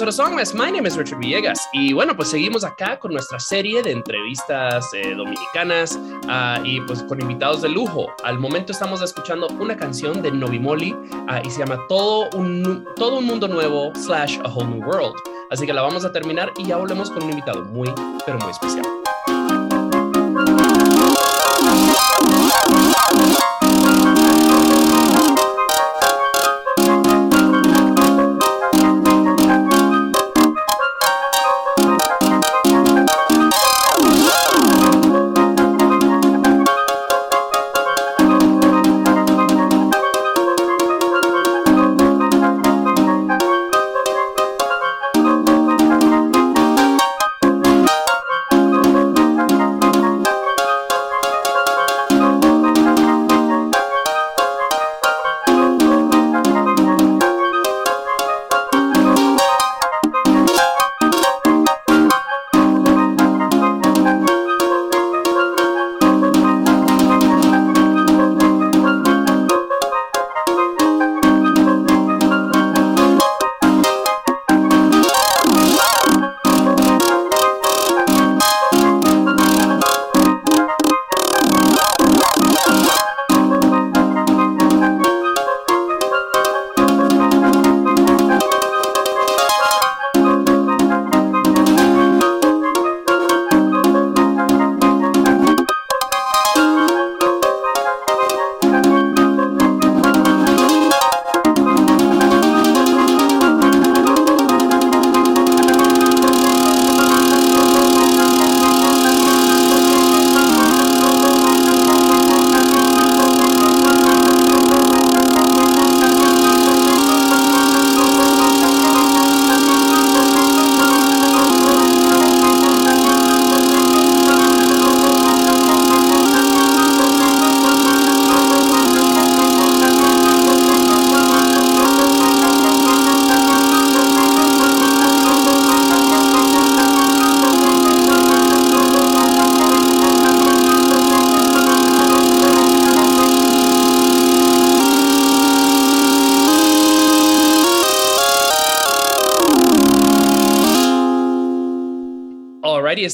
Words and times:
of 0.00 0.14
Songmas. 0.14 0.54
My 0.54 0.70
name 0.70 0.86
is 0.86 0.96
Richard 0.96 1.18
Villegas. 1.18 1.68
Y 1.72 1.92
bueno, 1.92 2.16
pues 2.16 2.30
seguimos 2.30 2.64
acá 2.64 2.98
con 2.98 3.12
nuestra 3.12 3.38
serie 3.38 3.82
de 3.82 3.92
entrevistas 3.92 4.88
eh, 4.94 5.14
dominicanas 5.14 6.00
uh, 6.24 6.64
y 6.64 6.80
pues 6.80 7.02
con 7.02 7.20
invitados 7.20 7.60
de 7.60 7.68
lujo. 7.68 8.06
Al 8.24 8.38
momento 8.38 8.72
estamos 8.72 9.02
escuchando 9.02 9.48
una 9.60 9.76
canción 9.76 10.22
de 10.22 10.32
Novimoli 10.32 10.92
uh, 10.92 11.46
y 11.46 11.50
se 11.50 11.58
llama 11.58 11.78
Todo 11.88 12.30
un, 12.34 12.86
Todo 12.96 13.18
un 13.18 13.26
Mundo 13.26 13.46
Nuevo 13.48 13.92
slash 13.94 14.38
A 14.44 14.48
Whole 14.48 14.68
New 14.68 14.88
World. 14.88 15.14
Así 15.50 15.66
que 15.66 15.74
la 15.74 15.82
vamos 15.82 16.06
a 16.06 16.12
terminar 16.12 16.52
y 16.56 16.64
ya 16.64 16.78
volvemos 16.78 17.10
con 17.10 17.24
un 17.24 17.30
invitado 17.30 17.62
muy, 17.62 17.92
pero 18.24 18.38
muy 18.38 18.50
especial. 18.50 18.81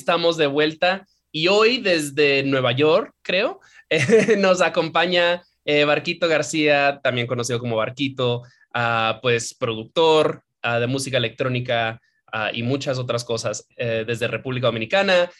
Estamos 0.08 0.38
de 0.38 0.46
vuelta 0.46 1.06
y 1.30 1.48
hoy 1.48 1.82
desde 1.82 2.42
Nueva 2.42 2.72
York, 2.72 3.12
creo, 3.20 3.60
nos 4.38 4.62
acompaña 4.62 5.42
eh, 5.66 5.84
Barquito 5.84 6.26
García, 6.26 6.98
también 7.02 7.26
conocido 7.26 7.58
como 7.58 7.76
Barquito, 7.76 8.40
uh, 8.74 9.20
pues 9.20 9.52
productor 9.52 10.44
uh, 10.64 10.80
de 10.80 10.86
música 10.86 11.18
electrónica 11.18 12.00
uh, 12.32 12.56
y 12.56 12.62
muchas 12.62 12.96
otras 12.96 13.22
cosas 13.22 13.68
eh, 13.76 14.04
desde 14.06 14.28
República 14.28 14.68
Dominicana, 14.68 15.30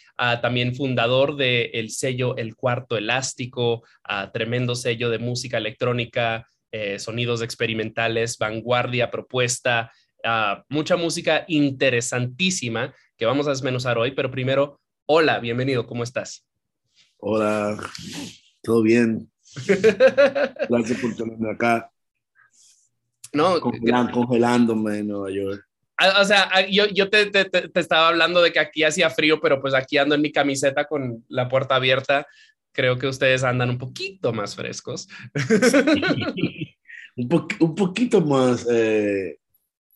también 0.42 0.74
fundador 0.74 1.36
del 1.36 1.70
el 1.72 1.90
sello 1.90 2.36
El 2.36 2.54
Cuarto 2.54 2.98
Elástico, 2.98 3.84
tremendo 4.34 4.74
sello 4.74 5.08
de 5.08 5.18
música 5.18 5.56
electrónica, 5.56 6.46
eh, 6.72 6.98
sonidos 6.98 7.40
experimentales, 7.40 8.36
vanguardia, 8.36 9.10
propuesta, 9.10 9.90
mucha 10.68 10.96
música 10.96 11.44
interesantísima 11.48 12.92
que 13.18 13.26
vamos 13.26 13.48
a 13.48 13.50
desmenuzar 13.50 13.98
hoy, 13.98 14.12
pero 14.12 14.30
primero, 14.30 14.80
hola, 15.06 15.40
bienvenido, 15.40 15.86
¿cómo 15.86 16.04
estás? 16.04 16.46
Hola, 17.18 17.76
todo 18.62 18.82
bien. 18.82 19.28
Gracias 19.66 21.00
por 21.00 21.16
tenerme 21.16 21.50
acá. 21.50 21.90
No, 23.32 23.60
congelándome 23.60 24.98
en 24.98 25.08
Nueva 25.08 25.30
York. 25.30 25.64
O 26.20 26.24
sea, 26.24 26.64
yo, 26.70 26.86
yo 26.86 27.10
te, 27.10 27.26
te, 27.26 27.44
te, 27.44 27.80
estaba 27.80 28.08
hablando 28.08 28.40
de 28.40 28.52
que 28.52 28.60
aquí 28.60 28.84
hacía 28.84 29.10
frío, 29.10 29.40
pero 29.40 29.60
pues 29.60 29.74
aquí 29.74 29.98
ando 29.98 30.14
en 30.14 30.22
mi 30.22 30.30
camiseta 30.30 30.84
con 30.84 31.24
la 31.28 31.48
puerta 31.48 31.74
abierta. 31.74 32.24
Creo 32.70 32.98
que 32.98 33.08
ustedes 33.08 33.42
andan 33.42 33.70
un 33.70 33.78
poquito 33.78 34.32
más 34.32 34.54
frescos. 34.54 35.08
un, 37.16 37.28
po 37.28 37.48
un, 37.58 37.74
poquito 37.74 38.20
más 38.20 38.64
eh, 38.70 39.38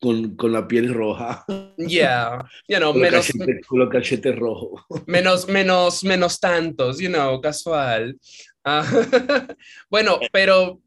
con, 0.02 0.34
con, 0.34 0.52
la 0.52 0.66
piel 0.66 0.92
roja. 0.92 1.44
Yeah, 1.78 2.44
you 2.66 2.78
know, 2.78 2.90
con 2.90 3.02
menos. 3.02 3.28
Cachete, 3.28 3.60
con 3.60 3.78
los 3.78 3.88
cachetes 3.88 4.36
rojos. 4.36 4.82
Menos, 5.06 5.48
menos, 5.48 6.02
menos 6.02 6.40
tantos, 6.40 6.98
you 6.98 7.08
know, 7.08 7.40
casual. 7.40 8.18
Uh, 8.64 8.82
bueno, 9.88 10.18
pero 10.32 10.80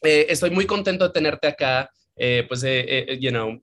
eh, 0.00 0.26
estoy 0.28 0.50
muy 0.50 0.64
contento 0.64 1.08
de 1.08 1.12
tenerte 1.12 1.48
acá. 1.48 1.90
Eh, 2.14 2.44
pues, 2.46 2.62
eh, 2.62 2.84
eh 2.86 3.18
you 3.20 3.30
know, 3.30 3.60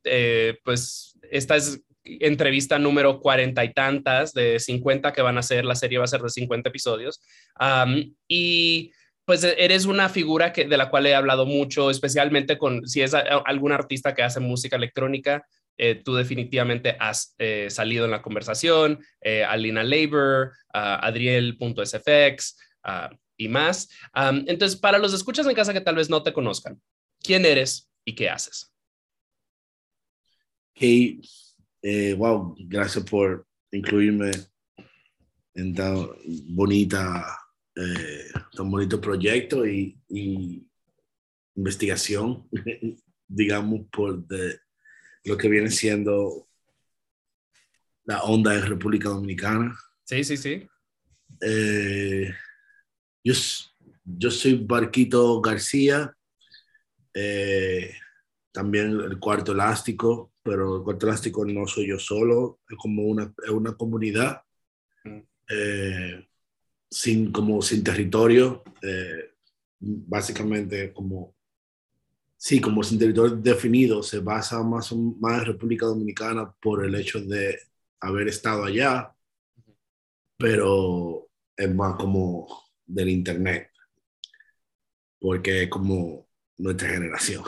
pues 0.65 1.17
esta 1.31 1.55
es 1.55 1.81
entrevista 2.03 2.77
número 2.77 3.21
cuarenta 3.21 3.63
y 3.63 3.73
tantas 3.73 4.33
de 4.33 4.59
50 4.59 5.13
que 5.13 5.21
van 5.21 5.37
a 5.37 5.43
ser, 5.43 5.63
la 5.63 5.75
serie 5.75 5.97
va 5.97 6.03
a 6.03 6.07
ser 6.07 6.21
de 6.21 6.29
50 6.29 6.67
episodios. 6.67 7.21
Um, 7.57 8.13
y 8.27 8.91
pues 9.25 9.43
e, 9.43 9.55
eres 9.57 9.85
una 9.85 10.09
figura 10.09 10.53
que, 10.53 10.65
de 10.65 10.77
la 10.77 10.89
cual 10.89 11.05
he 11.05 11.15
hablado 11.15 11.45
mucho, 11.45 11.89
especialmente 11.89 12.57
con 12.57 12.87
si 12.87 13.01
es 13.01 13.13
algún 13.13 13.71
artista 13.71 14.13
que 14.13 14.23
hace 14.23 14.39
música 14.39 14.75
electrónica. 14.75 15.45
Eh, 15.77 16.01
tú 16.03 16.13
definitivamente 16.13 16.95
has 16.99 17.33
eh, 17.39 17.67
salido 17.69 18.05
en 18.05 18.11
la 18.11 18.21
conversación, 18.21 19.03
eh, 19.21 19.43
Alina 19.43 19.83
Labor, 19.83 20.51
uh, 20.73 21.01
Adriel.sfx 21.01 22.57
uh, 22.85 23.15
y 23.37 23.47
más. 23.47 23.89
Entonces, 24.45 24.79
para 24.79 24.99
los 24.99 25.13
escuchas 25.13 25.47
en 25.47 25.55
casa 25.55 25.73
que 25.73 25.81
tal 25.81 25.95
vez 25.95 26.09
no 26.09 26.21
te 26.21 26.31
conozcan, 26.31 26.79
¿quién 27.19 27.45
eres 27.45 27.89
y 28.05 28.13
qué 28.13 28.29
haces? 28.29 28.71
Eh, 30.75 32.13
wow, 32.17 32.55
gracias 32.57 33.03
por 33.05 33.47
incluirme 33.71 34.31
en 35.53 35.75
tan 35.75 36.07
bonita 36.49 37.42
eh, 37.75 38.31
tan 38.55 38.69
bonito 38.69 39.01
proyecto 39.01 39.65
y, 39.65 39.97
investigación, 41.55 42.49
digamos, 43.27 43.81
por 43.91 44.25
de, 44.27 44.59
lo 45.23 45.37
que 45.37 45.47
viene 45.47 45.69
siendo 45.69 46.47
la 48.05 48.23
onda 48.23 48.51
de 48.51 48.61
República 48.61 49.09
Dominicana. 49.09 49.77
Sí, 50.03 50.23
sí, 50.23 50.35
sí. 50.35 50.67
Eh, 51.41 52.33
yo, 53.23 53.33
yo 54.03 54.31
soy 54.31 54.55
Barquito 54.55 55.39
García, 55.41 56.15
eh, 57.13 57.93
también 58.51 58.99
el 58.99 59.19
cuarto 59.19 59.51
elástico, 59.51 60.33
pero 60.43 60.77
el 60.77 60.83
cuarto 60.83 61.07
elástico 61.07 61.45
no 61.45 61.67
soy 61.67 61.87
yo 61.87 61.99
solo, 61.99 62.59
es 62.69 62.77
como 62.77 63.03
una, 63.03 63.33
es 63.43 63.49
una 63.49 63.73
comunidad. 63.73 64.41
Mm. 65.03 65.19
Eh, 65.49 66.27
sin, 66.93 67.31
como 67.31 67.61
sin 67.61 67.83
territorio, 67.83 68.63
eh, 68.81 69.31
básicamente 69.79 70.93
como 70.93 71.33
sí, 72.37 72.61
como 72.61 72.83
sin 72.83 72.99
territorio 72.99 73.35
definido, 73.35 74.03
se 74.03 74.19
basa 74.19 74.61
más, 74.63 74.93
más 74.93 75.39
en 75.39 75.45
República 75.45 75.87
Dominicana 75.87 76.53
por 76.61 76.85
el 76.85 76.93
hecho 76.95 77.19
de 77.21 77.57
haber 77.99 78.27
estado 78.27 78.65
allá, 78.65 79.11
pero 80.37 81.29
es 81.57 81.73
más 81.73 81.95
como 81.95 82.47
del 82.85 83.09
Internet, 83.09 83.71
porque 85.19 85.63
es 85.63 85.69
como 85.69 86.27
nuestra 86.57 86.89
generación. 86.89 87.43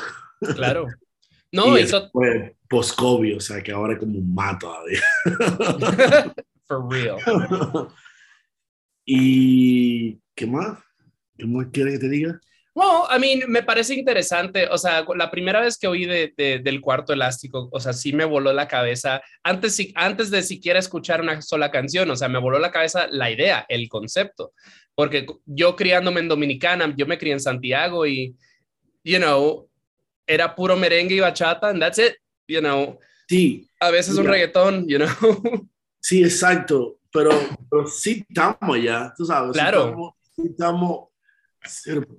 Claro. 0.55 0.87
No, 1.51 1.77
y 1.77 1.83
eso... 1.83 2.09
fue 2.11 2.57
post-COVID, 2.67 3.37
o 3.37 3.39
sea 3.39 3.63
que 3.63 3.71
ahora 3.71 3.93
es 3.93 3.99
como 3.99 4.19
un 4.19 4.33
más 4.35 4.59
todavía. 4.59 4.99
For 6.67 6.91
real. 6.91 7.17
¿Y 9.05 10.19
qué 10.35 10.47
más? 10.47 10.79
¿Qué 11.37 11.45
más 11.45 11.67
quieres 11.71 11.93
que 11.93 11.99
te 11.99 12.09
diga? 12.09 12.39
Well, 12.73 13.03
I 13.09 13.19
mean, 13.19 13.49
me 13.49 13.63
parece 13.63 13.93
interesante. 13.93 14.67
O 14.69 14.77
sea, 14.77 15.05
la 15.15 15.31
primera 15.31 15.61
vez 15.61 15.77
que 15.77 15.87
oí 15.87 16.05
de, 16.05 16.33
del 16.35 16.81
cuarto 16.81 17.13
elástico, 17.13 17.69
o 17.71 17.79
sea, 17.79 17.93
sí 17.93 18.11
me 18.11 18.25
voló 18.25 18.51
la 18.51 18.67
cabeza 18.67 19.21
antes, 19.43 19.79
antes 19.95 20.29
de 20.29 20.43
siquiera 20.43 20.79
escuchar 20.79 21.21
una 21.21 21.41
sola 21.41 21.71
canción. 21.71 22.09
O 22.11 22.17
sea, 22.17 22.27
me 22.27 22.39
voló 22.39 22.59
la 22.59 22.71
cabeza 22.71 23.07
la 23.09 23.31
idea, 23.31 23.65
el 23.69 23.87
concepto. 23.87 24.51
Porque 24.93 25.25
yo 25.45 25.77
criándome 25.77 26.19
en 26.19 26.27
Dominicana, 26.27 26.93
yo 26.97 27.05
me 27.05 27.17
crié 27.17 27.33
en 27.33 27.39
Santiago 27.39 28.05
y, 28.05 28.35
you 29.05 29.19
know, 29.19 29.69
era 30.27 30.53
puro 30.53 30.75
merengue 30.75 31.15
y 31.15 31.19
bachata, 31.19 31.69
and 31.69 31.79
that's 31.79 31.99
it, 31.99 32.15
you 32.47 32.59
know. 32.59 32.99
Sí. 33.29 33.69
A 33.79 33.89
veces 33.89 34.17
un 34.17 34.25
reggaetón, 34.25 34.87
you 34.87 34.97
know. 34.97 35.09
Sí, 36.01 36.23
exacto. 36.23 36.99
Pero, 37.15 37.87
sí 37.87 38.25
estamos 38.27 38.81
ya, 38.81 39.13
tú 39.15 39.25
sabes. 39.25 39.53
Claro. 39.53 40.15
Sí 40.35 40.43
estamos 40.49 41.09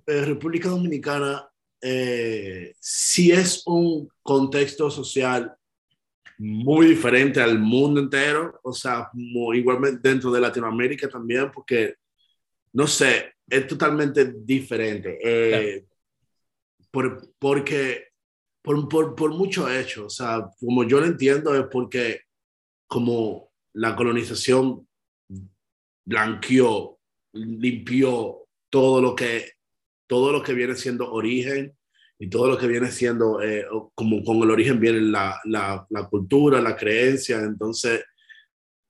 eh, 0.06 0.24
República 0.24 0.68
Dominicana 0.68 1.48
eh, 1.80 2.74
sí 2.80 3.30
es 3.30 3.62
un 3.66 4.08
contexto 4.22 4.90
social 4.90 5.54
muy 6.38 6.86
diferente 6.86 7.40
al 7.40 7.58
mundo 7.58 8.00
entero, 8.00 8.58
o 8.62 8.72
sea, 8.72 9.08
igualmente 9.54 10.08
dentro 10.08 10.30
de 10.30 10.40
Latinoamérica 10.40 11.08
también, 11.08 11.50
porque, 11.52 11.94
no 12.72 12.86
sé, 12.86 13.34
es 13.48 13.66
totalmente 13.66 14.34
diferente. 14.36 15.18
Eh, 15.22 15.86
por, 16.90 17.30
porque, 17.38 18.08
por, 18.62 18.88
por, 18.88 19.14
por 19.14 19.30
mucho 19.30 19.70
hecho, 19.70 20.06
o 20.06 20.10
sea, 20.10 20.48
como 20.58 20.84
yo 20.84 21.00
lo 21.00 21.06
entiendo, 21.06 21.54
es 21.54 21.66
porque 21.70 22.20
como 22.86 23.50
la 23.72 23.94
colonización 23.94 24.85
blanqueó, 26.06 26.98
limpió 27.32 28.46
todo 28.70 29.02
lo 29.02 29.14
que, 29.14 29.52
todo 30.06 30.32
lo 30.32 30.42
que 30.42 30.54
viene 30.54 30.74
siendo 30.74 31.12
origen 31.12 31.76
y 32.18 32.30
todo 32.30 32.48
lo 32.48 32.56
que 32.56 32.66
viene 32.66 32.90
siendo, 32.90 33.42
eh, 33.42 33.66
como 33.94 34.24
con 34.24 34.38
el 34.38 34.50
origen 34.50 34.80
viene 34.80 35.00
la, 35.00 35.38
la, 35.44 35.86
la, 35.90 36.08
cultura, 36.08 36.62
la 36.62 36.76
creencia, 36.76 37.40
entonces 37.40 38.02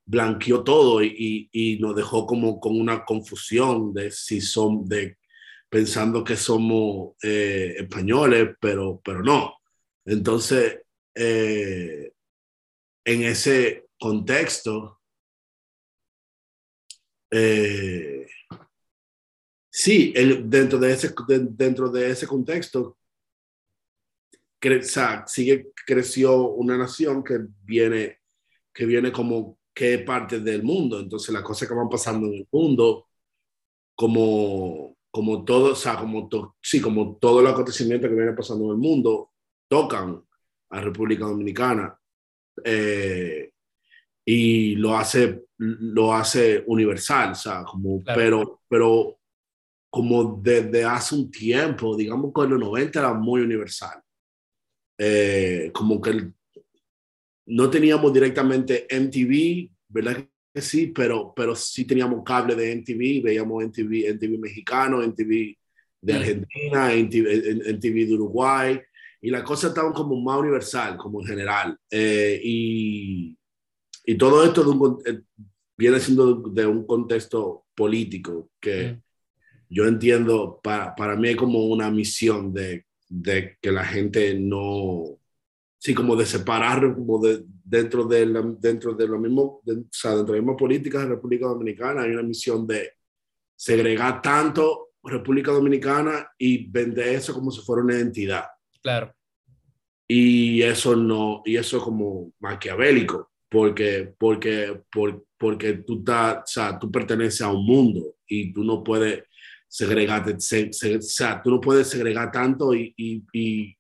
blanqueó 0.04 0.62
todo 0.62 1.02
y, 1.02 1.48
y, 1.50 1.78
nos 1.80 1.96
dejó 1.96 2.26
como 2.26 2.60
con 2.60 2.80
una 2.80 3.04
confusión 3.04 3.92
de 3.92 4.12
si 4.12 4.40
son, 4.40 4.86
de 4.88 5.18
pensando 5.68 6.22
que 6.22 6.36
somos 6.36 7.14
eh, 7.22 7.74
españoles, 7.78 8.50
pero, 8.60 9.00
pero 9.04 9.22
no. 9.22 9.56
Entonces, 10.04 10.82
eh, 11.14 12.12
en 13.04 13.22
ese 13.22 13.86
contexto, 13.98 14.95
eh, 17.31 18.26
sí, 19.70 20.12
el, 20.17 20.49
dentro, 20.49 20.78
de 20.78 20.93
ese, 20.93 21.14
dentro 21.50 21.90
de 21.90 22.11
ese 22.11 22.26
contexto, 22.26 22.99
cre, 24.58 24.78
o 24.78 24.82
sea, 24.82 25.26
sigue, 25.26 25.73
creció 25.87 26.50
una 26.50 26.76
nación 26.76 27.23
que 27.25 27.38
viene, 27.64 28.20
que 28.73 28.87
viene 28.87 29.12
como 29.12 29.58
que 29.75 29.99
parte 30.00 30.40
del 30.40 30.62
mundo. 30.62 31.00
Entonces, 31.00 31.33
las 31.33 31.42
cosas 31.42 31.68
que 31.68 31.75
van 31.75 31.88
pasando 31.88 32.26
en 32.28 32.35
el 32.35 32.49
mundo, 32.50 33.09
como, 33.95 34.97
como 35.11 35.45
todo, 35.45 35.73
o 35.73 35.76
sea, 35.76 35.99
como, 35.99 36.28
to, 36.28 36.56
sí, 36.62 36.80
como 36.80 37.16
todo 37.18 37.40
el 37.40 37.47
acontecimiento 37.47 38.09
que 38.09 38.14
viene 38.14 38.33
pasando 38.33 38.66
en 38.66 38.71
el 38.73 38.78
mundo, 38.78 39.33
tocan 39.68 40.23
a 40.71 40.80
República 40.80 41.26
Dominicana. 41.26 41.99
Eh, 42.64 43.52
y 44.25 44.75
lo 44.76 44.97
hace, 44.97 45.45
lo 45.58 46.12
hace 46.12 46.64
universal, 46.66 47.32
o 47.32 47.34
sea, 47.34 47.64
como, 47.64 48.02
claro. 48.02 48.20
pero, 48.20 48.60
pero 48.68 49.18
como 49.90 50.40
desde 50.42 50.84
hace 50.84 51.14
un 51.14 51.30
tiempo, 51.30 51.96
digamos 51.96 52.32
que 52.34 52.42
en 52.42 52.50
los 52.50 52.60
90 52.60 52.98
era 52.98 53.14
muy 53.14 53.40
universal. 53.40 54.02
Eh, 54.98 55.70
como 55.72 56.00
que 56.00 56.32
no 57.46 57.70
teníamos 57.70 58.12
directamente 58.12 58.86
MTV, 58.90 59.70
¿verdad 59.88 60.26
que 60.54 60.62
sí? 60.62 60.88
Pero, 60.88 61.32
pero 61.34 61.54
sí 61.54 61.84
teníamos 61.84 62.22
cable 62.25 62.54
de 62.54 62.72
MTV, 62.72 63.22
veíamos 63.22 63.64
MTV, 63.64 64.14
MTV 64.14 64.38
mexicano, 64.38 64.98
MTV 64.98 65.56
de 66.00 66.12
Argentina, 66.12 66.92
MTV, 66.92 67.75
MTV 67.75 68.06
de 68.06 68.14
Uruguay, 68.14 68.80
y 69.20 69.30
la 69.30 69.42
cosa 69.42 69.68
estaba 69.68 69.92
como 69.92 70.20
más 70.20 70.38
universal, 70.38 70.96
como 70.96 71.20
en 71.20 71.26
general. 71.26 71.78
Eh, 71.90 72.40
y, 72.42 73.36
y 74.06 74.16
todo 74.16 74.44
esto 74.44 74.64
de 74.64 74.70
un, 74.70 74.98
eh, 75.04 75.20
viene 75.76 76.00
siendo 76.00 76.36
de 76.36 76.64
un 76.64 76.86
contexto 76.86 77.66
político 77.75 78.50
que... 78.60 78.92
Mm 78.92 79.06
yo 79.68 79.86
entiendo, 79.86 80.60
para, 80.62 80.94
para 80.94 81.16
mí 81.16 81.30
es 81.30 81.36
como 81.36 81.64
una 81.66 81.90
misión 81.90 82.52
de, 82.52 82.86
de, 83.08 83.56
que 83.60 83.72
la 83.72 83.84
gente 83.84 84.38
no, 84.38 85.18
sí, 85.78 85.94
como 85.94 86.14
de 86.16 86.26
separar, 86.26 86.94
como 86.94 87.20
de, 87.20 87.44
dentro, 87.64 88.04
de 88.04 88.26
la, 88.26 88.42
dentro 88.42 88.94
de 88.94 89.08
lo 89.08 89.18
mismo, 89.18 89.60
de, 89.64 89.75
o 89.75 89.84
sea, 89.90 90.14
dentro 90.14 90.34
de 90.34 90.40
la 90.40 90.46
misma 90.46 90.56
política 90.56 91.00
de 91.00 91.06
República 91.06 91.46
Dominicana 91.46 92.02
hay 92.02 92.12
una 92.12 92.22
misión 92.22 92.66
de 92.66 92.92
segregar 93.56 94.22
tanto 94.22 94.90
República 95.02 95.52
Dominicana 95.52 96.30
y 96.38 96.68
vender 96.68 97.08
eso 97.08 97.32
como 97.32 97.50
si 97.50 97.60
fuera 97.62 97.82
una 97.82 97.98
entidad. 97.98 98.44
Claro. 98.82 99.12
Y 100.08 100.62
eso 100.62 100.94
no, 100.94 101.42
y 101.44 101.56
eso 101.56 101.80
como 101.80 102.32
maquiavélico, 102.38 103.32
porque, 103.56 104.12
porque, 104.18 104.82
porque, 104.92 105.22
porque 105.38 105.72
tú, 105.78 106.00
estás, 106.00 106.36
o 106.36 106.42
sea, 106.46 106.78
tú 106.78 106.90
perteneces 106.90 107.40
a 107.40 107.50
un 107.50 107.64
mundo 107.64 108.16
y 108.26 108.52
tú 108.52 108.62
no 108.62 108.84
puedes 108.84 109.22
segregarte, 109.66 110.38
se, 110.38 110.70
se, 110.75 110.96
o 110.96 111.00
sea, 111.00 111.40
tú 111.42 111.52
no 111.52 111.58
puedes 111.58 111.88
segregar 111.88 112.30
tanto 112.30 112.75
y, 112.75 112.92
y, 112.98 113.22
y, 113.32 113.75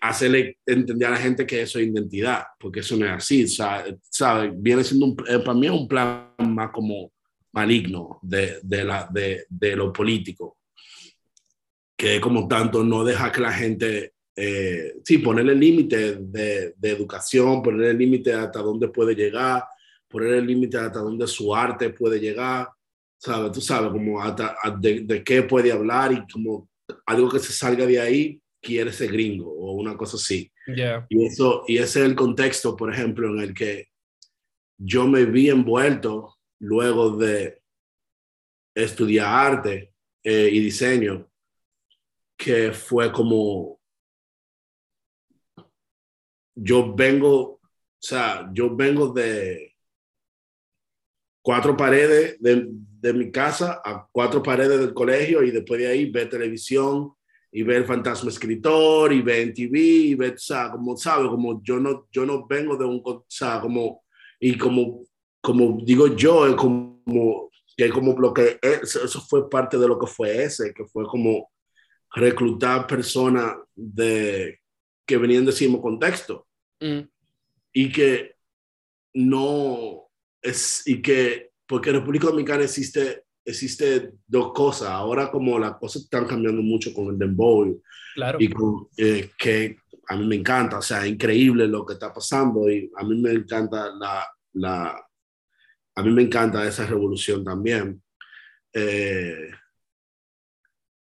hacerle 0.00 0.56
entender 0.64 1.06
a 1.06 1.10
la 1.10 1.16
gente 1.18 1.46
que 1.46 1.60
eso 1.60 1.78
es 1.78 1.86
identidad, 1.86 2.44
porque 2.58 2.80
eso 2.80 2.96
no 2.96 3.04
es 3.04 3.12
así, 3.12 3.44
o 3.44 3.48
sea, 3.48 3.84
¿sabe? 4.10 4.52
viene 4.56 4.82
siendo, 4.82 5.04
un, 5.04 5.16
eh, 5.28 5.38
para 5.40 5.58
mí 5.58 5.66
es 5.66 5.72
un 5.72 5.86
plan 5.86 6.32
más 6.38 6.70
como 6.70 7.12
maligno 7.52 8.20
de, 8.22 8.58
de, 8.62 8.84
la, 8.84 9.06
de, 9.12 9.44
de 9.50 9.76
lo 9.76 9.92
político, 9.92 10.56
que 11.94 12.22
como 12.22 12.48
tanto 12.48 12.82
no 12.82 13.04
deja 13.04 13.30
que 13.30 13.40
la 13.42 13.52
gente, 13.52 14.14
eh, 14.40 14.94
sí, 15.04 15.18
ponerle 15.18 15.54
límite 15.54 16.16
de, 16.20 16.72
de 16.76 16.90
educación, 16.90 17.60
ponerle 17.60 17.94
límite 17.94 18.32
hasta 18.32 18.60
dónde 18.60 18.86
puede 18.86 19.14
llegar, 19.14 19.64
ponerle 20.08 20.42
límite 20.42 20.78
hasta 20.78 21.00
dónde 21.00 21.26
su 21.26 21.52
arte 21.54 21.90
puede 21.90 22.20
llegar, 22.20 22.68
¿sabes? 23.18 23.50
Tú 23.50 23.60
sabes, 23.60 23.90
como 23.90 24.22
hasta, 24.22 24.56
de, 24.78 25.00
de, 25.00 25.24
qué 25.24 25.42
puede 25.42 25.72
hablar 25.72 26.12
y 26.12 26.24
como 26.32 26.68
algo 27.06 27.28
que 27.28 27.40
se 27.40 27.52
salga 27.52 27.84
de 27.84 28.00
ahí 28.00 28.40
quiere 28.62 28.92
ser 28.92 29.10
gringo 29.10 29.50
o 29.50 29.72
una 29.72 29.96
cosa 29.96 30.16
así. 30.16 30.50
Yeah. 30.66 31.04
Y, 31.08 31.26
eso, 31.26 31.64
y 31.66 31.78
ese 31.78 32.00
es 32.00 32.06
el 32.06 32.14
contexto, 32.14 32.76
por 32.76 32.92
ejemplo, 32.92 33.28
en 33.34 33.40
el 33.40 33.54
que 33.54 33.88
yo 34.78 35.08
me 35.08 35.24
vi 35.24 35.50
envuelto 35.50 36.36
luego 36.60 37.16
de 37.16 37.60
estudiar 38.74 39.26
arte 39.26 39.92
eh, 40.22 40.48
y 40.52 40.60
diseño, 40.60 41.28
que 42.36 42.72
fue 42.72 43.10
como, 43.10 43.77
yo 46.60 46.94
vengo, 46.94 47.40
o 47.40 47.60
sea, 47.98 48.50
yo 48.52 48.74
vengo 48.74 49.12
de 49.12 49.74
cuatro 51.42 51.76
paredes 51.76 52.36
de, 52.40 52.68
de 53.00 53.12
mi 53.12 53.30
casa 53.30 53.80
a 53.84 54.06
cuatro 54.10 54.42
paredes 54.42 54.80
del 54.80 54.92
colegio 54.92 55.42
y 55.42 55.50
después 55.50 55.80
de 55.80 55.86
ahí 55.86 56.10
ver 56.10 56.28
televisión 56.28 57.12
y 57.50 57.62
ver 57.62 57.84
Fantasma 57.84 58.30
Escritor 58.30 59.12
y 59.12 59.22
ver 59.22 59.54
TV 59.54 59.78
y 59.78 60.14
ver, 60.14 60.34
o 60.34 60.38
sea, 60.38 60.70
como 60.70 60.96
sabe, 60.96 61.28
como 61.28 61.62
yo 61.62 61.78
no, 61.78 62.06
yo 62.10 62.26
no 62.26 62.46
vengo 62.46 62.76
de 62.76 62.84
un, 62.84 63.00
o 63.04 63.24
sea, 63.28 63.60
como, 63.60 64.04
y 64.38 64.58
como, 64.58 65.04
como 65.40 65.78
digo 65.82 66.08
yo, 66.14 66.54
como, 66.56 67.50
que 67.76 67.88
como 67.90 68.18
lo 68.18 68.34
que, 68.34 68.58
es, 68.60 68.96
eso 68.96 69.20
fue 69.20 69.48
parte 69.48 69.78
de 69.78 69.88
lo 69.88 69.98
que 69.98 70.06
fue 70.06 70.42
ese, 70.42 70.74
que 70.74 70.84
fue 70.84 71.06
como 71.06 71.50
reclutar 72.10 72.86
personas 72.86 73.54
de, 73.74 74.60
que 75.06 75.16
venían 75.16 75.46
de 75.46 75.52
mismo 75.52 75.80
contexto 75.80 76.47
mm. 76.80 77.00
y 77.72 77.92
que 77.92 78.36
no, 79.14 80.08
es, 80.42 80.82
y 80.86 81.02
que 81.02 81.50
porque 81.66 81.90
en 81.90 81.96
República 81.96 82.28
Dominicana 82.28 82.64
existe 82.64 83.24
existe 83.44 84.12
dos 84.26 84.52
cosas. 84.52 84.88
Ahora 84.90 85.30
como 85.30 85.58
las 85.58 85.76
cosas 85.76 86.02
están 86.02 86.26
cambiando 86.26 86.62
mucho 86.62 86.92
con 86.92 87.08
el 87.08 87.18
dembow 87.18 87.80
Claro. 88.14 88.38
y 88.40 88.48
con, 88.48 88.88
eh, 88.96 89.30
que 89.38 89.78
a 90.08 90.16
mí 90.16 90.26
me 90.26 90.36
encanta, 90.36 90.78
o 90.78 90.82
sea, 90.82 91.04
es 91.04 91.12
increíble 91.12 91.68
lo 91.68 91.84
que 91.86 91.94
está 91.94 92.12
pasando 92.12 92.68
y 92.70 92.90
a 92.96 93.04
mí 93.04 93.16
me 93.20 93.30
encanta 93.30 93.90
la, 93.94 94.26
la 94.54 95.06
a 95.94 96.02
mí 96.02 96.10
me 96.10 96.22
encanta 96.22 96.66
esa 96.66 96.86
revolución 96.86 97.44
también, 97.44 98.02
eh, 98.72 99.50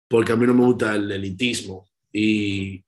porque 0.09 0.33
a 0.33 0.37
mí 0.37 0.47
no 0.47 0.55
me 0.55 0.65
gusta 0.65 0.95
el 0.95 1.11
elitismo 1.11 1.89
y 2.13 2.85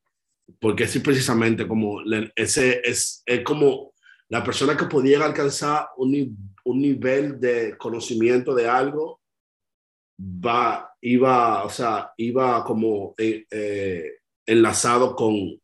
porque 0.61 0.85
es 0.85 0.99
precisamente 1.01 1.67
como 1.67 2.01
ese 2.35 2.81
es, 2.85 3.23
es 3.25 3.45
como 3.45 3.93
la 4.29 4.43
persona 4.43 4.77
que 4.77 4.87
podía 4.87 5.25
alcanzar 5.25 5.89
un, 5.97 6.55
un 6.65 6.81
nivel 6.81 7.41
de 7.41 7.77
conocimiento 7.79 8.55
de 8.55 8.69
algo 8.69 9.21
va 10.21 10.93
iba 11.01 11.65
o 11.65 11.71
sea 11.71 12.13
iba 12.17 12.65
como 12.65 13.15
eh, 13.19 13.47
eh, 13.51 14.05
enlazado 14.45 15.15
con 15.15 15.61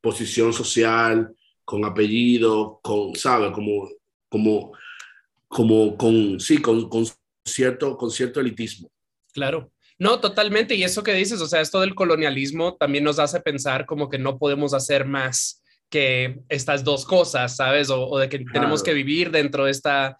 posición 0.00 0.52
social 0.52 1.34
con 1.64 1.84
apellido 1.84 2.80
con 2.82 3.14
sabe 3.14 3.50
como 3.50 3.88
como 4.28 4.72
como 5.48 5.96
con 5.96 6.38
sí 6.38 6.60
con, 6.60 6.88
con 6.88 7.06
cierto 7.44 7.96
con 7.96 8.10
cierto 8.10 8.40
elitismo 8.40 8.90
Claro. 9.32 9.70
No, 9.98 10.20
totalmente. 10.20 10.74
Y 10.76 10.84
eso 10.84 11.02
que 11.02 11.12
dices, 11.14 11.40
o 11.40 11.46
sea, 11.46 11.60
esto 11.60 11.80
del 11.80 11.94
colonialismo 11.94 12.76
también 12.76 13.04
nos 13.04 13.18
hace 13.18 13.40
pensar 13.40 13.84
como 13.86 14.08
que 14.08 14.18
no 14.18 14.38
podemos 14.38 14.72
hacer 14.74 15.04
más 15.06 15.62
que 15.90 16.40
estas 16.48 16.84
dos 16.84 17.04
cosas, 17.04 17.56
¿sabes? 17.56 17.90
O, 17.90 18.06
o 18.08 18.18
de 18.18 18.28
que 18.28 18.38
tenemos 18.38 18.82
Claro. 18.82 18.84
que 18.84 18.94
vivir 18.94 19.30
dentro 19.30 19.64
de 19.64 19.70
esta, 19.72 20.18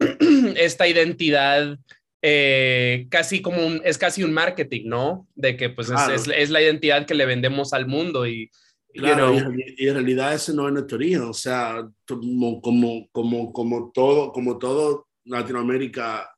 esta 0.56 0.88
identidad. 0.88 1.78
eh, 2.26 3.06
casi 3.10 3.42
como 3.42 3.66
un, 3.66 3.82
es 3.84 3.98
casi 3.98 4.22
un 4.24 4.32
marketing, 4.32 4.88
¿no? 4.88 5.28
De 5.34 5.58
que 5.58 5.68
pues 5.68 5.88
es- 5.88 5.94
Claro. 5.94 6.14
es, 6.14 6.26
es 6.34 6.48
la 6.48 6.62
identidad 6.62 7.04
que 7.06 7.12
le 7.14 7.26
vendemos 7.26 7.74
al 7.74 7.86
mundo 7.86 8.26
y, 8.26 8.50
you 8.94 9.02
Claro, 9.02 9.36
know, 9.38 9.52
y, 9.52 9.74
y 9.84 9.88
en 9.88 9.94
realidad 9.94 10.32
ese 10.32 10.54
no 10.54 10.66
es 10.66 10.72
nuestro 10.72 10.96
origen, 10.96 11.20
o 11.20 11.34
sea, 11.34 11.86
como, 12.08 12.62
como, 12.62 13.06
como, 13.12 13.52
como, 13.52 13.90
todo, 13.92 14.32
como 14.32 14.56
todo 14.58 15.06
Latinoamérica 15.26 16.30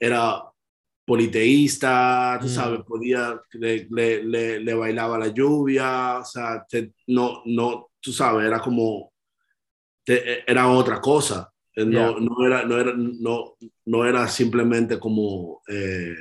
era 0.00 0.42
politeísta, 1.04 2.38
tú 2.40 2.46
Mm. 2.46 2.48
sabes, 2.48 2.80
podía, 2.86 3.40
le, 3.52 3.86
le, 3.90 4.24
le, 4.24 4.60
le 4.60 4.74
bailaba 4.74 5.18
la 5.18 5.28
lluvia, 5.28 6.18
o 6.20 6.24
sea, 6.24 6.64
te- 6.68 6.92
no, 7.08 7.42
no, 7.46 7.90
tú 8.00 8.12
sabes, 8.12 8.46
era 8.46 8.60
como, 8.60 9.12
te- 10.04 10.50
era 10.50 10.68
otra 10.70 11.00
cosa, 11.00 11.50
Eh, 11.76 11.84
no, 11.86 12.14
Yeah. 12.14 12.20
no, 12.20 12.46
era, 12.46 12.64
no, 12.66 12.78
era, 12.80 12.92
no, 12.96 13.56
no 13.86 14.04
era 14.06 14.28
simplemente 14.28 14.98
como, 15.00 15.62
eh, 15.68 16.14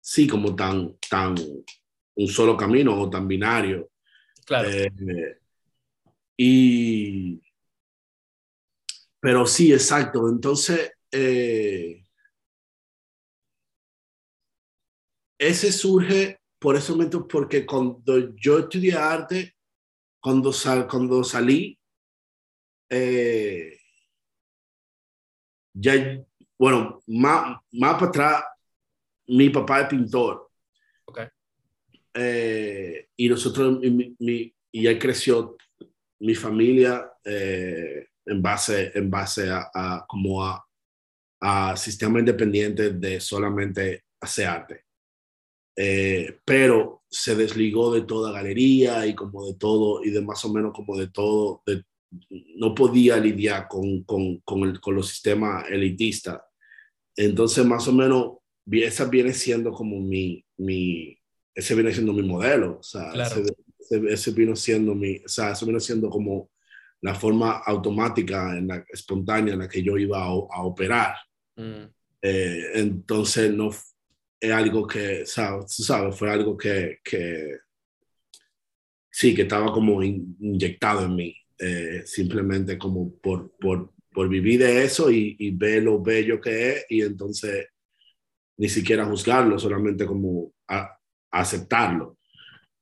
sí, 0.00 0.26
como 0.28 0.54
tan, 0.56 0.96
tan, 1.10 1.34
un 2.16 2.28
solo 2.28 2.56
camino 2.56 3.00
o 3.00 3.10
tan 3.10 3.28
binario. 3.28 3.90
claro. 4.44 4.68
Eh, 4.68 4.90
y, 6.36 7.40
pero 9.20 9.46
sí, 9.46 9.72
exacto. 9.72 10.28
Entonces, 10.28 10.92
eh, 11.10 12.04
ese 15.38 15.72
surge 15.72 16.40
por 16.58 16.76
ese 16.76 16.92
momento, 16.92 17.26
porque 17.26 17.66
cuando 17.66 18.34
yo 18.36 18.58
estudié 18.58 18.94
arte, 18.94 19.54
cuando, 20.20 20.52
sal, 20.52 20.88
cuando 20.88 21.22
salí, 21.22 21.78
eh, 22.90 23.78
ya, 25.74 26.24
bueno, 26.58 27.02
más, 27.06 27.60
más 27.72 27.94
para 27.94 28.06
atrás, 28.06 28.44
mi 29.28 29.50
papá 29.50 29.82
es 29.82 29.88
pintor. 29.88 30.50
Ok. 31.04 31.20
Eh, 32.14 33.08
y 33.16 33.28
nosotros, 33.28 33.78
mi, 33.80 34.16
mi, 34.18 34.54
y 34.72 34.86
él 34.86 34.98
creció 34.98 35.56
mi 36.20 36.34
familia 36.34 37.12
eh, 37.22 38.08
en 38.24 38.42
base, 38.42 38.90
en 38.94 39.10
base 39.10 39.50
a, 39.50 39.70
a 39.72 40.06
como 40.08 40.42
a, 40.42 40.66
a 41.40 41.76
sistema 41.76 42.18
independiente 42.18 42.90
de 42.90 43.20
solamente 43.20 44.04
hacer 44.20 44.46
arte. 44.46 44.85
Eh, 45.76 46.38
pero 46.44 47.02
se 47.08 47.34
desligó 47.36 47.92
de 47.92 48.02
toda 48.02 48.32
galería 48.32 49.06
y 49.06 49.14
como 49.14 49.46
de 49.46 49.54
todo, 49.54 50.02
y 50.04 50.10
de 50.10 50.22
más 50.22 50.44
o 50.44 50.52
menos 50.52 50.72
como 50.74 50.96
de 50.96 51.08
todo, 51.08 51.62
de, 51.66 51.84
no 52.56 52.74
podía 52.74 53.18
lidiar 53.18 53.68
con, 53.68 54.02
con, 54.04 54.38
con, 54.38 54.62
el, 54.62 54.80
con 54.80 54.94
los 54.94 55.08
sistemas 55.08 55.64
elitistas. 55.70 56.40
Entonces, 57.16 57.64
más 57.64 57.86
o 57.88 57.92
menos, 57.92 58.36
esa 58.70 59.04
viene 59.06 59.32
siendo 59.32 59.70
como 59.72 60.00
mi, 60.00 60.44
mi 60.58 61.16
ese 61.54 61.74
viene 61.74 61.92
siendo 61.92 62.12
mi 62.12 62.22
modelo, 62.22 62.78
o 62.80 62.82
sea, 62.82 63.10
Claro. 63.12 63.42
ese, 63.78 64.12
ese, 64.12 64.30
vino 64.32 64.54
siendo 64.56 64.94
mi, 64.94 65.16
o 65.24 65.28
sea, 65.28 65.52
eso 65.52 65.64
vino 65.64 65.80
siendo 65.80 66.10
como 66.10 66.50
la 67.00 67.14
forma 67.14 67.58
automática, 67.64 68.56
en 68.58 68.68
la, 68.68 68.84
espontánea 68.90 69.54
en 69.54 69.60
la 69.60 69.68
que 69.68 69.82
yo 69.82 69.96
iba 69.96 70.18
a, 70.22 70.26
a 70.28 70.62
operar. 70.64 71.14
Mm, 71.56 71.84
Eh, 72.22 72.70
entonces, 72.74 73.52
no 73.52 73.70
es 74.40 74.52
algo 74.52 74.86
que, 74.86 75.26
sabes, 75.26 75.74
sabes, 75.74 76.16
fue 76.16 76.30
algo 76.30 76.56
que, 76.56 76.98
que 77.02 77.58
sí, 79.10 79.34
que 79.34 79.42
estaba 79.42 79.72
como 79.72 80.02
in, 80.02 80.36
inyectado 80.40 81.04
en 81.04 81.14
mí, 81.14 81.36
eh, 81.58 82.02
simplemente 82.04 82.78
como 82.78 83.16
por, 83.18 83.50
por, 83.58 83.92
por 84.12 84.28
vivir 84.28 84.60
de 84.60 84.84
eso 84.84 85.10
y, 85.10 85.36
y 85.38 85.50
ver 85.50 85.82
lo 85.82 86.02
bello 86.02 86.40
que 86.40 86.70
es 86.70 86.86
y 86.88 87.02
entonces 87.02 87.68
ni 88.58 88.68
siquiera 88.68 89.04
juzgarlo, 89.04 89.58
solamente 89.58 90.06
como 90.06 90.52
a 90.68 90.98
aceptarlo. 91.30 92.18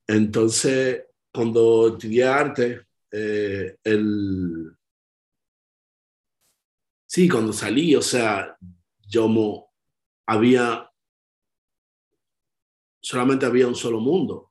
Entonces, 0.07 1.05
cuando 1.33 1.89
estudié 1.89 2.25
arte, 2.25 2.83
eh, 3.11 3.77
el... 3.83 4.77
Sí, 7.07 7.29
cuando 7.29 7.53
salí, 7.53 7.95
o 7.95 8.03
sea, 8.03 8.57
yo 9.07 9.29
mo, 9.29 9.73
había, 10.27 10.91
solamente 13.05 13.45
había 13.45 13.69
un 13.69 13.75
solo 13.75 14.01
mundo, 14.01 14.51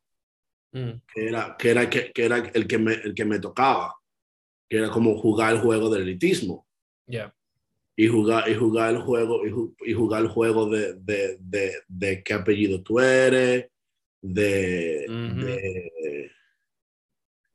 mm, 0.72 0.92
que 1.12 1.28
era, 1.28 1.56
que 1.58 1.70
era, 1.72 1.90
que, 1.90 2.12
que 2.14 2.26
era 2.26 2.38
el, 2.38 2.68
que 2.68 2.78
me, 2.78 2.94
el 2.94 3.14
que 3.16 3.26
me 3.26 3.40
tocaba, 3.40 3.96
que 4.70 4.78
era 4.78 4.90
como 4.92 5.18
jugar 5.18 5.54
el 5.54 5.60
juego 5.60 5.90
del 5.90 6.04
elitismo 6.04 6.68
yeah. 7.08 7.34
y 7.96 8.08
jugar, 8.08 8.48
y 8.50 8.56
jugar 8.56 8.92
el 8.94 9.02
juego, 9.02 9.46
y, 9.46 9.50
ju- 9.52 9.76
y 9.86 9.94
jugar 9.94 10.22
el 10.22 10.28
juego 10.30 10.70
de, 10.70 10.94
de, 10.94 11.38
de, 11.40 11.74
de 11.88 12.24
qué 12.24 12.34
apellido 12.34 12.82
tú 12.84 13.00
eres, 13.00 13.70
de, 14.22 15.06
Ujú. 15.10 15.46
de- 15.46 16.32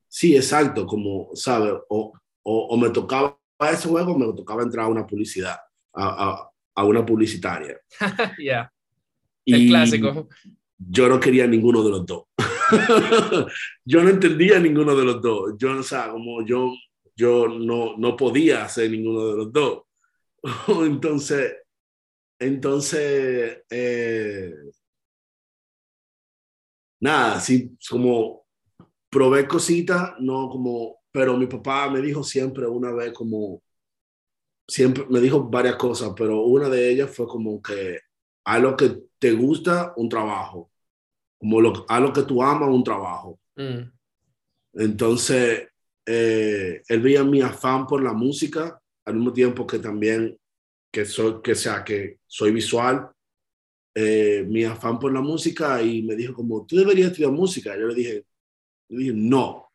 sí, 0.07 0.35
exacto, 0.35 0.85
como, 0.85 1.29
¿sabes? 1.33 1.73
O, 1.89 2.13
o, 2.43 2.59
o 2.67 2.77
me 2.77 2.89
tocaba 2.89 3.39
ese 3.71 3.87
juego, 3.87 4.13
o 4.13 4.17
me 4.17 4.33
tocaba 4.35 4.63
entrar 4.63 4.85
a 4.85 4.89
una 4.89 5.07
publicidad, 5.07 5.57
a, 5.93 6.29
a, 6.31 6.51
a 6.75 6.83
una 6.85 7.05
publicitaria. 7.05 7.79
yeah. 8.37 8.69
El 9.45 9.61
Y 9.61 9.69
clásico. 9.69 10.27
Yo 10.79 11.09
no 11.09 11.19
quería 11.19 11.45
ninguno 11.45 11.83
de 11.83 11.89
los 11.89 12.05
dos. 12.05 12.23
yo 13.85 14.03
no 14.03 14.09
entendía 14.09 14.59
ninguno 14.59 14.95
de 14.95 15.05
los 15.05 15.21
dos. 15.21 15.55
Yo, 15.57 15.77
o 15.77 15.83
sea, 15.83 16.09
como 16.09 16.45
yo, 16.45 16.73
yo 17.15 17.47
no, 17.47 17.97
no 17.97 18.15
podía 18.15 18.63
hacer 18.63 18.89
ninguno 18.89 19.27
de 19.27 19.37
los 19.37 19.51
dos. 19.51 19.83
entonces, 20.85 21.57
entonces, 22.39 23.63
eh, 23.69 24.53
nada, 27.01 27.39
sí, 27.41 27.77
como 27.89 28.45
probé 29.09 29.47
cositas, 29.47 30.13
no 30.19 30.49
como, 30.49 30.99
pero 31.11 31.35
mi 31.37 31.47
papá 31.47 31.89
me 31.89 32.01
dijo 32.01 32.23
siempre 32.23 32.67
una 32.67 32.91
vez 32.93 33.11
como, 33.13 33.61
siempre 34.67 35.05
me 35.09 35.19
dijo 35.19 35.43
varias 35.49 35.75
cosas, 35.75 36.13
pero 36.15 36.43
una 36.43 36.69
de 36.69 36.89
ellas 36.89 37.13
fue 37.13 37.27
como 37.27 37.61
que 37.61 37.99
a 38.45 38.59
lo 38.59 38.77
que 38.77 39.03
te 39.19 39.33
gusta, 39.33 39.93
un 39.97 40.07
trabajo, 40.09 40.68
como 41.39 41.61
lo, 41.61 41.85
a 41.87 41.99
lo 41.99 42.11
que 42.11 42.23
tú 42.23 42.43
amas, 42.43 42.69
un 42.69 42.83
trabajo. 42.83 43.39
Mm, 43.55 43.89
Entonces, 44.73 45.69
eh, 46.05 46.81
él 46.87 47.01
veía 47.01 47.23
mi 47.23 47.41
afán 47.41 47.87
por 47.87 48.03
la 48.03 48.13
música, 48.13 48.79
al 49.05 49.15
mismo 49.15 49.33
tiempo 49.33 49.65
que 49.65 49.79
también 49.79 50.37
que 50.91 51.05
soy, 51.05 51.41
que 51.41 51.55
sea, 51.55 51.83
que 51.83 52.19
soy 52.27 52.51
visual, 52.51 53.09
eh, 53.95 54.45
mi 54.47 54.63
afán 54.65 54.99
por 54.99 55.13
la 55.13 55.21
música 55.21 55.81
y 55.81 56.03
me 56.03 56.15
dijo 56.15 56.33
como, 56.33 56.65
tú 56.65 56.75
deberías 56.75 57.11
estudiar 57.11 57.31
música. 57.31 57.77
Yo 57.77 57.87
le 57.87 57.95
dije, 57.95 58.25
le 58.89 58.97
dije, 58.97 59.13
no, 59.15 59.71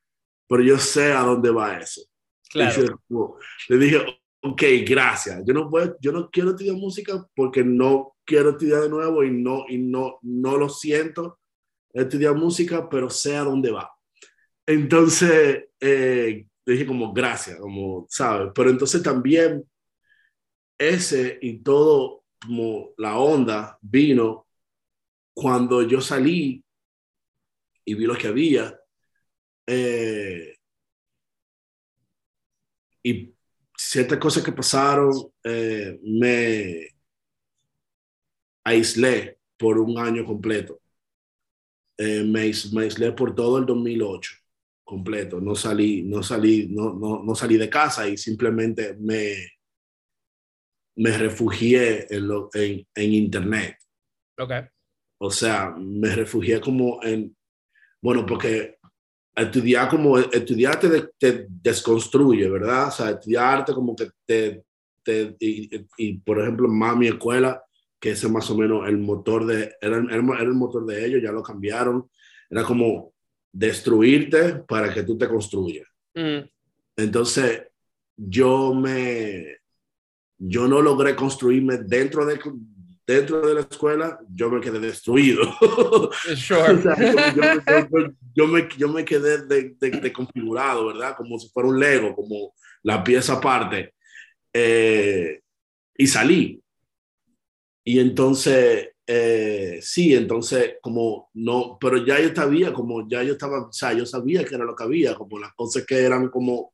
pero 0.47 0.63
yo 0.63 0.79
sé 0.79 1.13
a 1.13 1.21
dónde 1.21 1.51
va 1.51 1.79
eso. 1.79 2.03
claro. 2.51 3.01
Yo, 3.09 3.39
le 3.69 3.79
dije, 3.79 3.99
ok, 4.43 4.63
gracias. 4.87 5.43
Yo 5.47 5.55
no, 5.55 5.71
puedo, 5.71 5.97
yo 6.01 6.13
no 6.13 6.29
quiero 6.31 6.51
estudiar 6.51 6.77
música 6.77 7.27
porque 7.35 7.65
no 7.65 8.17
quiero 8.25 8.51
estudiar 8.51 8.83
de 8.83 8.89
nuevo 8.89 9.25
y 9.25 9.31
no, 9.31 9.65
y 9.69 9.79
no, 9.79 10.19
no 10.23 10.57
lo 10.57 10.69
siento 10.69 11.39
estudiar 12.03 12.35
música, 12.35 12.89
pero 12.89 13.09
sé 13.11 13.37
a 13.37 13.45
dónde 13.45 13.71
va. 13.71 13.91
Entonces, 14.67 15.67
eh, 15.81 16.47
dije 16.67 16.87
como 16.87 17.13
gracias, 17.13 17.59
como, 17.61 18.07
¿sabes? 18.09 18.53
Pero 18.55 18.71
entonces 18.71 19.03
también 19.03 19.65
ese 20.79 21.39
y 21.41 21.59
todo, 21.59 22.25
como 22.41 22.91
la 22.99 23.19
onda 23.19 23.79
vino 23.83 24.47
cuando 25.35 25.83
yo 25.83 26.01
salí 26.01 26.65
y 27.85 27.95
vi 27.95 28.05
lo 28.07 28.17
que 28.17 28.29
había. 28.29 28.79
Eh, 29.67 30.55
y 33.03 33.35
ciertas 33.77 34.19
cosas 34.19 34.43
que 34.45 34.53
pasaron, 34.53 35.13
eh, 35.45 35.99
me 36.03 36.89
aislé 38.65 39.39
por 39.57 39.79
un 39.79 39.99
año 39.99 40.25
completo. 40.25 40.81
Eh, 41.97 42.25
me, 42.25 42.51
me, 42.73 42.83
aislé 42.83 43.13
por 43.13 43.35
todo 43.35 43.59
el 43.59 43.67
2008 43.67 44.35
completo. 44.85 45.41
No 45.41 45.55
salí, 45.55 46.03
no 46.03 46.23
salí, 46.23 46.69
no, 46.71 46.93
no, 46.95 47.23
no 47.23 47.35
salí 47.35 47.57
de 47.57 47.71
casa 47.71 48.09
y 48.09 48.17
simplemente 48.17 48.97
me, 48.99 49.35
me 50.97 51.17
refugié 51.17 52.07
en, 52.15 52.29
lo, 52.29 52.51
en, 52.53 52.87
en, 52.95 53.13
internet. 53.13 53.77
Okay. 54.39 54.63
O 55.19 55.31
sea, 55.31 55.71
me 55.71 56.15
refugié 56.15 56.61
como 56.61 57.03
en, 57.03 57.35
bueno, 58.03 58.27
porque 58.27 58.77
estudiar 59.35 59.89
como, 59.89 60.19
estudiar 60.19 60.79
te, 60.79 61.09
te 61.19 61.47
desconstruye, 61.49 62.49
¿verdad? 62.49 62.89
O 62.89 62.91
sea, 62.91 63.11
estudiarte 63.11 63.73
como 63.73 63.97
que 63.97 64.11
te, 64.27 64.65
te 65.03 65.37
y, 65.39 65.87
y, 65.97 66.19
por 66.19 66.41
ejemplo, 66.41 66.69
más 66.69 66.97
mi 66.97 67.09
escuela, 67.09 67.63
que 68.05 68.11
ese 68.11 68.29
más 68.29 68.51
o 68.51 68.59
menos 68.59 68.87
el 68.87 68.99
motor 68.99 69.47
de, 69.47 69.77
era, 69.81 69.97
era, 69.97 70.17
era 70.17 70.43
el 70.43 70.53
motor 70.53 70.85
de 70.85 71.07
ellos, 71.07 71.23
ya 71.23 71.33
lo 71.33 71.43
cambiaron, 71.43 72.07
era 72.51 72.63
como 72.63 73.15
destruirte 73.51 74.57
para 74.69 74.93
que 74.93 75.05
tú 75.05 75.17
te 75.17 75.27
construyas. 75.27 75.89
Mm. 76.15 76.41
Entonces, 76.97 77.63
yo 78.15 78.75
me, 78.75 79.57
yo 80.37 80.69
no 80.69 80.83
logré 80.83 81.17
construirme 81.17 81.79
dentro 81.79 82.27
de, 82.27 82.39
dentro 83.07 83.41
de 83.41 83.55
la 83.55 83.61
escuela, 83.61 84.19
yo 84.29 84.51
me 84.51 84.61
quedé 84.61 84.81
destruido. 84.81 85.41
Sure. 86.37 86.75
o 86.75 86.83
sea, 86.83 86.97
yo, 86.99 87.43
yo, 87.91 88.13
yo, 88.35 88.47
me, 88.49 88.69
yo 88.77 88.89
me 88.91 89.07
quedé 89.07 89.47
de, 89.47 89.77
de, 89.81 89.91
de, 89.93 90.13
configurado, 90.13 90.89
¿verdad? 90.89 91.17
Como 91.17 91.39
si 91.39 91.49
fuera 91.49 91.71
un 91.71 91.81
Lego, 91.81 92.15
como 92.15 92.53
la 92.83 93.03
pieza 93.03 93.33
aparte. 93.33 93.95
Eh, 94.53 95.41
y 95.97 96.07
salí. 96.07 96.61
Y 97.85 97.99
entonces, 97.99 98.95
eh, 99.07 99.79
sí, 99.83 100.15
entonces, 100.15 100.77
como 100.81 101.29
no, 101.35 101.77
pero 101.79 102.05
ya 102.05 102.19
yo 102.21 102.35
sabía, 102.35 102.73
como 102.73 103.07
ya 103.07 103.23
yo 103.23 103.35
estaba, 103.35 103.69
o 103.69 103.73
sea, 103.73 103.93
yo 103.93 104.07
sabía 104.07 104.45
que 104.45 104.55
era 104.55 104.65
lo 104.65 104.75
que 104.75 104.85
había, 104.85 105.15
como 105.15 105.39
las 105.39 105.53
cosas 105.55 105.85
que 105.87 106.01
eran 106.01 106.31
como, 106.31 106.73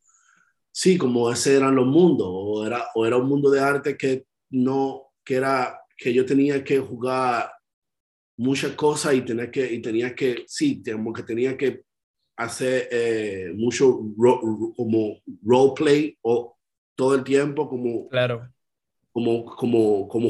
sí, 0.71 0.97
como 0.97 1.31
ese 1.31 1.57
eran 1.57 1.75
los 1.75 1.87
mundos, 1.87 2.29
o 2.31 2.65
era, 2.65 2.87
o 2.95 3.05
era 3.05 3.17
un 3.17 3.29
mundo 3.29 3.51
de 3.51 3.61
arte 3.61 3.97
que 3.97 4.27
no, 4.51 5.13
que 5.25 5.35
era, 5.35 5.81
que 5.97 6.15
yo 6.15 6.25
tenía 6.25 6.63
que 6.63 6.79
jugar 6.79 7.51
muchas 8.37 8.73
cosas 8.73 9.15
y 9.15 9.23
tenía 9.23 9.51
que, 9.51 9.73
y 9.73 9.83
tenía 9.83 10.15
que, 10.15 10.45
sí, 10.47 10.83
como 10.85 11.13
que 11.13 11.25
tenía 11.25 11.57
que 11.57 11.83
hacer 12.37 12.89
eh, 12.93 13.53
mucho 13.57 14.01
ro, 14.17 14.41
como 14.77 15.21
roleplay 15.43 16.17
o 16.23 16.57
todo 16.95 17.17
el 17.17 17.25
tiempo, 17.25 17.69
como, 17.69 18.09
claro. 18.09 18.49
como, 19.13 19.45
como, 19.45 20.09
como 20.09 20.29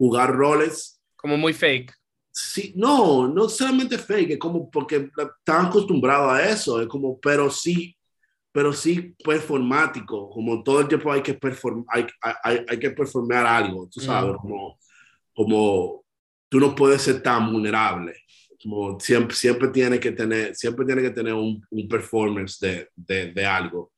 jugar 0.00 0.34
roles. 0.34 0.98
Como 1.14 1.36
muy 1.36 1.52
fake. 1.52 1.92
Sí, 2.32 2.72
no, 2.74 3.28
no 3.28 3.50
solamente 3.50 3.98
fake, 3.98 4.30
es 4.30 4.38
como 4.38 4.70
porque 4.70 5.10
están 5.14 5.66
acostumbrados 5.66 6.32
a 6.32 6.48
eso, 6.48 6.80
es 6.80 6.88
como, 6.88 7.20
pero 7.20 7.50
sí, 7.50 7.94
pero 8.50 8.72
sí 8.72 9.14
performático, 9.22 10.30
como 10.30 10.62
todo 10.62 10.80
el 10.80 10.88
tiempo 10.88 11.12
hay 11.12 11.20
que, 11.20 11.34
perform, 11.34 11.84
hay, 11.88 12.06
hay, 12.42 12.64
hay 12.66 12.78
que 12.78 12.90
performar 12.92 13.44
algo, 13.44 13.90
tú 13.92 14.00
sabes, 14.00 14.32
mm. 14.32 14.36
como, 14.36 14.78
como 15.34 16.04
tú 16.48 16.58
no 16.60 16.74
puedes 16.74 17.02
ser 17.02 17.22
tan 17.22 17.52
vulnerable, 17.52 18.14
como 18.62 18.98
siempre, 19.00 19.36
siempre 19.36 19.68
tiene 19.68 20.00
que 20.00 20.12
tener, 20.12 20.54
siempre 20.54 20.86
tiene 20.86 21.02
que 21.02 21.10
tener 21.10 21.34
un, 21.34 21.62
un 21.68 21.88
performance 21.88 22.58
de, 22.58 22.88
de, 22.96 23.32
de 23.32 23.44
algo. 23.44 23.92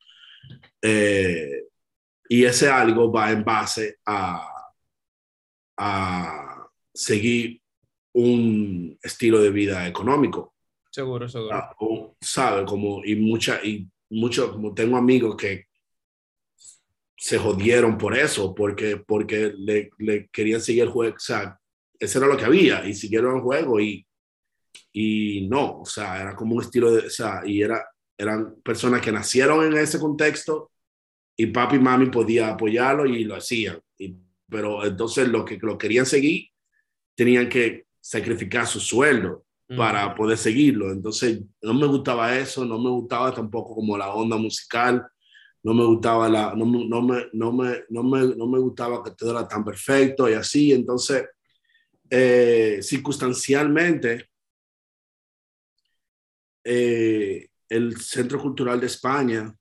Eh, 0.81 1.63
y 2.29 2.45
ese 2.45 2.69
algo 2.69 3.13
va 3.13 3.31
en 3.31 3.45
base 3.45 3.99
a, 4.05 4.52
a 5.85 6.69
seguir 6.95 7.61
un 8.15 8.97
estilo 9.03 9.41
de 9.41 9.51
vida 9.51 9.89
económico. 9.89 10.55
Seguro, 10.91 11.29
seguro. 11.29 11.59
O, 11.81 12.17
¿Sabe? 12.21 12.65
Como, 12.65 13.05
y 13.05 13.17
mucha, 13.17 13.65
y 13.65 13.89
mucho, 14.11 14.53
como 14.53 14.75
tengo 14.75 14.97
amigos 14.97 15.37
que 15.37 15.67
se 17.17 17.39
jodieron 17.39 17.99
por 17.99 18.17
eso, 18.17 18.55
porque, 18.55 18.99
porque 18.99 19.53
le, 19.57 19.91
le 19.99 20.29
querían 20.29 20.61
seguir 20.61 20.85
el 20.85 20.91
juego, 20.91 21.17
o 21.17 21.19
sea, 21.19 21.59
eso 21.99 22.19
era 22.19 22.29
lo 22.29 22.37
que 22.37 22.45
había, 22.45 22.87
y 22.87 22.95
siguieron 22.95 23.37
el 23.37 23.43
juego 23.43 23.81
y, 23.81 24.07
y 24.93 25.49
no, 25.49 25.81
o 25.81 25.87
sea, 25.87 26.21
era 26.21 26.37
como 26.37 26.57
un 26.57 26.63
estilo 26.63 26.93
de, 26.93 27.07
o 27.07 27.11
sea, 27.11 27.43
y 27.45 27.63
era, 27.63 27.85
eran 28.17 28.57
personas 28.63 29.01
que 29.01 29.13
nacieron 29.13 29.65
en 29.65 29.79
ese 29.79 29.99
contexto 29.99 30.71
y 31.37 31.47
papi 31.47 31.77
y 31.77 31.81
mami 31.81 32.07
podía 32.07 32.51
apoyarlo 32.51 33.07
y 33.07 33.25
lo 33.25 33.37
hacían. 33.37 33.81
Y, 33.99 34.17
pero 34.53 34.85
entonces 34.85 35.27
los 35.29 35.45
que 35.45 35.59
lo 35.61 35.79
querían 35.79 36.07
seguir 36.07 36.51
tenían 37.17 37.49
que 37.49 37.87
sacrificar 38.01 38.67
su 38.67 38.79
sueldo 38.79 39.47
mm. 39.69 39.77
para 39.77 40.15
poder 40.15 40.37
seguirlo. 40.37 40.93
Entonces 40.93 41.41
no 41.63 41.75
me 41.75 41.87
gustaba 41.87 42.37
eso, 42.37 42.65
no 42.65 42.79
me 42.79 42.91
gustaba 42.91 43.35
tampoco 43.35 43.75
como 43.75 43.97
la 43.97 44.13
onda 44.15 44.37
musical, 44.37 45.05
no 45.63 45.75
me 45.75 45.85
gustaba 45.85 46.29
la, 46.29 46.55
no, 46.55 46.67
no, 46.67 47.03
me, 47.03 47.27
no, 47.33 47.53
me, 47.53 47.85
no, 47.89 48.03
me, 48.03 48.37
no 48.37 48.47
me 48.47 48.59
gustaba 48.59 49.03
que 49.03 49.13
todo 49.13 49.31
era 49.31 49.49
tan 49.49 49.65
perfecto 49.65 50.29
y 50.29 50.35
así. 50.35 50.73
Entonces, 50.73 51.25
eh, 52.11 52.81
circunstancialmente, 52.83 54.29
eh, 56.65 57.49
el 57.69 57.97
Centro 57.97 58.39
Cultural 58.39 58.79
de 58.81 58.87
España 58.87 59.57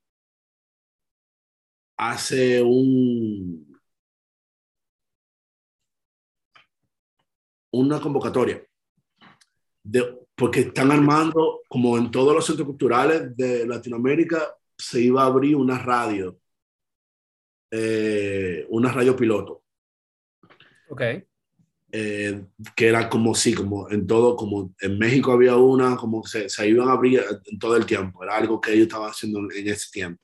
hace 1.97 2.61
un, 2.61 3.70
una 7.71 7.99
convocatoria, 7.99 8.63
de, 9.83 10.19
porque 10.35 10.61
están 10.61 10.91
armando, 10.91 11.61
como 11.67 11.97
en 11.97 12.11
todos 12.11 12.33
los 12.33 12.45
centros 12.45 12.67
culturales 12.67 13.35
de 13.35 13.65
Latinoamérica, 13.65 14.55
se 14.77 15.01
iba 15.01 15.23
a 15.23 15.27
abrir 15.27 15.55
una 15.55 15.77
radio, 15.77 16.37
eh, 17.71 18.65
una 18.69 18.91
radio 18.91 19.15
piloto. 19.15 19.63
Ok. 20.89 21.01
Eh, 21.93 22.45
que 22.73 22.87
era 22.87 23.09
como 23.09 23.35
sí, 23.35 23.53
como 23.53 23.89
en 23.89 24.07
todo, 24.07 24.35
como 24.35 24.73
en 24.79 24.97
México 24.97 25.33
había 25.33 25.57
una, 25.57 25.97
como 25.97 26.25
se, 26.25 26.47
se 26.47 26.69
iban 26.69 26.87
a 26.87 26.93
abrir 26.93 27.21
en 27.45 27.59
todo 27.59 27.75
el 27.75 27.85
tiempo, 27.85 28.23
era 28.23 28.37
algo 28.37 28.61
que 28.61 28.71
ellos 28.71 28.87
estaban 28.87 29.09
haciendo 29.09 29.39
en 29.39 29.67
ese 29.67 29.91
tiempo. 29.91 30.21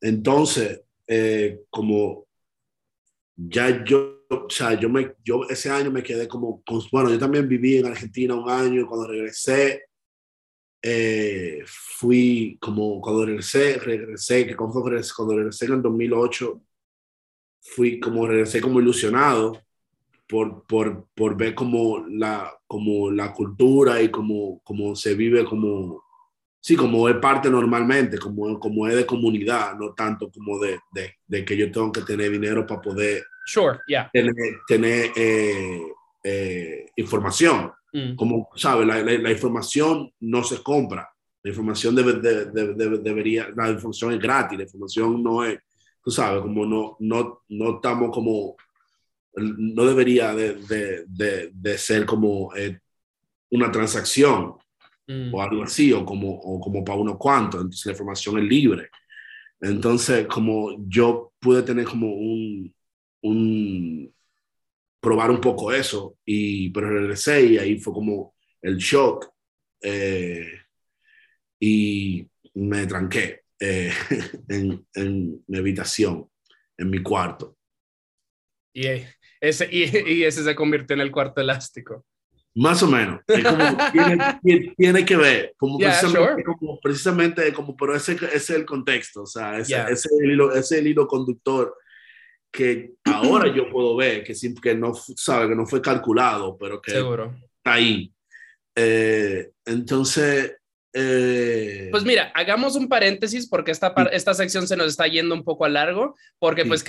Entonces, 0.00 0.82
eh, 1.06 1.60
como 1.70 2.26
ya 3.36 3.84
yo, 3.84 4.21
o 4.32 4.50
sea, 4.50 4.78
yo, 4.78 4.88
me, 4.88 5.14
yo 5.24 5.44
ese 5.48 5.70
año 5.70 5.90
me 5.90 6.02
quedé 6.02 6.28
como, 6.28 6.62
bueno, 6.90 7.10
yo 7.10 7.18
también 7.18 7.48
viví 7.48 7.78
en 7.78 7.86
Argentina 7.86 8.34
un 8.34 8.48
año, 8.50 8.86
cuando 8.86 9.08
regresé, 9.08 9.84
eh, 10.82 11.62
fui 11.66 12.58
como, 12.60 13.00
cuando 13.00 13.26
regresé, 13.26 13.78
regresé, 13.78 14.46
que 14.46 14.56
cuando 14.56 14.84
regresé, 14.84 15.12
cuando 15.16 15.36
regresé 15.36 15.66
en 15.66 15.72
el 15.74 15.82
2008, 15.82 16.60
fui 17.60 18.00
como, 18.00 18.26
regresé 18.26 18.60
como 18.60 18.80
ilusionado 18.80 19.60
por, 20.28 20.64
por, 20.66 21.06
por 21.14 21.36
ver 21.36 21.54
como 21.54 22.04
la, 22.08 22.52
como 22.66 23.10
la 23.10 23.32
cultura 23.32 24.02
y 24.02 24.10
como, 24.10 24.60
como 24.64 24.96
se 24.96 25.14
vive 25.14 25.44
como, 25.44 26.02
sí, 26.60 26.74
como 26.76 27.08
es 27.08 27.16
parte 27.16 27.50
normalmente, 27.50 28.18
como, 28.18 28.58
como 28.58 28.88
es 28.88 28.96
de 28.96 29.06
comunidad, 29.06 29.76
no 29.78 29.94
tanto 29.94 30.30
como 30.30 30.58
de, 30.58 30.80
de, 30.92 31.14
de 31.26 31.44
que 31.44 31.56
yo 31.56 31.70
tengo 31.70 31.92
que 31.92 32.02
tener 32.02 32.30
dinero 32.30 32.66
para 32.66 32.80
poder 32.80 33.24
sure, 33.44 33.78
yeah. 33.86 34.10
tener, 34.12 34.34
tener 34.66 35.10
eh, 35.16 35.82
eh, 36.24 36.86
información. 36.96 37.72
Mm. 37.92 38.14
Como, 38.14 38.48
¿sabes? 38.56 38.86
La, 38.86 39.02
la, 39.02 39.18
la, 39.18 39.30
información 39.30 40.10
no 40.20 40.42
se 40.42 40.62
compra. 40.62 41.10
La 41.42 41.50
información 41.50 41.94
debe, 41.94 42.14
de, 42.14 42.46
de, 42.46 42.98
debería, 42.98 43.50
la 43.54 43.70
información 43.70 44.14
es 44.14 44.20
gratis, 44.20 44.56
la 44.56 44.64
información 44.64 45.22
no 45.22 45.44
es, 45.44 45.58
tú 46.02 46.10
sabes, 46.10 46.40
como 46.40 46.64
no, 46.64 46.96
no, 47.00 47.42
no 47.48 47.74
estamos 47.76 48.10
como 48.10 48.56
no 49.34 49.84
debería 49.84 50.34
de, 50.34 50.54
de, 50.54 51.04
de, 51.06 51.50
de 51.52 51.78
ser 51.78 52.04
como 52.04 52.54
eh, 52.54 52.78
una 53.50 53.70
transacción 53.70 54.54
mm. 55.06 55.34
o 55.34 55.42
algo 55.42 55.62
así, 55.62 55.92
o 55.92 56.04
como, 56.04 56.30
o 56.30 56.60
como 56.60 56.84
para 56.84 56.98
unos 56.98 57.16
cuantos, 57.16 57.60
entonces 57.60 57.86
la 57.86 57.92
información 57.92 58.38
es 58.38 58.44
libre. 58.44 58.90
Entonces, 59.60 60.26
como 60.26 60.84
yo 60.88 61.32
pude 61.38 61.62
tener 61.62 61.84
como 61.84 62.08
un, 62.08 62.74
un 63.22 64.14
probar 65.00 65.30
un 65.30 65.40
poco 65.40 65.72
eso, 65.72 66.16
y, 66.24 66.70
pero 66.70 66.88
regresé 66.88 67.44
y 67.44 67.58
ahí 67.58 67.78
fue 67.78 67.92
como 67.92 68.34
el 68.60 68.76
shock 68.76 69.28
eh, 69.82 70.46
y 71.58 72.28
me 72.54 72.86
tranqué 72.86 73.42
eh, 73.58 73.92
en, 74.48 74.86
en 74.94 75.44
mi 75.46 75.58
habitación, 75.58 76.28
en 76.78 76.90
mi 76.90 77.02
cuarto 77.02 77.56
Y 78.72 78.86
ese, 79.40 79.68
y, 79.72 80.22
ese 80.22 80.44
se 80.44 80.54
convirtió 80.54 80.94
en 80.94 81.00
el 81.00 81.10
cuarto 81.10 81.40
elástico. 81.40 82.06
Más 82.54 82.80
o 82.82 82.86
menos. 82.86 83.22
tiene, 84.76 85.04
que 85.04 85.16
ver, 85.16 85.54
como, 85.56 85.78
precisamente, 86.80 87.52
como, 87.52 87.76
pero 87.76 87.96
ese, 87.96 88.16
es 88.32 88.50
el 88.50 88.64
contexto, 88.64 89.22
o 89.22 89.26
sea, 89.26 89.58
ese, 89.58 89.82
es 89.90 90.06
el 90.20 90.30
hilo, 90.30 90.52
ese 90.52 90.60
es 90.60 90.72
el 90.80 90.86
hilo 90.86 91.08
conductor 91.08 91.74
que 92.52 92.92
ahora 93.04 93.52
yo 93.52 93.70
puedo 93.70 93.96
ver 93.96 94.22
que, 94.22 94.34
que 94.62 94.74
no 94.74 94.92
sabe 94.94 95.48
que 95.48 95.54
no 95.54 95.66
fue 95.66 95.80
calculado, 95.80 96.56
pero 96.58 96.80
que 96.80 96.90
Seguro. 96.92 97.34
está 97.56 97.72
ahí. 97.72 98.12
Eh, 98.76 99.50
entonces, 99.64 100.56
eh, 100.94 101.88
pues 101.90 102.04
mira, 102.04 102.30
hagamos 102.34 102.76
un 102.76 102.88
paréntesis 102.88 103.48
porque 103.48 103.70
esta, 103.70 103.94
esta 104.12 104.34
sección 104.34 104.66
se 104.66 104.76
nos 104.76 104.88
está 104.88 105.06
yendo 105.06 105.34
un 105.34 105.42
poco 105.42 105.64
a 105.64 105.70
largo, 105.70 106.14
porque 106.38 106.66
pues 106.66 106.84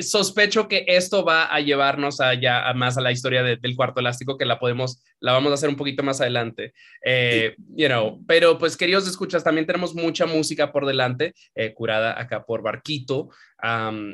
sospecho 0.00 0.68
que 0.68 0.84
esto 0.88 1.24
va 1.24 1.44
a 1.44 1.60
llevarnos 1.60 2.20
allá 2.20 2.68
a 2.68 2.74
más 2.74 2.98
a 2.98 3.00
la 3.00 3.12
historia 3.12 3.42
del 3.42 3.76
cuarto 3.76 4.00
elástico, 4.00 4.36
que 4.36 4.44
la 4.44 4.58
podemos, 4.58 5.02
la 5.20 5.32
vamos 5.32 5.50
a 5.52 5.54
hacer 5.54 5.70
un 5.70 5.76
poquito 5.76 6.02
más 6.02 6.20
adelante. 6.20 6.74
Eh, 7.04 7.54
you 7.74 7.86
know, 7.86 8.22
pero 8.26 8.58
pues 8.58 8.76
queridos 8.76 9.08
escuchas, 9.08 9.42
también 9.42 9.66
tenemos 9.66 9.94
mucha 9.94 10.26
música 10.26 10.70
por 10.70 10.84
delante, 10.86 11.34
eh, 11.54 11.72
curada 11.72 12.20
acá 12.20 12.44
por 12.44 12.62
Barquito, 12.62 13.30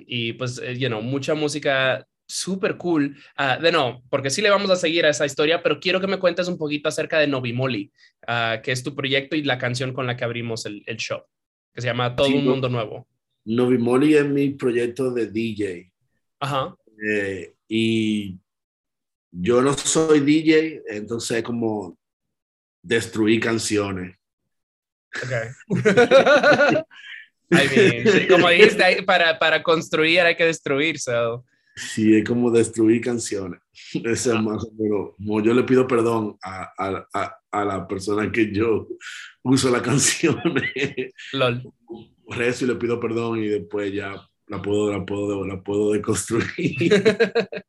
y 0.06 0.34
pues, 0.34 0.60
you 0.78 0.88
know, 0.88 1.02
mucha 1.02 1.34
música 1.34 2.06
súper 2.32 2.76
cool. 2.76 3.16
Ah, 3.36 3.58
de 3.58 3.70
no, 3.70 4.02
porque 4.08 4.30
sí 4.30 4.40
le 4.42 4.50
vamos 4.50 4.70
a 4.70 4.76
seguir 4.76 5.04
a 5.04 5.10
esa 5.10 5.26
historia, 5.26 5.62
pero 5.62 5.78
quiero 5.78 6.00
que 6.00 6.06
me 6.06 6.18
cuentes 6.18 6.48
un 6.48 6.58
poquito 6.58 6.88
acerca 6.88 7.18
de 7.18 7.26
Novimoli, 7.26 7.92
uh, 8.26 8.62
que 8.62 8.72
es 8.72 8.82
tu 8.82 8.94
proyecto 8.94 9.36
y 9.36 9.42
la 9.42 9.58
canción 9.58 9.92
con 9.92 10.06
la 10.06 10.16
que 10.16 10.24
abrimos 10.24 10.64
el, 10.66 10.82
el 10.86 10.96
show, 10.96 11.22
que 11.74 11.82
se 11.82 11.88
llama 11.88 12.16
Todo 12.16 12.28
un 12.28 12.44
Mundo 12.44 12.68
Nuevo. 12.68 13.06
Novimoli 13.44 14.14
es 14.14 14.24
mi 14.24 14.50
proyecto 14.50 15.10
de 15.12 15.26
DJ. 15.26 15.92
Ajá. 16.40 16.74
Eh, 17.10 17.54
y 17.68 18.38
yo 19.30 19.60
no 19.60 19.74
soy 19.74 20.20
DJ, 20.20 20.82
entonces 20.88 21.42
como 21.42 21.98
destruir 22.82 23.40
canciones. 23.40 24.16
Ok. 25.22 25.32
como 28.30 28.48
dijiste, 28.48 29.02
para, 29.02 29.38
para 29.38 29.62
construir 29.62 30.20
hay 30.20 30.36
que 30.36 30.46
destruir, 30.46 30.98
so. 30.98 31.44
Sí, 31.74 32.14
es 32.16 32.24
como 32.24 32.50
destruir 32.50 33.00
canciones. 33.00 33.60
es 33.92 34.26
más 34.26 34.66
yo 34.78 35.54
le 35.54 35.62
pido 35.64 35.86
perdón 35.86 36.36
a, 36.42 36.72
a, 36.78 37.38
a, 37.50 37.64
la 37.64 37.88
persona 37.88 38.30
que 38.30 38.52
yo 38.52 38.88
uso 39.42 39.70
la 39.70 39.82
canción. 39.82 40.40
LOL. 41.32 41.62
Rezo 42.28 42.64
y 42.64 42.68
le 42.68 42.74
pido 42.76 43.00
perdón 43.00 43.42
y 43.42 43.48
después 43.48 43.92
ya 43.92 44.14
la 44.46 44.60
puedo, 44.60 44.92
la 44.92 45.04
puedo, 45.04 45.46
la 45.46 45.62
puedo 45.62 45.92
deconstruir. 45.92 46.46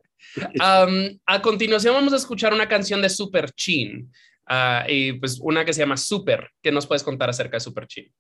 a 0.60 1.42
continuación 1.42 1.94
vamos 1.94 2.14
a 2.14 2.18
escuchar 2.18 2.54
una 2.54 2.68
canción 2.68 3.02
de 3.02 3.10
Super 3.10 3.52
Chin. 3.52 4.12
Ah, 4.46 4.86
y 4.88 5.14
pues 5.14 5.40
una 5.42 5.64
que 5.64 5.74
se 5.74 5.80
llama 5.80 5.98
Super. 5.98 6.50
¿Qué 6.62 6.72
nos 6.72 6.86
puedes 6.86 7.04
contar 7.04 7.30
acerca 7.30 7.58
de 7.58 7.62
Super 7.62 7.88
Chin? 7.88 8.12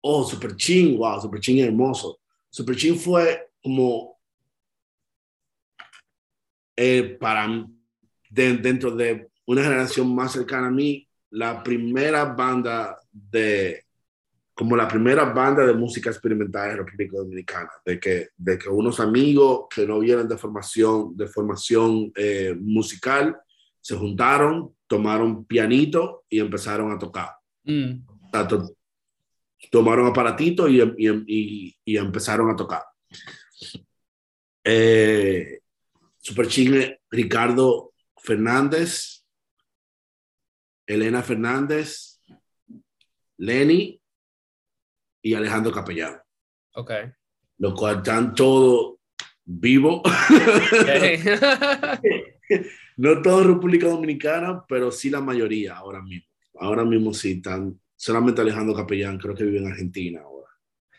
Oh, 0.00 0.24
Super 0.24 0.56
Chin, 0.56 0.96
wow, 0.98 1.20
Super 1.20 1.40
Chin 1.40 1.58
hermoso. 1.58 2.18
Super 2.50 2.76
Chin 2.76 2.96
fue 2.96 3.48
como 3.62 4.15
eh, 6.76 7.16
para 7.18 7.66
dentro 8.30 8.90
de 8.90 9.28
una 9.46 9.62
generación 9.62 10.14
más 10.14 10.32
cercana 10.32 10.68
a 10.68 10.70
mí, 10.70 11.08
la 11.30 11.62
primera 11.62 12.24
banda 12.24 12.98
de, 13.12 13.84
como 14.54 14.76
la 14.76 14.88
primera 14.88 15.24
banda 15.24 15.66
de 15.66 15.74
música 15.74 16.10
experimental 16.10 16.70
en 16.70 16.76
República 16.78 17.18
Dominicana, 17.18 17.70
de 17.84 18.00
que, 18.00 18.28
de 18.36 18.58
que 18.58 18.68
unos 18.68 19.00
amigos 19.00 19.66
que 19.68 19.86
no 19.86 19.98
vienen 19.98 20.28
de 20.28 20.38
formación, 20.38 21.16
de 21.16 21.26
formación 21.26 22.12
eh, 22.16 22.54
musical, 22.58 23.36
se 23.80 23.96
juntaron, 23.96 24.74
tomaron 24.86 25.44
pianito 25.44 26.24
y 26.28 26.40
empezaron 26.40 26.90
a 26.90 26.98
tocar. 26.98 27.30
Mm. 27.64 28.04
tomaron 29.70 30.06
aparatito 30.06 30.68
y, 30.68 30.80
y, 30.80 31.76
y, 31.84 31.96
empezaron 31.96 32.50
a 32.50 32.56
tocar. 32.56 32.82
Eh, 34.64 35.60
Super 36.26 36.48
Ricardo 37.08 37.92
Fernández, 38.20 39.24
Elena 40.84 41.22
Fernández, 41.22 42.20
Lenny 43.36 44.02
y 45.22 45.34
Alejandro 45.34 45.70
Capellán. 45.70 46.20
Ok. 46.74 46.90
Los 47.58 47.74
cuales 47.74 47.98
están 47.98 48.34
todos 48.34 48.96
vivos. 49.44 50.02
no 52.96 53.22
todo 53.22 53.44
República 53.44 53.86
Dominicana, 53.86 54.64
pero 54.68 54.90
sí 54.90 55.10
la 55.10 55.20
mayoría 55.20 55.76
ahora 55.76 56.02
mismo. 56.02 56.26
Ahora 56.58 56.84
mismo 56.84 57.14
sí 57.14 57.34
están. 57.34 57.80
Solamente 57.94 58.40
Alejandro 58.40 58.74
Capellán 58.74 59.18
creo 59.18 59.36
que 59.36 59.44
vive 59.44 59.58
en 59.58 59.68
Argentina 59.68 60.22
ahora. 60.22 60.50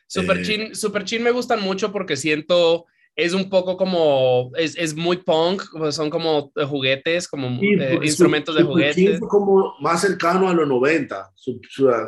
Super, 0.08 0.38
eh, 0.50 0.74
Super 0.74 1.04
Chin 1.04 1.22
me 1.22 1.32
gustan 1.32 1.62
mucho 1.62 1.92
porque 1.92 2.16
siento 2.16 2.86
es 3.18 3.34
un 3.34 3.50
poco 3.50 3.76
como, 3.76 4.52
es, 4.56 4.78
es 4.78 4.96
muy 4.96 5.18
punk, 5.18 5.64
pues 5.76 5.96
son 5.96 6.12
como 6.12 6.52
juguetes, 6.70 7.28
como 7.28 7.48
eh, 7.64 8.00
instrumentos 8.04 8.56
de 8.56 8.62
juguetes. 8.62 9.18
Fue 9.18 9.28
como 9.28 9.74
más 9.80 10.02
cercano 10.02 10.48
a 10.48 10.54
los 10.54 10.68
90, 10.68 11.34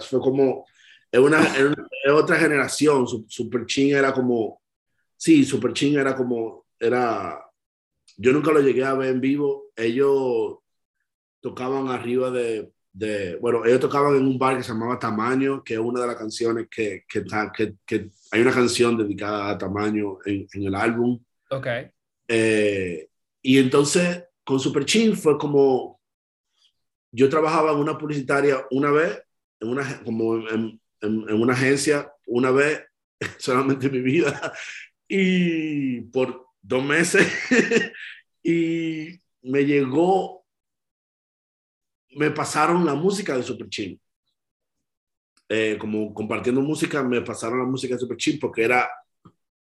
fue 0.08 0.20
como, 0.20 0.68
es 1.12 1.20
una, 1.20 1.42
es 1.42 2.12
otra 2.12 2.38
generación, 2.38 3.08
Super 3.28 3.66
Chin 3.66 3.96
era 3.96 4.14
como, 4.14 4.62
sí, 5.18 5.44
Super 5.44 5.74
Chin 5.74 5.98
era 5.98 6.16
como, 6.16 6.68
era, 6.80 7.44
yo 8.16 8.32
nunca 8.32 8.52
lo 8.52 8.62
llegué 8.62 8.86
a 8.86 8.94
ver 8.94 9.10
en 9.10 9.20
vivo, 9.20 9.72
ellos 9.76 10.60
tocaban 11.42 11.88
arriba 11.88 12.30
de, 12.30 12.72
de, 12.94 13.36
bueno, 13.38 13.66
ellos 13.66 13.80
tocaban 13.80 14.16
en 14.16 14.28
un 14.28 14.38
bar 14.38 14.58
que 14.58 14.64
se 14.64 14.74
llamaba 14.74 15.00
Tamaño, 15.00 15.64
que 15.64 15.74
es 15.74 15.80
una 15.80 16.02
de 16.02 16.08
las 16.08 16.18
canciones 16.18 16.68
que, 16.70 17.04
que, 17.10 17.24
que, 17.56 17.74
que 17.84 18.10
hay 18.32 18.42
una 18.42 18.52
canción 18.52 18.98
dedicada 18.98 19.50
a 19.50 19.58
Tamaño 19.58 20.20
en, 20.26 20.48
en 20.54 20.64
el 20.64 20.76
álbum. 20.76 21.20
Ok. 21.50 21.68
Eh, 22.28 23.10
y 23.42 23.58
entonces 23.58 24.24
con 24.44 24.60
Super 24.60 24.86
Chin 24.86 25.16
fue 25.16 25.38
como, 25.38 26.00
yo 27.12 27.30
trabajaba 27.30 27.72
en 27.72 27.78
una 27.78 27.98
publicitaria 27.98 28.66
una 28.72 28.92
vez, 28.92 29.22
en 29.60 29.70
una, 29.70 30.04
como 30.04 30.36
en, 30.36 30.80
en, 31.02 31.30
en 31.30 31.42
una 31.42 31.54
agencia 31.54 32.12
una 32.28 32.52
vez 32.52 32.84
solamente 33.38 33.88
en 33.88 33.94
mi 33.94 34.02
vida, 34.02 34.54
y 35.08 36.02
por 36.02 36.46
dos 36.62 36.84
meses, 36.84 37.28
y 38.44 39.20
me 39.42 39.66
llegó 39.66 40.40
me 42.16 42.32
pasaron 42.32 42.86
la 42.86 42.96
música 42.96 43.36
de 43.36 43.44
Super 43.44 43.70
Chin. 43.70 44.00
Eh, 45.52 45.78
como 45.80 46.14
compartiendo 46.14 46.62
música, 46.62 47.02
me 47.04 47.22
pasaron 47.22 47.58
la 47.58 47.66
música 47.66 47.96
de 47.96 48.00
Super 48.00 48.18
Chin 48.18 48.40
porque 48.40 48.64
era, 48.64 48.88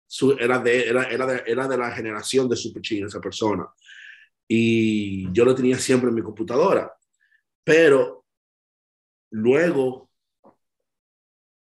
su, 0.08 0.32
era, 0.32 0.58
de, 0.60 0.88
era, 0.88 1.04
era, 1.04 1.26
de, 1.26 1.44
era 1.46 1.68
de 1.68 1.78
la 1.78 1.92
generación 1.92 2.48
de 2.48 2.56
Super 2.56 2.82
Chin, 2.82 3.06
esa 3.06 3.20
persona. 3.20 3.68
Y 4.48 5.32
yo 5.34 5.44
lo 5.44 5.54
tenía 5.54 5.78
siempre 5.78 6.10
en 6.10 6.16
mi 6.16 6.22
computadora. 6.22 6.94
Pero 7.64 8.26
luego 9.32 10.10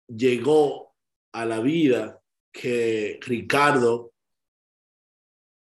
llegó 0.09 0.95
a 1.33 1.45
la 1.45 1.61
vida 1.61 2.21
que 2.51 3.19
Ricardo 3.23 4.12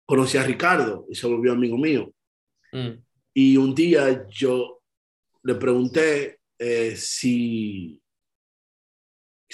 conocía 0.05 0.41
a 0.41 0.45
Ricardo 0.45 1.05
y 1.09 1.15
se 1.15 1.27
volvió 1.27 1.51
amigo 1.51 1.77
mío. 1.77 2.13
Mm. 2.71 3.01
Y 3.33 3.57
un 3.57 3.73
día 3.73 4.27
yo 4.29 4.81
le 5.43 5.55
pregunté 5.55 6.39
eh, 6.57 6.95
si, 6.95 8.01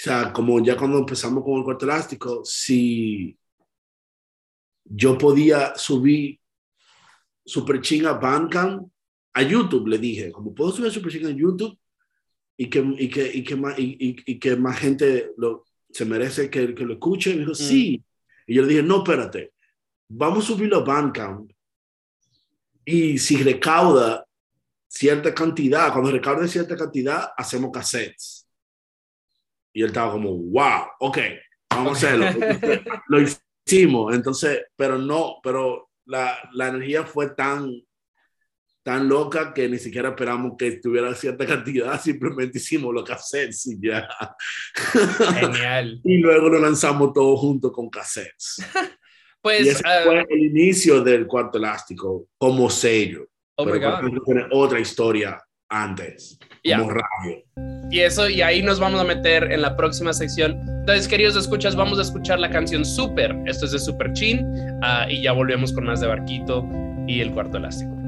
sea, 0.04 0.32
como 0.32 0.62
ya 0.64 0.76
cuando 0.76 0.98
empezamos 0.98 1.44
con 1.44 1.58
el 1.58 1.64
cuarto 1.64 1.84
elástico, 1.84 2.42
si 2.44 3.38
yo 4.84 5.16
podía 5.16 5.76
subir 5.76 6.40
Super 7.44 7.80
Ching 7.80 8.06
a 8.06 8.14
Bandcamp, 8.14 8.88
a 9.34 9.42
YouTube, 9.42 9.86
le 9.86 9.98
dije, 9.98 10.32
como 10.32 10.54
puedo 10.54 10.72
subir 10.72 10.90
Super 10.90 11.12
Ching 11.12 11.26
a 11.26 11.30
YouTube 11.30 11.78
y 12.56 12.68
que, 12.68 12.80
y 12.98 13.08
que, 13.08 13.30
y 13.32 13.44
que, 13.44 13.56
más, 13.56 13.78
y, 13.78 13.96
y, 14.26 14.38
que 14.38 14.56
más 14.56 14.78
gente 14.78 15.32
lo, 15.36 15.64
se 15.90 16.04
merece 16.04 16.50
que, 16.50 16.74
que 16.74 16.84
lo 16.84 16.94
escuche. 16.94 17.30
Y 17.30 17.34
me 17.34 17.40
dijo, 17.40 17.52
mm. 17.52 17.54
sí. 17.54 18.04
Y 18.46 18.54
yo 18.54 18.62
le 18.62 18.68
dije, 18.68 18.82
no, 18.82 18.98
espérate, 18.98 19.52
vamos 20.08 20.44
a 20.44 20.48
subirlo 20.48 20.78
a 20.78 20.84
Bandcamp. 20.84 21.50
Y 22.84 23.18
si 23.18 23.42
recauda 23.42 24.26
cierta 24.88 25.32
cantidad, 25.32 25.92
cuando 25.92 26.10
recaude 26.10 26.48
cierta 26.48 26.76
cantidad, 26.76 27.30
hacemos 27.36 27.70
cassettes. 27.72 28.41
Y 29.72 29.82
él 29.82 29.88
estaba 29.88 30.12
como, 30.12 30.36
wow, 30.36 30.86
ok, 31.00 31.18
vamos 31.70 32.04
a 32.04 32.08
hacerlo. 32.08 32.26
lo 33.08 33.18
hicimos, 33.20 34.14
entonces, 34.14 34.62
pero 34.76 34.98
no, 34.98 35.36
pero 35.42 35.90
la, 36.06 36.36
la, 36.52 36.68
energía 36.68 37.04
fue 37.04 37.30
tan, 37.30 37.70
tan 38.82 39.08
loca 39.08 39.54
que 39.54 39.68
ni 39.68 39.78
siquiera 39.78 40.10
esperamos 40.10 40.54
que 40.58 40.72
tuviera 40.72 41.14
cierta 41.14 41.46
cantidad, 41.46 42.00
simplemente 42.00 42.58
hicimos 42.58 42.92
los 42.92 43.04
cassettes 43.04 43.66
y 43.66 43.78
ya. 43.80 44.08
Genial. 45.40 46.00
y 46.04 46.18
luego 46.18 46.48
lo 46.48 46.58
lanzamos 46.58 47.12
todo 47.12 47.36
junto 47.36 47.72
con 47.72 47.88
cassettes. 47.88 48.64
Pues, 49.42 49.66
y 49.66 49.68
ese 49.70 49.82
ah, 49.84 50.02
fue 50.04 50.24
el 50.30 50.38
inicio 50.38 51.02
del 51.02 51.26
cuarto 51.26 51.58
elástico 51.58 52.28
como 52.38 52.70
sello. 52.70 53.26
oh 53.56 53.64
my 53.64 53.72
Pero 53.72 53.80
God. 53.80 53.98
Elástico 53.98 54.24
tiene 54.24 54.46
otra 54.52 54.78
historia 54.78 55.42
antes, 55.68 56.38
Ya. 56.64 56.78
como 56.78 56.90
radio. 56.92 57.44
Y 57.90 58.00
eso, 58.00 58.28
y 58.28 58.40
ahí 58.40 58.62
nos 58.62 58.80
vamos 58.80 59.00
a 59.00 59.04
meter 59.04 59.52
en 59.52 59.60
la 59.60 59.76
próxima 59.76 60.12
sección. 60.12 60.58
Entonces, 60.80 61.06
queridos 61.06 61.36
escuchas, 61.36 61.76
vamos 61.76 61.98
a 61.98 62.02
escuchar 62.02 62.38
la 62.38 62.48
canción 62.48 62.84
Super. 62.84 63.36
Esto 63.46 63.66
es 63.66 63.72
de 63.72 63.78
Super 63.78 64.12
Chin. 64.12 64.46
ah, 64.82 65.06
y 65.10 65.22
ya 65.22 65.32
volvemos 65.32 65.72
con 65.72 65.84
más 65.84 66.00
de 66.00 66.06
Barquito 66.06 66.66
y 67.06 67.20
el 67.20 67.32
cuarto 67.32 67.58
elástico. 67.58 68.01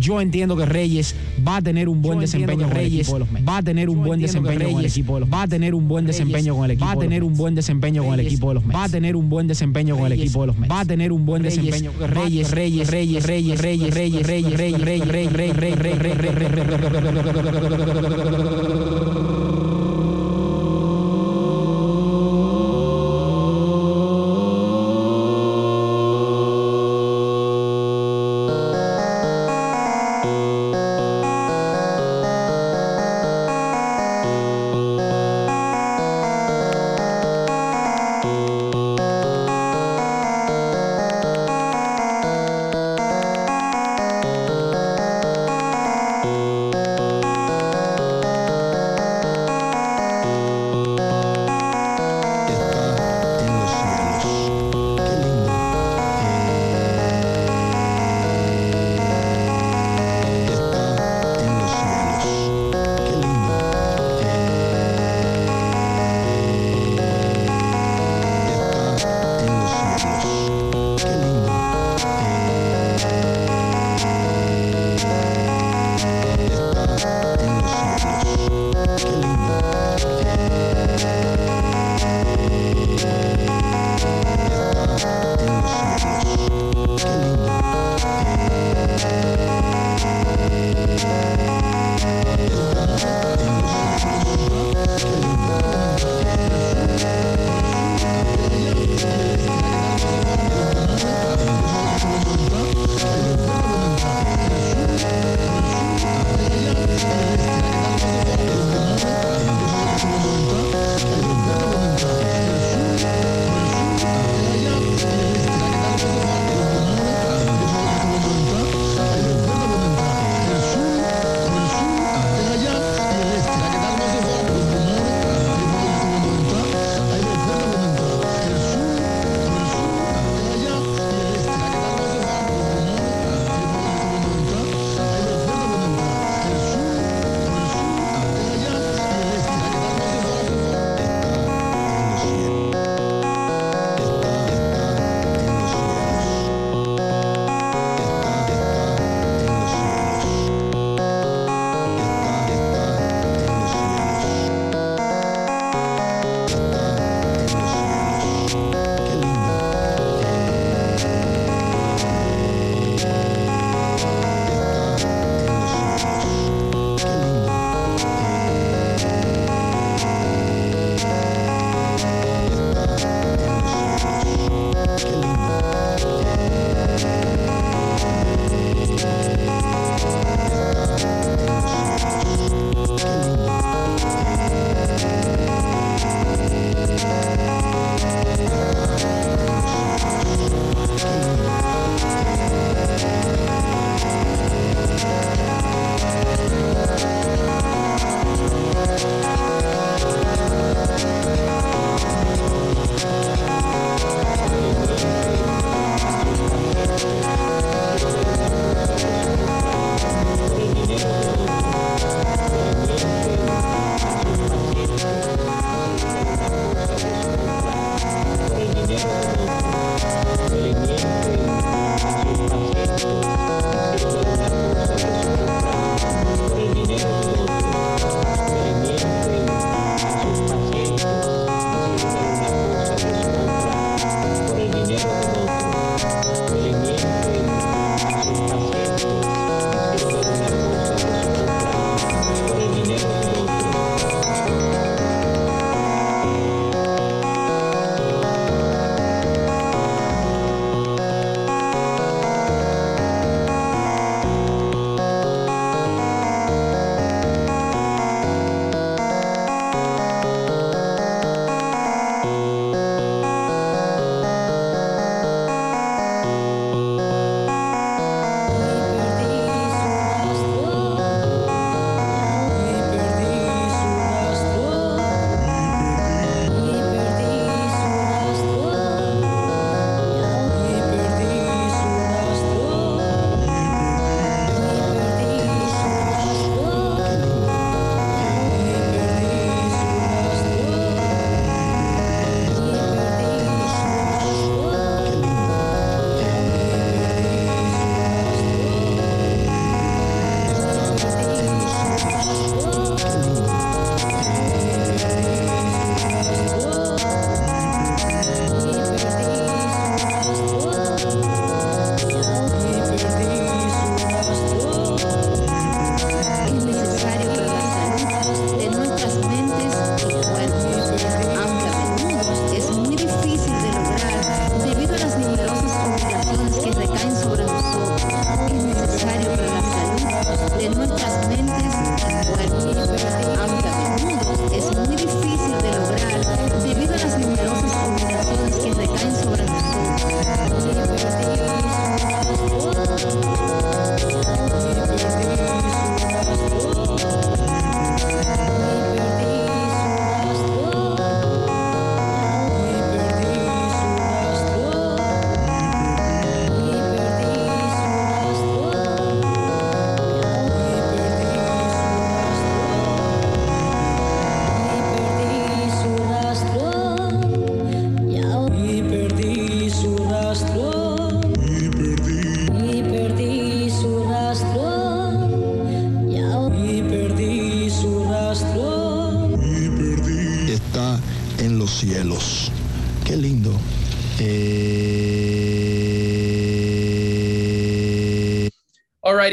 Yo 0.00 0.20
entiendo 0.20 0.56
que 0.56 0.64
Reyes 0.64 1.14
va 1.46 1.56
a 1.56 1.62
tener 1.62 1.88
un 1.88 2.00
buen 2.00 2.20
desempeño 2.20 2.66
con 2.66 2.70
Reyes, 2.70 3.12
va 3.46 3.58
a 3.58 3.62
tener 3.62 3.90
un 3.90 4.02
buen 4.02 4.20
desempeño 4.20 4.70
con 4.70 4.80
el 4.80 4.86
equipo 4.86 5.14
de 5.14 5.20
los 5.20 5.32
va 5.32 5.42
a 5.42 5.48
tener 5.48 5.74
un 5.74 5.86
buen 5.86 6.06
desempeño 6.06 6.54
con 6.54 6.64
el 6.64 6.70
equipo 6.70 6.86
va 6.86 6.92
a 6.94 6.98
tener 6.98 7.24
un 7.24 7.36
buen 7.36 7.54
desempeño 7.54 8.04
con 8.04 8.14
el 8.14 8.20
equipo 8.20 8.48
de 8.48 8.54
los 8.54 8.64
va 8.64 8.84
a 8.84 8.88
tener 8.88 9.16
un 9.16 9.28
buen 9.28 9.46
desempeño 9.46 9.96
con 9.96 10.06
el 10.06 10.12
equipo 10.12 10.40
de 10.40 10.46
los 10.46 10.56
va 10.56 10.80
a 10.80 10.84
tener 10.86 11.12
un 11.12 11.26
buen 11.26 11.42
desempeño 11.42 11.92
Reyes, 12.00 12.50
Reyes, 12.50 12.90
Reyes, 12.90 13.26
Reyes, 13.26 13.60
Reyes, 13.60 14.26
Reyes, 14.26 14.26
Reyes, 14.26 14.56
Reyes, 14.56 14.86
Reyes, 14.86 14.96
Reyes, 14.96 15.32
Reyes, 15.32 15.78
Reyes, 15.78 15.78
Reyes, 15.78 16.34
Reyes, 16.34 16.60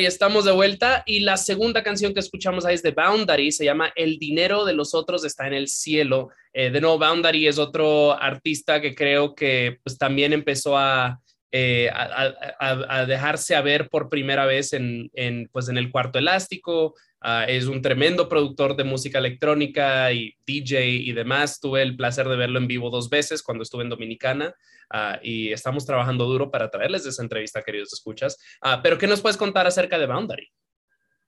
estamos 0.06 0.46
de 0.46 0.52
vuelta 0.52 1.04
y 1.06 1.22
la 1.22 1.38
segunda 1.38 1.84
canción 1.84 2.14
que 2.14 2.20
escuchamos 2.20 2.66
ahí 2.66 2.76
es 2.76 2.84
de 2.84 2.92
Boundary, 2.92 3.52
se 3.52 3.66
llama 3.66 3.92
El 3.96 4.20
dinero 4.20 4.66
de 4.66 4.74
los 4.74 4.94
otros 4.94 5.26
está 5.26 5.48
en 5.48 5.54
el 5.54 5.68
cielo. 5.68 6.30
Eh, 6.54 6.70
de 6.70 6.82
nuevo, 6.82 7.00
Boundary 7.00 7.48
es 7.48 7.58
otro 7.58 8.14
artista 8.14 8.82
que 8.82 8.96
creo 8.96 9.36
que 9.36 9.80
pues, 9.84 9.98
también 9.98 10.34
empezó 10.34 10.78
a, 10.78 11.20
eh, 11.52 11.90
a, 11.92 13.06
dejarse 13.06 13.60
ver 13.62 13.90
por 13.90 14.10
primera 14.10 14.46
vez 14.46 14.74
en, 14.74 15.10
en, 15.14 15.50
pues, 15.52 15.70
en 15.70 15.78
el 15.78 15.92
cuarto 15.92 16.20
elástico. 16.20 16.94
Ah, 17.22 17.46
es 17.48 17.66
un 17.66 17.82
tremendo 17.82 18.30
productor 18.30 18.76
de 18.76 18.84
música 18.84 19.18
electrónica 19.18 20.12
y 20.12 20.38
DJ 20.46 20.88
y 20.88 21.12
demás. 21.14 21.60
Tuve 21.60 21.82
el 21.82 21.96
placer 21.96 22.28
de 22.28 22.36
verlo 22.36 22.60
en 22.60 22.68
vivo 22.68 22.90
dos 22.90 23.10
veces 23.10 23.42
cuando 23.42 23.64
estuve 23.64 23.84
en 23.84 23.90
Dominicana. 23.90 24.54
Ah, 24.90 25.20
y 25.24 25.52
estamos 25.52 25.86
trabajando 25.86 26.26
duro 26.26 26.52
para 26.52 26.70
traerles 26.70 27.06
esa 27.06 27.24
entrevista, 27.24 27.64
queridos 27.64 27.92
escuchas. 27.92 28.38
Uh, 28.64 28.82
pero, 28.84 28.98
¿qué 28.98 29.08
nos 29.08 29.22
puedes 29.22 29.38
contar 29.38 29.66
acerca 29.66 29.98
de 29.98 30.06
Boundary? 30.06 30.48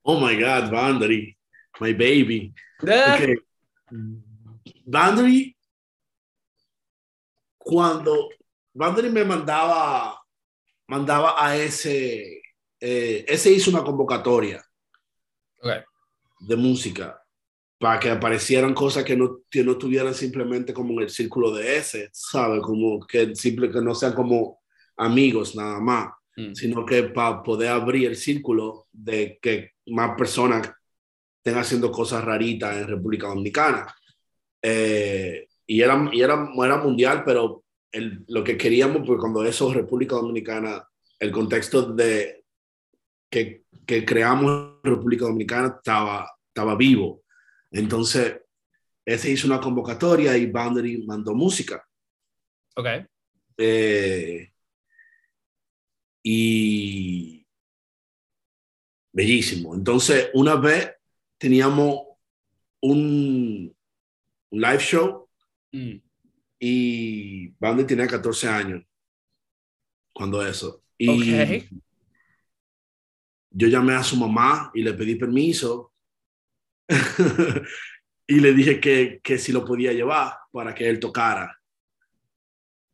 Oh 0.04 0.20
my 0.20 0.36
God, 0.36 0.72
Boundary, 0.72 1.38
my 1.80 1.94
baby. 1.94 2.54
Okay. 2.82 3.36
Boundary, 4.86 5.58
cuando 7.58 8.30
Boundary 8.74 9.10
me 9.10 9.26
mandaba, 9.26 10.22
mandaba 10.88 11.36
a 11.44 11.58
ese, 11.58 12.42
eh, 12.80 13.26
ese 13.28 13.52
hizo 13.52 13.72
una 13.72 13.84
convocatoria 13.84 14.64
de 16.39 16.55
música 16.55 17.22
para 17.80 17.99
que 17.99 18.10
aparecieran 18.10 18.74
cosas 18.74 19.05
que 19.05 19.16
no, 19.16 19.39
que 19.49 19.64
no 19.64 19.78
tuvieran 19.78 20.14
simplemente 20.14 20.74
como 20.74 20.93
en 20.93 21.03
el 21.03 21.10
círculo 21.10 21.51
de 21.51 21.78
ese, 21.78 22.10
¿sabes? 22.12 22.62
Como 22.62 22.99
que, 22.99 23.34
simple, 23.36 23.72
que 23.72 23.82
no 23.82 23.95
sean 23.95 24.14
como 24.14 24.60
amigos 24.97 25.55
nada 25.55 25.80
más, 25.80 26.10
mm. 26.36 26.53
sino 26.53 26.86
que 26.86 27.03
para 27.03 27.41
poder 27.41 27.70
abrir 27.70 28.10
el 28.10 28.18
círculo 28.18 28.88
de 28.91 29.39
que 29.41 29.72
más 29.88 30.18
personas 30.18 30.70
estén 31.38 31.57
haciendo 31.57 31.89
cosas 31.89 32.24
raritas 32.24 32.76
en 32.76 32.88
República 32.88 33.28
Dominicana. 33.28 33.95
Eh, 34.62 35.47
y, 35.66 35.82
era, 35.82 36.10
y 36.12 36.22
era, 36.22 36.49
era 36.62 36.78
mundial, 36.78 37.24
pero 37.26 37.64
el, 37.93 38.26
lo 38.28 38.43
que 38.43 38.57
queríamos, 38.57 39.07
pues 39.07 39.20
cuando 39.22 39.45
eso 39.45 39.74
República 39.74 40.18
Dominicana, 40.18 40.86
el 41.18 41.32
contexto 41.32 41.93
de 41.93 42.39
que, 43.30 43.63
que 43.86 44.05
creamos 44.05 44.80
República 44.84 45.25
Dominicana 45.25 45.75
estaba, 45.77 46.30
estaba 46.47 46.75
vivo 46.75 47.23
entonces, 47.71 48.41
ese 49.05 49.32
hizo 49.32 49.47
una 49.47 49.59
convocatoria 49.59 50.38
y 50.38 50.47
Boundary 50.47 51.03
mandó 51.05 51.34
música. 51.34 51.88
Ok. 52.75 52.88
Eh, 53.57 54.51
y 56.23 57.45
bellísimo. 59.11 59.75
Entonces, 59.75 60.30
una 60.34 60.55
vez 60.55 60.91
teníamos 61.38 62.01
un, 62.82 63.75
live 64.51 64.80
show 64.80 65.30
mm. 65.71 65.95
y 66.59 67.47
Boundary 67.59 67.88
tenía 67.88 68.07
14 68.07 68.47
años 68.47 68.84
cuando 70.13 70.45
eso. 70.45 70.84
Y 70.97 71.67
yo 73.52 73.68
llamé 73.68 73.93
a 73.93 74.04
su 74.04 74.16
mamá 74.16 74.72
y 74.74 74.82
le 74.82 74.93
pedí 74.93 75.16
permiso 75.16 75.93
y 78.28 78.39
le 78.39 78.54
dije 78.54 78.80
que, 78.80 79.20
que 79.24 79.38
si 79.38 79.52
lo 79.52 79.66
podía 79.66 79.93
llevar 79.93 80.34
para 80.52 80.74
que 80.74 80.88
él 80.88 81.00
tocara. 81.00 81.56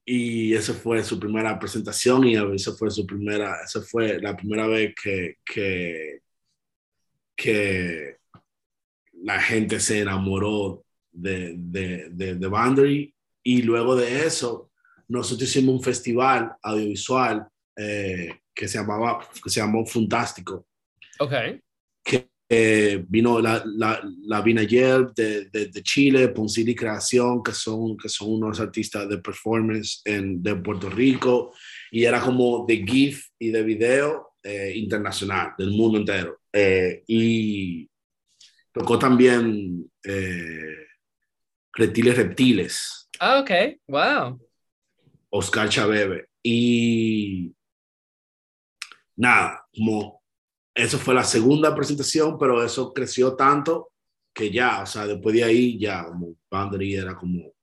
Y 0.07 0.53
esa 0.53 0.73
fue 0.73 1.03
su 1.03 1.19
primera 1.19 1.57
presentación 1.57 2.25
y 2.25 2.35
esa 2.35 2.73
fue 2.73 2.91
su 2.91 3.05
primera, 3.07 3.63
esa 3.63 3.81
fue 3.81 4.21
la 4.21 4.35
primera 4.37 4.67
vez 4.67 4.93
que, 5.01 5.37
que, 5.43 6.19
que 7.35 8.17
la 9.13 9.39
gente 9.39 9.79
se 9.79 10.01
enamoró 10.01 10.85
de, 11.11 11.55
de, 11.57 12.09
de, 12.11 12.35
de 12.35 12.47
Boundary. 12.47 13.15
Y 13.43 13.63
luego 13.63 13.95
de 13.95 14.25
eso, 14.25 14.71
nosotros 15.07 15.49
hicimos 15.49 15.75
un 15.75 15.83
festival 15.83 16.55
audiovisual 16.61 17.47
eh, 17.75 18.39
que 18.55 18.67
se 18.67 18.77
llamaba, 18.77 19.19
que 19.43 19.49
se 19.49 19.59
llamó 19.59 19.85
Fantástico. 19.85 20.65
Ok. 21.19 21.33
Que 22.03 22.29
eh, 22.47 23.03
vino 23.07 23.39
la, 23.41 23.63
la, 23.65 24.01
la 24.21 24.41
Vinayer 24.41 25.11
de, 25.13 25.45
de, 25.45 25.67
de, 25.67 25.83
Chile, 25.83 26.29
Poncili 26.29 26.73
Creación, 26.73 27.43
que 27.43 27.51
son, 27.51 27.97
que 27.97 28.07
son 28.07 28.33
unos 28.33 28.59
artistas 28.59 29.09
de 29.09 29.17
performance 29.17 30.01
en, 30.05 30.41
de 30.41 30.55
Puerto 30.55 30.89
Rico, 30.89 31.53
y 31.91 32.05
era 32.05 32.21
como 32.21 32.65
de 32.67 32.85
GIF 32.85 33.27
y 33.39 33.49
de 33.49 33.63
video 33.63 34.35
eh, 34.43 34.73
internacional, 34.75 35.53
del 35.57 35.71
mundo 35.71 35.97
entero. 35.97 36.39
Eh, 36.53 37.03
y 37.07 37.89
tocó 38.71 38.97
también 38.97 39.91
Reptiles 41.73 42.15
Reptiles. 42.15 43.09
Ah, 43.19 43.39
ok, 43.39 43.51
wow. 43.87 44.39
Oscar 45.29 45.67
Chabebe. 45.67 46.27
Y 46.43 47.54
nada, 49.15 49.65
como 49.75 50.21
eso 50.73 50.97
fue 50.97 51.13
la 51.13 51.23
segunda 51.23 51.73
presentación, 51.73 52.37
pero 52.37 52.63
eso 52.63 52.93
creció 52.93 53.35
tanto 53.35 53.91
que 54.33 54.51
ya, 54.51 54.83
o 54.83 54.85
sea, 54.85 55.07
después 55.07 55.33
de 55.35 55.43
ahí 55.43 55.79
ya 55.79 56.05
como 56.05 56.35
Boundary 56.51 56.95
era 56.95 57.15
como, 57.15 57.53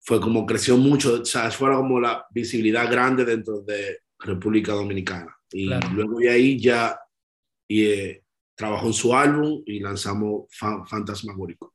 fue 0.00 0.20
como 0.20 0.44
creció 0.44 0.76
mucho, 0.76 1.20
o 1.22 1.24
sea, 1.24 1.50
fue 1.50 1.72
como 1.72 2.00
la 2.00 2.26
visibilidad 2.30 2.90
grande 2.90 3.24
dentro 3.24 3.60
de 3.60 4.00
República 4.18 4.72
Dominicana. 4.72 5.34
Y 5.52 5.66
luego 5.92 6.18
de 6.18 6.30
ahí 6.30 6.60
ya 6.60 6.98
y, 7.68 7.84
eh, 7.86 8.24
trabajó 8.56 8.88
en 8.88 8.92
su 8.92 9.14
álbum 9.14 9.62
y 9.64 9.78
lanzamos 9.78 10.46
Fantasmagórico. 10.58 11.74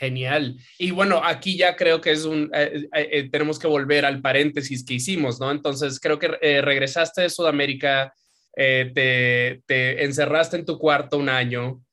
Genial. 0.00 0.56
Y 0.78 0.92
bueno, 0.92 1.20
aquí 1.22 1.58
ya 1.58 1.76
creo 1.76 2.00
que 2.00 2.12
es 2.12 2.24
un, 2.24 2.50
eh, 2.54 2.88
eh, 2.94 3.28
tenemos 3.30 3.58
que 3.58 3.66
volver 3.66 4.06
al 4.06 4.22
paréntesis 4.22 4.82
que 4.82 4.94
hicimos, 4.94 5.38
¿no? 5.38 5.50
Entonces 5.50 6.00
creo 6.00 6.18
que 6.18 6.28
regresaste 6.62 7.20
de 7.20 7.28
Sudamérica 7.28 8.10
eh, 8.56 8.90
te, 8.94 9.62
te, 9.66 10.02
encerraste 10.02 10.56
en 10.56 10.64
tu 10.64 10.78
cuarto 10.78 11.18
un 11.18 11.28
año. 11.28 11.84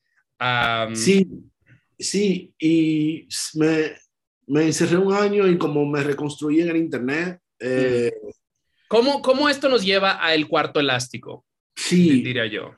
sí, 0.93 1.27
sí, 1.99 2.53
y 2.57 3.27
me, 3.55 3.91
me, 4.47 4.63
encerré 4.63 4.95
un 4.95 5.13
año 5.13 5.45
y 5.45 5.57
como 5.57 5.85
me 5.85 6.01
reconstruí 6.01 6.61
en 6.61 6.69
el 6.69 6.77
internet. 6.77 7.41
Eh, 7.59 8.13
¿Cómo, 8.87 9.21
¿Cómo, 9.21 9.49
esto 9.49 9.67
nos 9.67 9.83
lleva 9.83 10.25
a 10.25 10.33
el 10.33 10.47
cuarto 10.47 10.79
elástico? 10.79 11.45
Sí. 11.75 12.21
Diría 12.23 12.45
yo. 12.47 12.73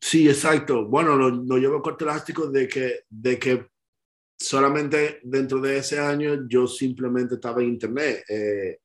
Sí, 0.00 0.28
exacto. 0.28 0.86
Bueno, 0.86 1.16
lo, 1.16 1.30
lo 1.30 1.56
llevo 1.58 1.76
al 1.76 1.82
cuarto 1.82 2.04
elástico 2.04 2.48
de 2.48 2.68
que, 2.68 3.00
de 3.10 3.38
que 3.40 3.66
solamente 4.38 5.20
dentro 5.24 5.60
de 5.60 5.78
ese 5.78 5.98
año 5.98 6.46
yo 6.48 6.66
simplemente 6.66 7.34
estaba 7.34 7.60
en 7.62 7.68
internet. 7.68 8.24
Eh, 8.28 8.78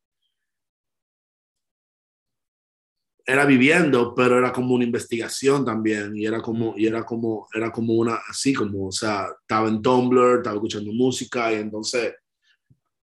era 3.26 3.46
viviendo, 3.46 4.14
pero 4.14 4.38
era 4.38 4.52
como 4.52 4.76
una 4.76 4.84
investigación 4.84 5.64
también 5.64 6.16
y 6.16 6.26
era 6.26 6.42
como, 6.42 6.74
y 6.78 6.88
era 6.88 7.06
como, 7.06 7.48
era 7.54 7.72
como 7.72 7.94
una, 7.94 8.16
así 8.28 8.54
como, 8.54 8.88
o 8.88 8.92
sea, 8.92 9.28
estaba 9.42 9.70
en 9.70 9.82
Tumblr, 9.82 10.38
estaba 10.38 10.56
escuchando 10.56 10.92
música 10.92 11.52
y 11.54 11.56
entonces, 11.56 12.16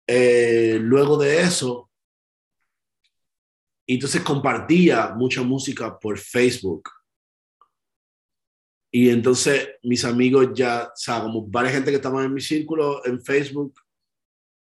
eh, 0.07 0.79
luego 0.81 1.17
de 1.17 1.41
eso, 1.41 1.91
entonces 3.87 4.23
compartía 4.23 5.15
mucha 5.17 5.43
música 5.43 5.99
por 5.99 6.19
Facebook. 6.19 6.89
Y 8.91 9.09
entonces 9.11 9.69
mis 9.83 10.05
amigos 10.05 10.51
ya, 10.55 10.85
o 10.85 10.97
sea, 10.97 11.23
como 11.23 11.47
varias 11.47 11.75
gente 11.75 11.91
que 11.91 11.97
estaban 11.97 12.25
en 12.25 12.35
mi 12.35 12.41
círculo 12.41 13.05
en 13.07 13.23
Facebook, 13.23 13.75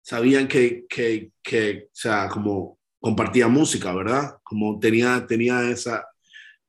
sabían 0.02 0.48
que, 0.48 0.86
que, 0.88 1.32
que, 1.42 1.88
o 1.88 1.96
sea, 1.96 2.30
como 2.30 2.80
compartía 3.00 3.48
música, 3.48 3.94
¿verdad? 3.94 4.38
Como 4.44 4.80
tenía, 4.80 5.26
tenía, 5.28 5.70
esa, 5.70 6.08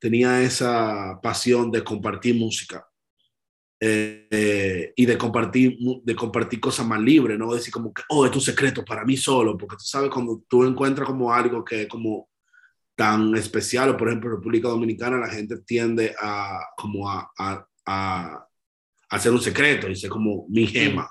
tenía 0.01 0.43
esa 0.43 1.21
pasión 1.23 1.71
de 1.71 1.85
compartir 1.85 2.35
música. 2.35 2.85
Eh, 3.81 4.93
y 4.97 5.05
de 5.05 5.19
compartir, 5.19 5.77
de 6.03 6.17
compartir 6.17 6.59
cosas 6.59 6.87
más 6.87 7.01
libres, 7.01 7.39
¿no? 7.39 7.53
Decir 7.53 7.73
como 7.73 7.93
que, 7.93 8.03
oh, 8.09 8.25
es 8.25 8.35
un 8.35 8.41
secreto 8.41 8.85
para 8.85 9.05
mí 9.05 9.17
solo, 9.17 9.59
porque 9.59 9.77
tú 9.77 9.85
sabes, 9.85 10.11
cuando 10.11 10.43
tú 10.49 10.65
encuentras 10.65 11.07
como 11.07 11.33
algo 11.33 11.63
que 11.65 11.87
como 11.87 12.31
tan 12.95 13.35
especial, 13.35 13.91
o 13.91 13.97
por 13.97 14.09
ejemplo 14.09 14.31
República 14.31 14.69
Dominicana, 14.69 15.19
la 15.19 15.29
gente 15.29 15.59
tiende 15.59 16.15
a 16.21 16.61
como 16.77 17.09
a, 17.11 17.31
a, 17.39 17.67
a, 17.87 18.49
hacer 19.11 19.33
un 19.33 19.41
secreto, 19.41 19.89
dice 19.89 20.09
como 20.09 20.47
mi 20.49 20.67
gema. 20.67 21.11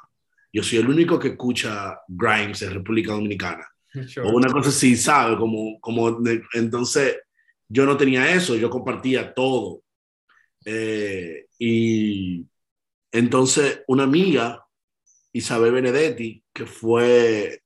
Yo 0.51 0.63
soy 0.63 0.79
el 0.79 0.89
único 0.89 1.19
que 1.19 1.29
escucha 1.29 1.99
Grimes 2.07 2.61
en 2.61 2.73
República 2.73 3.13
Dominicana. 3.13 3.67
O 4.23 4.35
una 4.35 4.51
cosa 4.51 4.69
así, 4.69 4.95
¿sabes? 4.95 5.37
Como, 5.37 5.79
como 5.79 6.19
entonces 6.53 7.17
yo 7.67 7.85
no 7.85 7.97
tenía 7.97 8.33
eso, 8.33 8.55
yo 8.55 8.69
compartía 8.69 9.33
todo. 9.33 9.83
Eh, 10.65 11.47
y 11.59 12.45
entonces 13.11 13.81
una 13.87 14.03
amiga, 14.03 14.65
Isabel 15.31 15.73
Benedetti, 15.73 16.43
que 16.53 16.65
fue, 16.65 17.63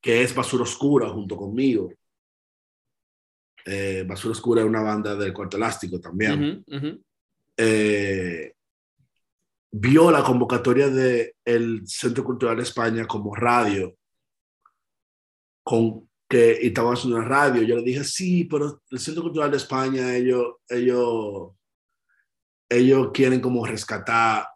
que 0.00 0.22
es 0.22 0.34
Basura 0.34 0.62
Oscura 0.62 1.08
junto 1.08 1.36
conmigo, 1.36 1.90
eh, 3.64 4.04
Basura 4.06 4.32
Oscura 4.32 4.60
es 4.60 4.66
una 4.66 4.82
banda 4.82 5.14
del 5.16 5.32
Cuarto 5.32 5.56
Elástico 5.56 6.00
también. 6.00 6.64
Eh, 7.56 8.54
vio 9.72 10.10
la 10.10 10.22
convocatoria 10.22 10.88
del 10.88 11.82
Centro 11.86 12.24
Cultural 12.24 12.56
de 12.56 12.62
España 12.62 13.06
como 13.06 13.34
radio, 13.34 13.96
con 15.62 16.08
que 16.28 16.58
y 16.62 16.66
estaba 16.68 16.92
haciendo 16.92 17.18
una 17.18 17.28
radio. 17.28 17.62
Yo 17.62 17.76
le 17.76 17.82
dije, 17.82 18.04
sí, 18.04 18.44
pero 18.44 18.82
el 18.90 18.98
Centro 18.98 19.22
Cultural 19.22 19.50
de 19.50 19.56
España, 19.56 20.14
ellos, 20.14 20.56
ellos, 20.68 21.52
ellos 22.68 23.10
quieren 23.12 23.40
como 23.40 23.64
rescatar 23.64 24.46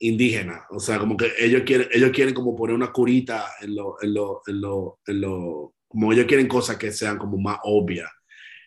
indígenas, 0.00 0.64
o 0.70 0.80
sea, 0.80 0.98
como 0.98 1.16
que 1.16 1.32
ellos 1.38 1.62
quieren, 1.64 1.88
ellos 1.92 2.10
quieren 2.10 2.34
como 2.34 2.56
poner 2.56 2.74
una 2.74 2.90
curita 2.90 3.52
en 3.60 3.76
lo, 3.76 4.02
en 4.02 4.14
lo, 4.14 4.42
en 4.46 4.60
lo, 4.60 4.98
en 5.06 5.20
lo 5.20 5.74
como 5.92 6.10
ellos 6.10 6.24
quieren 6.24 6.48
cosas 6.48 6.78
que 6.78 6.90
sean 6.90 7.18
como 7.18 7.36
más 7.36 7.58
obvias. 7.64 8.10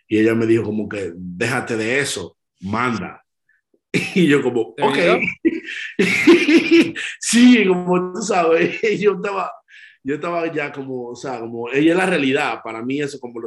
Y 0.08 0.20
ella 0.20 0.36
me 0.36 0.46
dijo 0.46 0.64
como 0.64 0.88
que, 0.88 1.12
déjate 1.16 1.76
de 1.76 2.00
eso, 2.00 2.38
manda. 2.62 3.22
Y 4.14 4.28
yo 4.28 4.44
como, 4.44 4.76
ok. 4.82 4.98
sí, 7.20 7.66
como 7.66 8.14
tú 8.14 8.22
sabes, 8.22 8.82
yo 9.00 9.14
estaba, 9.14 9.50
yo 10.04 10.16
estaba 10.16 10.52
ya 10.52 10.72
como, 10.72 11.08
o 11.08 11.16
sea, 11.16 11.40
como, 11.40 11.70
ella 11.72 11.94
es 11.94 11.98
la 11.98 12.06
realidad. 12.06 12.60
Para 12.62 12.84
mí 12.84 13.00
eso 13.00 13.20
como 13.20 13.40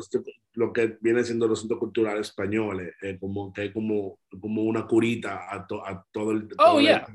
lo 0.54 0.72
que 0.72 0.96
viene 1.00 1.22
siendo 1.22 1.46
los 1.46 1.60
centros 1.60 1.78
culturales 1.78 2.28
españoles, 2.28 2.94
como 3.20 3.52
que 3.52 3.66
es 3.66 3.72
como, 3.72 4.18
como 4.40 4.62
una 4.62 4.86
curita 4.86 5.46
a, 5.50 5.66
a 5.84 6.04
todo 6.10 6.32
el... 6.32 6.48
Oh, 6.58 6.80
yeah 6.80 7.06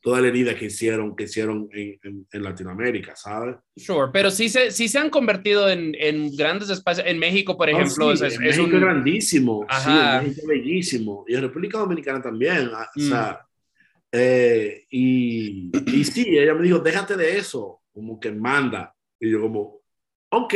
toda 0.00 0.20
la 0.20 0.28
herida 0.28 0.54
que 0.54 0.66
hicieron, 0.66 1.14
que 1.14 1.24
hicieron 1.24 1.68
en, 1.72 2.26
en, 2.32 2.42
Latinoamérica, 2.42 3.14
¿sabes? 3.14 3.56
Sure, 3.76 4.10
pero 4.12 4.30
sí 4.30 4.48
se, 4.48 4.70
sí 4.70 4.88
se 4.88 4.98
han 4.98 5.10
convertido 5.10 5.68
en, 5.68 5.94
en 5.98 6.34
grandes 6.34 6.70
espacios. 6.70 7.06
En 7.06 7.18
México, 7.18 7.56
por 7.56 7.68
ejemplo, 7.68 8.12
es, 8.12 8.22
es, 8.22 8.58
un... 8.58 8.70
grandísimo, 8.70 9.66
sí, 9.68 9.90
en 9.90 10.28
México 10.28 10.46
bellísimo. 10.46 11.24
Y 11.28 11.34
en 11.34 11.42
República 11.42 11.78
Dominicana 11.78 12.22
también, 12.22 12.70
ah, 12.74 12.88
o 12.96 13.00
sea, 13.00 13.40
mm. 13.42 14.06
eh, 14.12 14.86
y, 14.90 15.70
y 15.86 16.04
sí, 16.04 16.24
ella 16.28 16.54
me 16.54 16.62
dijo, 16.62 16.78
déjate 16.78 17.16
de 17.16 17.36
eso, 17.36 17.82
como 17.92 18.18
que 18.18 18.32
manda. 18.32 18.94
Y 19.18 19.30
yo 19.30 19.42
como, 19.42 19.82
ok. 20.30 20.54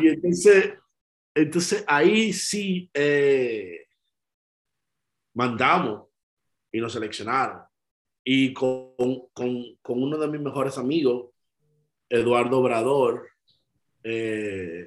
Y 0.00 0.08
entonces, 0.08 0.74
entonces 1.34 1.84
ahí 1.88 2.32
sí 2.32 2.88
eh, 2.94 3.88
mandamos 5.34 6.04
y 6.70 6.80
nos 6.80 6.92
seleccionaron 6.92 7.64
y 8.24 8.54
con, 8.54 8.94
con, 9.34 9.76
con, 9.82 10.02
uno 10.02 10.16
de 10.16 10.28
mis 10.28 10.40
mejores 10.40 10.78
amigos, 10.78 11.30
Eduardo 12.08 12.58
Obrador, 12.58 13.28
eh, 14.02 14.86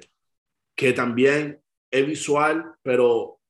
que 0.74 0.92
también 0.92 1.62
es 1.90 2.06
visual, 2.06 2.74
pero 2.82 3.40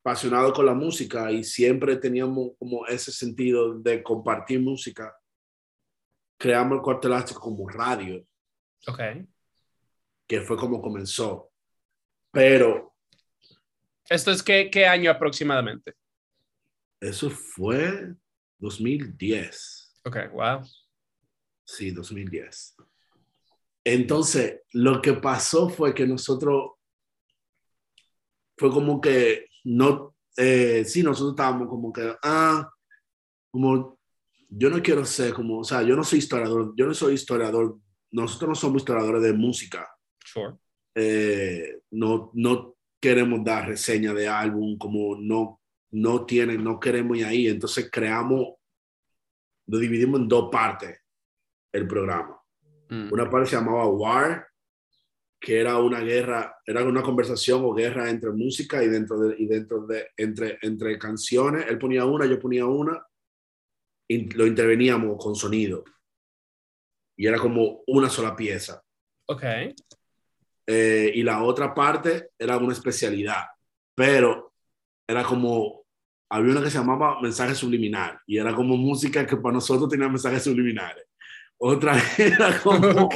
apasionado 0.00 0.52
con 0.52 0.66
la 0.66 0.74
música 0.74 1.30
y 1.30 1.44
siempre 1.44 1.96
teníamos 1.96 2.50
como 2.58 2.86
ese 2.86 3.12
sentido 3.12 3.78
de 3.78 4.02
compartir 4.02 4.60
música. 4.60 5.16
Creamos 6.36 6.76
el 6.76 6.82
cuarto 6.82 7.06
elástico 7.06 7.40
como 7.40 7.68
radio. 7.68 8.26
Ok. 8.88 9.00
Que 10.26 10.40
fue 10.40 10.56
como 10.56 10.82
comenzó. 10.82 11.52
Pero... 12.32 12.94
¿Esto 14.08 14.32
es 14.32 14.42
qué, 14.42 14.68
qué 14.72 14.86
año 14.86 15.08
aproximadamente? 15.08 15.94
Eso 17.02 17.30
fue 17.30 18.14
2010. 18.58 20.00
Ok, 20.04 20.16
wow. 20.32 20.60
Sí, 21.64 21.90
2010. 21.90 22.76
Entonces, 23.82 24.60
lo 24.72 25.02
que 25.02 25.14
pasó 25.14 25.68
fue 25.68 25.92
que 25.94 26.06
nosotros, 26.06 26.74
fue 28.56 28.70
como 28.70 29.00
que, 29.00 29.46
no, 29.64 30.14
eh, 30.36 30.84
sí, 30.84 31.02
nosotros 31.02 31.32
estábamos 31.32 31.68
como 31.68 31.92
que, 31.92 32.14
ah, 32.22 32.70
como, 33.50 33.98
yo 34.48 34.70
no 34.70 34.80
quiero 34.80 35.04
ser 35.04 35.34
como, 35.34 35.58
o 35.58 35.64
sea, 35.64 35.82
yo 35.82 35.96
no 35.96 36.04
soy 36.04 36.20
historiador, 36.20 36.72
yo 36.76 36.86
no 36.86 36.94
soy 36.94 37.14
historiador, 37.14 37.80
nosotros 38.12 38.50
no 38.50 38.54
somos 38.54 38.82
historiadores 38.82 39.22
de 39.22 39.32
música. 39.32 39.88
Sure. 40.24 40.54
Eh, 40.94 41.80
no, 41.90 42.30
no 42.34 42.76
queremos 43.00 43.42
dar 43.42 43.66
reseña 43.66 44.14
de 44.14 44.28
álbum, 44.28 44.78
como 44.78 45.16
no 45.16 45.61
no 45.92 46.26
tienen, 46.26 46.64
no 46.64 46.80
queremos 46.80 47.16
ir 47.18 47.24
ahí. 47.26 47.48
Entonces 47.48 47.88
creamos, 47.90 48.54
lo 49.66 49.78
dividimos 49.78 50.20
en 50.20 50.28
dos 50.28 50.48
partes 50.50 50.98
el 51.72 51.86
programa. 51.86 52.40
Mm. 52.88 53.12
Una 53.12 53.30
parte 53.30 53.50
se 53.50 53.56
llamaba 53.56 53.86
War, 53.88 54.46
que 55.40 55.60
era 55.60 55.78
una 55.78 56.00
guerra, 56.00 56.56
era 56.64 56.84
una 56.84 57.02
conversación 57.02 57.64
o 57.64 57.74
guerra 57.74 58.08
entre 58.10 58.30
música 58.30 58.82
y 58.82 58.88
dentro 58.88 59.18
de, 59.18 59.34
y 59.38 59.46
dentro 59.46 59.86
de 59.86 60.08
entre, 60.16 60.58
entre 60.62 60.98
canciones. 60.98 61.66
Él 61.68 61.78
ponía 61.78 62.04
una, 62.04 62.26
yo 62.26 62.38
ponía 62.38 62.66
una, 62.66 63.04
y 64.08 64.30
lo 64.34 64.46
interveníamos 64.46 65.16
con 65.18 65.34
sonido. 65.34 65.84
Y 67.16 67.26
era 67.26 67.38
como 67.38 67.82
una 67.86 68.08
sola 68.08 68.36
pieza. 68.36 68.82
Ok. 69.26 69.42
Eh, 70.66 71.12
y 71.14 71.22
la 71.22 71.42
otra 71.42 71.74
parte 71.74 72.30
era 72.38 72.56
una 72.56 72.72
especialidad, 72.72 73.46
pero 73.94 74.52
era 75.06 75.24
como 75.24 75.81
había 76.32 76.52
una 76.52 76.62
que 76.62 76.70
se 76.70 76.78
llamaba 76.78 77.20
Mensaje 77.20 77.54
Subliminal 77.54 78.18
y 78.26 78.38
era 78.38 78.54
como 78.54 78.74
música 78.76 79.26
que 79.26 79.36
para 79.36 79.54
nosotros 79.54 79.90
tenía 79.90 80.08
mensajes 80.08 80.42
subliminales. 80.42 81.04
Otra 81.58 81.94
era 82.18 82.58
como... 82.60 83.10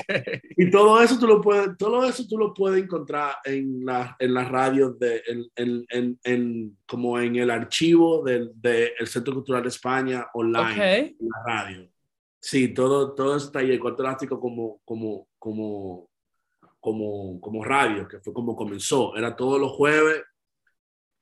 Y 0.57 0.71
todo 0.71 1.03
eso 1.03 1.19
tú 1.19 1.27
lo 1.27 1.41
puedes, 1.41 1.79
todo 1.79 2.05
eso 2.05 2.27
tú 2.29 2.37
lo 2.37 2.53
puedes 2.53 2.85
encontrar 2.85 3.37
en, 3.45 3.87
la, 3.87 4.15
en 4.19 4.35
las 4.35 4.49
radios, 4.51 4.99
de, 4.99 5.23
en, 5.57 5.85
en, 5.89 6.19
en, 6.23 6.79
como 6.87 7.19
en 7.19 7.37
el 7.37 7.51
archivo 7.51 8.23
del 8.23 8.53
de 8.55 8.93
Centro 9.07 9.33
Cultural 9.33 9.63
de 9.63 9.71
España 9.71 10.27
online, 10.35 11.17
en 11.19 11.29
la 11.29 11.43
radio. 11.45 11.89
Sí, 12.39 12.69
todo, 12.69 13.15
todo 13.15 13.37
está 13.37 13.61
ahí, 13.61 13.71
el 13.71 13.81
cuarto 13.81 14.03
elástico 14.03 14.39
como, 14.39 14.81
como, 14.85 15.27
como, 15.39 16.11
como, 16.79 17.41
como 17.41 17.65
radio, 17.65 18.07
que 18.07 18.21
fue 18.21 18.35
como 18.35 18.55
comenzó. 18.55 19.17
Era 19.17 19.35
todos 19.35 19.59
los 19.59 19.73
jueves 19.73 20.23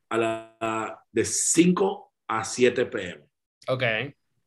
a 0.08 0.18
la, 0.18 1.04
de 1.10 1.24
5 1.24 2.12
a 2.28 2.44
7 2.44 2.86
pm. 2.86 3.24
Ok. 3.68 3.82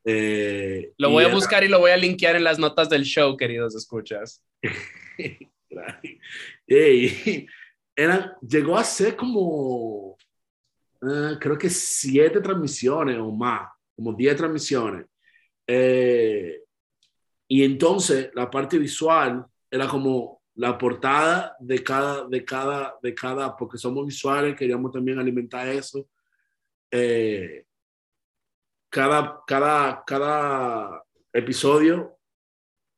Eh, 0.06 0.94
lo 0.98 1.10
voy 1.10 1.26
a 1.26 1.34
buscar 1.34 1.64
y 1.64 1.68
lo 1.68 1.80
voy 1.80 1.92
a 1.92 1.98
linkear 1.98 2.36
en 2.36 2.44
las 2.44 2.60
notas 2.60 2.90
del 2.90 3.04
show, 3.04 3.36
queridos 3.36 3.76
escuchas. 3.76 4.44
era, 7.96 8.38
llegó 8.42 8.78
a 8.78 8.84
ser 8.84 9.16
como, 9.16 10.18
uh, 11.02 11.40
creo 11.40 11.58
que 11.58 11.70
siete 11.70 12.40
transmisiones 12.42 13.18
o 13.18 13.32
más, 13.32 13.70
como 13.96 14.14
10 14.14 14.36
transmisiones. 14.36 15.06
Eh, 15.68 16.62
y 17.50 17.64
entonces 17.64 18.30
la 18.34 18.50
parte 18.50 18.78
visual 18.78 19.46
era 19.70 19.88
como 19.88 20.37
la 20.58 20.76
portada 20.76 21.56
de 21.60 21.84
cada, 21.84 22.28
de 22.28 22.44
cada, 22.44 22.96
de 23.02 23.14
cada, 23.14 23.56
porque 23.56 23.78
somos 23.78 24.06
visuales, 24.06 24.56
queríamos 24.56 24.92
también 24.92 25.20
alimentar 25.20 25.68
eso. 25.68 26.10
Eh, 26.90 27.64
cada, 28.90 29.42
cada, 29.46 30.04
cada 30.04 31.04
episodio 31.32 32.18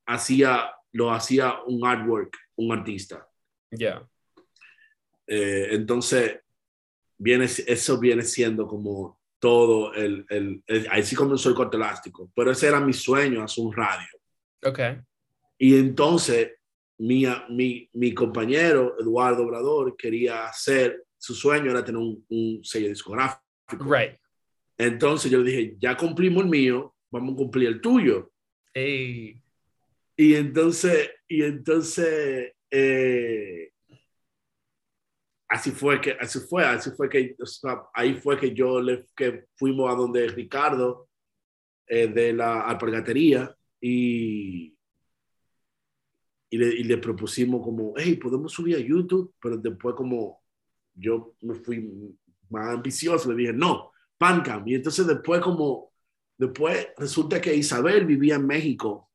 hacía, 0.05 0.71
lo 0.93 1.11
hacía 1.11 1.55
un 1.67 1.85
artwork, 1.85 2.37
un 2.55 2.71
artista. 2.71 3.27
Ya. 3.71 4.07
Eh, 5.27 5.67
entonces, 5.71 6.39
viene, 7.17 7.43
eso 7.43 7.99
viene 7.99 8.23
siendo 8.23 8.67
como 8.67 9.19
todo 9.37 9.93
el, 9.93 10.25
el, 10.29 10.63
ahí 10.89 11.03
sí 11.03 11.13
comenzó 11.13 11.49
el 11.49 11.55
corte 11.55 11.75
elástico, 11.75 12.31
pero 12.33 12.51
ese 12.51 12.69
era 12.69 12.79
mi 12.79 12.93
sueño, 12.93 13.43
hacer 13.43 13.65
un 13.65 13.73
radio. 13.73 14.07
Ok. 14.63 14.79
Y 15.57 15.77
entonces 15.77 16.58
mi, 16.99 17.25
mi, 17.49 17.89
mi 17.93 18.13
compañero 18.13 18.95
Eduardo 18.99 19.43
Obrador 19.43 19.95
quería 19.97 20.47
hacer, 20.47 21.05
su 21.17 21.33
sueño 21.33 21.71
era 21.71 21.83
tener 21.83 21.99
un, 21.99 22.25
un 22.29 22.63
sello 22.63 22.89
discográfico. 22.89 23.43
Right. 23.79 24.17
Entonces 24.77 25.29
yo 25.31 25.39
le 25.39 25.51
dije, 25.51 25.77
ya 25.79 25.95
cumplimos 25.97 26.43
el 26.43 26.49
mío, 26.49 26.95
vamos 27.11 27.33
a 27.33 27.37
cumplir 27.37 27.67
el 27.67 27.81
tuyo. 27.81 28.31
Hey. 28.73 29.41
Y 30.15 30.35
entonces, 30.35 31.09
y 31.27 31.43
entonces, 31.43 32.53
eh, 32.69 33.71
así 35.47 35.71
fue 35.71 36.01
que, 36.01 36.11
así 36.11 36.39
fue, 36.39 36.65
así 36.65 36.91
fue 36.91 37.09
que, 37.09 37.35
ahí 37.93 38.15
fue 38.15 38.37
que 38.37 38.53
yo 38.53 38.81
le, 38.81 39.05
que 39.15 39.45
fuimos 39.55 39.91
a 39.91 39.95
donde 39.95 40.27
Ricardo 40.27 41.09
eh, 41.87 42.07
de 42.07 42.33
la 42.33 42.61
alpargatería 42.61 43.55
y, 43.81 44.77
y 46.49 46.57
le, 46.57 46.67
y 46.67 46.83
le 46.83 46.97
propusimos 46.97 47.61
como, 47.63 47.93
hey, 47.95 48.15
podemos 48.15 48.51
subir 48.51 48.75
a 48.75 48.79
YouTube, 48.79 49.33
pero 49.41 49.57
después 49.57 49.95
como 49.95 50.41
yo 50.93 51.35
me 51.41 51.55
fui 51.55 52.17
más 52.49 52.75
ambicioso, 52.75 53.31
le 53.31 53.37
dije, 53.37 53.53
no, 53.53 53.91
Pancam. 54.17 54.67
Y 54.67 54.75
entonces 54.75 55.05
después 55.05 55.41
como, 55.41 55.91
después 56.37 56.87
resulta 56.97 57.39
que 57.39 57.55
Isabel 57.55 58.05
vivía 58.05 58.35
en 58.35 58.47
México 58.47 59.09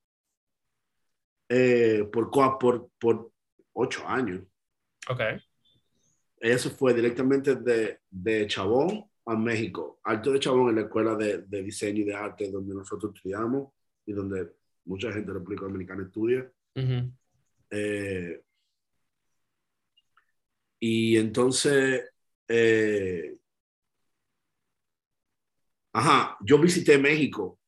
eh, 1.48 2.08
por, 2.12 2.30
por, 2.58 2.90
por 2.98 3.30
ocho 3.72 4.06
años. 4.06 4.42
Ok. 5.08 5.20
Ella 6.40 6.58
se 6.58 6.70
fue 6.70 6.94
directamente 6.94 7.56
de, 7.56 8.00
de 8.10 8.46
Chabón 8.46 9.04
a 9.26 9.34
México, 9.34 10.00
Alto 10.04 10.32
de 10.32 10.40
Chabón 10.40 10.68
en 10.70 10.74
la 10.76 10.82
escuela 10.82 11.14
de, 11.14 11.38
de, 11.38 11.62
diseño 11.62 12.02
y 12.02 12.04
de 12.04 12.14
arte 12.14 12.50
donde 12.50 12.74
nosotros 12.74 13.12
estudiamos 13.14 13.72
y 14.04 14.12
donde 14.12 14.52
mucha 14.84 15.10
gente 15.10 15.28
de 15.28 15.38
República 15.38 15.64
Dominicana 15.64 16.02
estudia. 16.02 16.50
Uh 16.76 16.80
-huh. 16.80 17.12
Eh, 17.74 18.40
y 20.80 21.16
entonces, 21.16 22.04
eh, 22.48 23.36
ajá, 25.92 26.36
yo 26.40 26.58
visité 26.58 26.98
México 26.98 27.58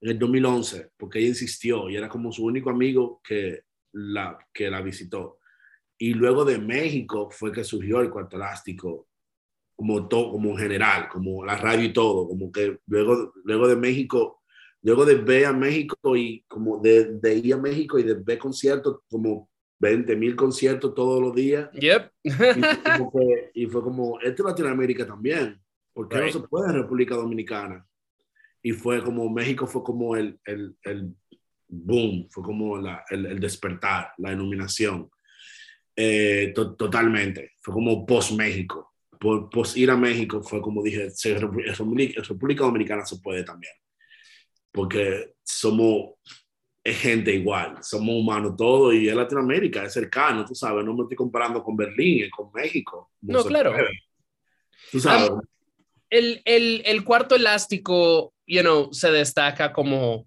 en 0.00 0.10
el 0.10 0.18
2011, 0.18 0.92
porque 0.96 1.18
ella 1.18 1.28
insistió 1.28 1.88
y 1.90 1.96
era 1.96 2.08
como 2.08 2.30
su 2.30 2.44
único 2.44 2.70
amigo 2.70 3.20
que 3.24 3.62
la, 3.92 4.38
que 4.52 4.70
la 4.70 4.80
visitó. 4.82 5.38
Y 5.98 6.14
luego 6.14 6.44
de 6.44 6.58
México 6.58 7.30
fue 7.30 7.52
que 7.52 7.64
surgió 7.64 8.00
el 8.00 8.10
cuarto 8.10 8.36
elástico, 8.36 9.08
como, 9.74 10.08
todo, 10.08 10.32
como 10.32 10.56
general, 10.56 11.08
como 11.08 11.44
la 11.44 11.56
radio 11.56 11.84
y 11.84 11.92
todo, 11.92 12.28
como 12.28 12.52
que 12.52 12.78
luego, 12.86 13.32
luego 13.44 13.68
de 13.68 13.76
México, 13.76 14.41
luego 14.82 15.04
de 15.04 15.16
ver 15.16 15.46
a 15.46 15.52
México 15.52 16.16
y 16.16 16.44
como 16.48 16.78
de, 16.78 17.14
de 17.18 17.34
ir 17.34 17.54
a 17.54 17.58
México 17.58 17.98
y 17.98 18.02
de 18.02 18.14
ver 18.14 18.38
conciertos, 18.38 19.00
como 19.10 19.48
20 19.78 20.14
mil 20.16 20.36
conciertos 20.36 20.94
todos 20.94 21.20
los 21.20 21.34
días. 21.34 21.70
Yep. 21.72 22.10
y, 22.22 22.30
fue 22.30 22.82
como 22.96 23.12
que, 23.12 23.50
y 23.54 23.66
fue 23.66 23.82
como, 23.82 24.20
esto 24.20 24.42
es 24.42 24.48
Latinoamérica 24.50 25.06
también, 25.06 25.60
¿por 25.92 26.08
qué 26.08 26.16
right. 26.16 26.34
no 26.34 26.40
se 26.40 26.48
puede 26.48 26.70
en 26.70 26.82
República 26.82 27.14
Dominicana? 27.14 27.86
y 28.62 28.72
fue 28.72 29.02
como 29.02 29.28
México 29.28 29.66
fue 29.66 29.82
como 29.82 30.16
el, 30.16 30.38
el, 30.44 30.76
el 30.84 31.14
boom, 31.68 32.28
fue 32.30 32.42
como 32.42 32.78
la, 32.78 33.04
el, 33.10 33.26
el, 33.26 33.40
despertar, 33.40 34.12
la 34.18 34.32
iluminación. 34.32 35.10
Eh, 35.94 36.52
to, 36.54 36.74
totalmente, 36.74 37.52
fue 37.60 37.74
como 37.74 38.06
post-México. 38.06 38.94
Post 39.18 39.76
ir 39.76 39.90
a 39.90 39.96
México 39.96 40.42
fue 40.42 40.60
como 40.60 40.82
dije, 40.82 41.08
República, 41.38 42.22
República 42.22 42.64
Dominicana 42.64 43.04
se 43.04 43.18
puede 43.18 43.44
también, 43.44 43.72
porque 44.72 45.34
somos 45.44 46.14
gente 46.84 47.32
igual, 47.32 47.78
somos 47.82 48.16
humanos 48.16 48.54
todos 48.56 48.94
y 48.94 49.08
es 49.08 49.14
Latinoamérica, 49.14 49.84
es 49.84 49.92
cercano, 49.92 50.44
tú 50.44 50.54
sabes, 50.54 50.84
no 50.84 50.94
me 50.94 51.02
estoy 51.02 51.16
comparando 51.16 51.62
con 51.62 51.76
Berlín, 51.76 52.28
con 52.30 52.50
México. 52.52 53.12
No, 53.20 53.44
claro. 53.44 53.72
Tú 54.90 54.98
sabes. 54.98 55.30
Um, 55.30 55.40
el, 56.10 56.42
el, 56.44 56.82
el, 56.84 57.04
cuarto 57.04 57.36
elástico, 57.36 58.34
you 58.46 58.60
know, 58.62 58.92
se 58.92 59.10
destaca 59.10 59.72
como, 59.72 60.26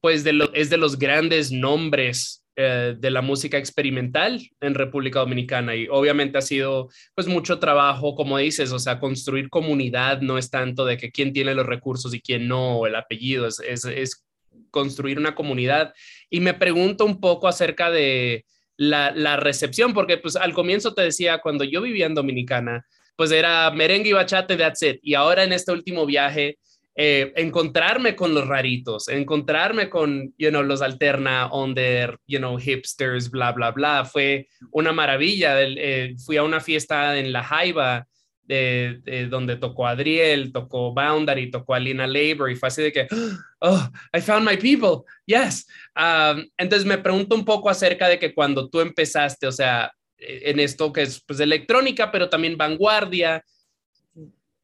pues, 0.00 0.22
de 0.22 0.32
lo, 0.32 0.52
es 0.54 0.70
de 0.70 0.76
los 0.76 0.98
grandes 0.98 1.50
nombres 1.50 2.45
eh, 2.58 2.94
de 2.98 3.10
la 3.10 3.20
música 3.20 3.58
experimental 3.58 4.40
en 4.60 4.74
República 4.74 5.18
Dominicana 5.18 5.76
y 5.76 5.88
obviamente 5.88 6.38
ha 6.38 6.40
sido, 6.42 6.88
pues, 7.14 7.26
mucho 7.26 7.58
trabajo, 7.58 8.14
como 8.14 8.38
dices, 8.38 8.72
o 8.72 8.78
sea, 8.78 8.98
construir 8.98 9.50
comunidad 9.50 10.22
no 10.22 10.38
es 10.38 10.50
tanto 10.50 10.86
de 10.86 10.96
que 10.96 11.12
quién 11.12 11.34
tiene 11.34 11.54
los 11.54 11.66
recursos 11.66 12.14
y 12.14 12.20
quién 12.22 12.48
no, 12.48 12.86
el 12.86 12.96
apellido, 12.96 13.46
es, 13.46 13.60
es, 13.60 14.24
construir 14.70 15.18
una 15.18 15.34
comunidad. 15.34 15.92
Y 16.30 16.40
me 16.40 16.54
pregunto 16.54 17.04
un 17.04 17.20
poco 17.20 17.46
acerca 17.46 17.90
de 17.90 18.46
la, 18.78 19.10
la 19.10 19.36
recepción, 19.36 19.92
porque, 19.92 20.16
pues, 20.16 20.34
al 20.36 20.54
comienzo 20.54 20.94
te 20.94 21.02
decía, 21.02 21.38
cuando 21.38 21.62
yo 21.62 21.82
vivía 21.82 22.06
en 22.06 22.14
Dominicana, 22.14 22.86
pues 23.16 23.32
era 23.32 23.70
merengue 23.70 24.10
y 24.10 24.12
bachata, 24.12 24.56
that's 24.56 24.82
it. 24.82 24.98
Y 25.02 25.12
ahora 25.12 25.44
en 25.44 25.52
este 25.52 25.72
último 25.72 26.06
viaje, 26.06 26.58
eh, 26.98 27.32
encontrarme 27.36 28.16
con 28.16 28.34
los 28.34 28.48
raritos, 28.48 29.08
encontrarme 29.08 29.90
con, 29.90 30.34
you 30.38 30.48
know, 30.48 30.62
los 30.62 30.80
alterna, 30.80 31.50
under, 31.52 32.18
you 32.26 32.38
know, 32.38 32.58
hipsters, 32.58 33.30
bla, 33.30 33.52
bla, 33.52 33.70
bla, 33.70 34.04
fue 34.04 34.48
una 34.72 34.92
maravilla. 34.92 35.60
Eh, 35.60 36.14
fui 36.24 36.38
a 36.38 36.42
una 36.42 36.60
fiesta 36.60 37.18
en 37.18 37.32
La 37.32 37.44
Jaiba, 37.44 38.06
de, 38.44 39.00
de, 39.02 39.26
donde 39.26 39.56
tocó 39.56 39.86
Adriel, 39.86 40.52
tocó 40.52 40.94
Boundary, 40.94 41.50
tocó 41.50 41.74
Alina 41.74 42.06
Labor, 42.06 42.50
y 42.50 42.56
fue 42.56 42.68
así 42.68 42.82
de 42.82 42.92
que, 42.92 43.06
oh, 43.60 43.90
I 44.16 44.20
found 44.20 44.48
my 44.48 44.56
people, 44.56 45.04
yes. 45.26 45.66
Um, 45.96 46.46
entonces 46.56 46.86
me 46.86 46.96
pregunto 46.96 47.34
un 47.34 47.44
poco 47.44 47.68
acerca 47.68 48.08
de 48.08 48.18
que 48.18 48.34
cuando 48.34 48.70
tú 48.70 48.80
empezaste, 48.80 49.46
o 49.46 49.52
sea, 49.52 49.92
en 50.18 50.60
esto 50.60 50.92
que 50.92 51.02
es 51.02 51.22
pues 51.26 51.40
electrónica, 51.40 52.10
pero 52.10 52.28
también 52.28 52.56
vanguardia. 52.56 53.44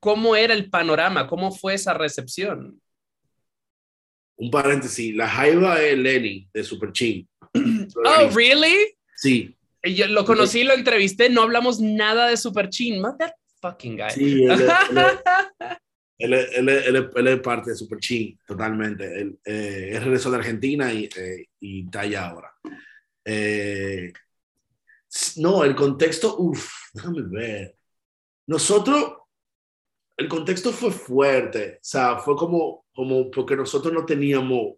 ¿Cómo 0.03 0.34
era 0.34 0.53
el 0.53 0.68
panorama? 0.68 1.28
¿Cómo 1.28 1.53
fue 1.53 1.74
esa 1.74 1.94
recepción? 1.94 2.82
Un 4.34 4.50
paréntesis, 4.50 5.14
la 5.14 5.28
Jaiba 5.28 5.80
es 5.80 5.96
Lenny 5.96 6.48
de 6.53 6.64
Super 6.64 6.90
Chin. 6.90 7.28
oh, 7.55 8.28
really? 8.34 8.96
Sí. 9.14 9.57
Yo 9.84 10.09
lo 10.09 10.24
conocí, 10.24 10.64
lo 10.64 10.74
entrevisté, 10.74 11.30
no 11.30 11.42
hablamos 11.42 11.78
nada 11.78 12.26
de 12.26 12.36
Super 12.36 12.68
Chin. 12.68 13.00
Not 13.00 13.16
that 13.18 13.34
fucking 13.61 13.96
guy. 13.96 14.11
Sí, 14.11 14.42
él, 14.42 16.34
él, 16.34 16.68
él, 16.68 17.11
él 17.14 17.28
es 17.28 17.40
parte 17.40 17.70
de 17.70 17.76
Super 17.76 18.00
Chin, 18.00 18.36
totalmente. 18.44 19.05
Él, 19.05 19.38
eh, 19.44 20.00
regresó 20.03 20.32
de 20.32 20.38
Argentina 20.38 20.92
y, 20.92 21.05
eh, 21.16 21.46
y 21.61 21.84
está 21.84 22.00
allá 22.00 22.26
ahora. 22.26 22.53
Eh, 23.24 24.12
no, 25.36 25.62
el 25.62 25.76
contexto, 25.76 26.38
uff, 26.38 26.72
déjame 26.92 27.22
ver. 27.22 27.76
Nosotros, 28.48 29.22
el 30.17 30.29
contexto 30.29 30.73
fue 30.73 30.91
fuerte, 30.91 31.77
o 31.77 31.85
sea, 31.85 32.19
fue 32.19 32.37
como, 32.37 32.87
como 32.95 33.31
porque 33.31 33.57
nosotros 33.57 33.93
no 33.93 34.05
teníamos 34.05 34.75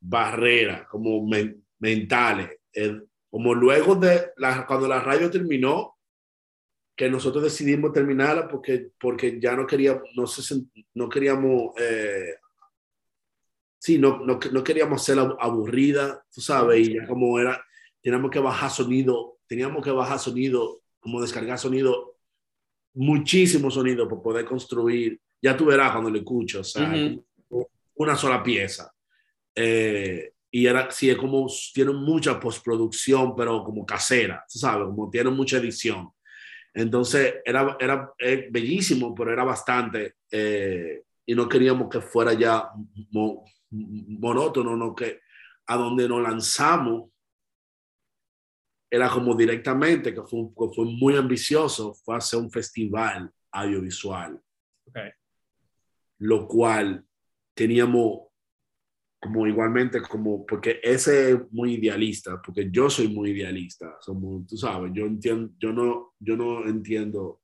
barreras 0.00 0.86
como 0.88 1.26
men, 1.26 1.64
mentales. 1.78 2.50
Eh, 2.72 3.00
como 3.30 3.54
luego 3.54 3.94
de 3.94 4.32
la, 4.36 4.66
cuando 4.66 4.88
la 4.88 5.00
radio 5.00 5.30
terminó, 5.30 5.96
que 6.96 7.10
nosotros 7.10 7.44
decidimos 7.44 7.92
terminarla 7.92 8.48
porque, 8.48 8.90
porque 8.98 9.38
ya 9.38 9.54
no 9.54 9.66
queríamos, 9.66 10.04
no, 10.16 10.26
se, 10.26 10.62
no 10.94 11.08
queríamos, 11.08 11.72
eh, 11.78 12.36
sí, 13.78 13.98
no, 13.98 14.20
no, 14.20 14.38
no 14.50 14.64
queríamos 14.64 15.04
ser 15.04 15.18
aburrida, 15.18 16.24
tú 16.32 16.40
sabes, 16.40 16.88
y 16.88 16.94
ya 16.94 17.06
como 17.06 17.38
era, 17.38 17.62
teníamos 18.00 18.30
que 18.30 18.38
bajar 18.38 18.70
sonido, 18.70 19.38
teníamos 19.46 19.84
que 19.84 19.90
bajar 19.90 20.18
sonido, 20.18 20.80
como 20.98 21.20
descargar 21.20 21.58
sonido, 21.58 22.15
muchísimo 22.96 23.70
sonido 23.70 24.08
para 24.08 24.22
poder 24.22 24.44
construir. 24.44 25.20
Ya 25.40 25.56
tú 25.56 25.66
verás 25.66 25.92
cuando 25.92 26.10
lo 26.10 26.18
escucho, 26.18 26.60
o 26.60 26.64
sea, 26.64 26.88
uh 26.88 26.92
-huh. 26.92 27.66
una 27.96 28.16
sola 28.16 28.42
pieza. 28.42 28.92
Eh, 29.54 30.32
y 30.50 30.66
era, 30.66 30.90
sí, 30.90 31.10
es 31.10 31.16
como, 31.16 31.46
tiene 31.74 31.92
mucha 31.92 32.40
postproducción, 32.40 33.36
pero 33.36 33.62
como 33.62 33.84
casera, 33.84 34.44
tú 34.50 34.58
sabes, 34.58 34.86
como 34.86 35.10
tiene 35.10 35.30
mucha 35.30 35.58
edición. 35.58 36.08
Entonces, 36.72 37.36
era, 37.44 37.76
era, 37.78 38.12
bellísimo, 38.50 39.14
pero 39.14 39.32
era 39.32 39.44
bastante, 39.44 40.14
eh, 40.30 41.02
y 41.26 41.34
no 41.34 41.48
queríamos 41.48 41.88
que 41.88 42.00
fuera 42.00 42.32
ya 42.32 42.70
mo, 43.10 43.44
monótono, 43.70 44.76
no 44.76 44.94
que 44.94 45.20
a 45.66 45.76
donde 45.76 46.08
nos 46.08 46.22
lanzamos 46.22 47.10
era 48.90 49.08
como 49.08 49.34
directamente, 49.34 50.14
que 50.14 50.22
fue, 50.22 50.48
que 50.48 50.74
fue 50.74 50.84
muy 50.84 51.16
ambicioso, 51.16 51.94
fue 51.94 52.16
hacer 52.16 52.38
un 52.38 52.50
festival 52.50 53.30
audiovisual. 53.52 54.40
Okay. 54.88 55.10
Lo 56.18 56.46
cual 56.46 57.04
teníamos 57.54 58.26
como 59.20 59.46
igualmente 59.46 60.00
como, 60.02 60.46
porque 60.46 60.78
ese 60.82 61.32
es 61.32 61.52
muy 61.52 61.74
idealista, 61.74 62.40
porque 62.40 62.68
yo 62.70 62.88
soy 62.88 63.08
muy 63.08 63.30
idealista, 63.30 63.96
somos, 64.00 64.46
tú 64.46 64.56
sabes, 64.56 64.92
yo 64.94 65.06
entiendo, 65.06 65.52
yo 65.58 65.72
no, 65.72 66.14
yo 66.18 66.36
no 66.36 66.66
entiendo 66.66 67.40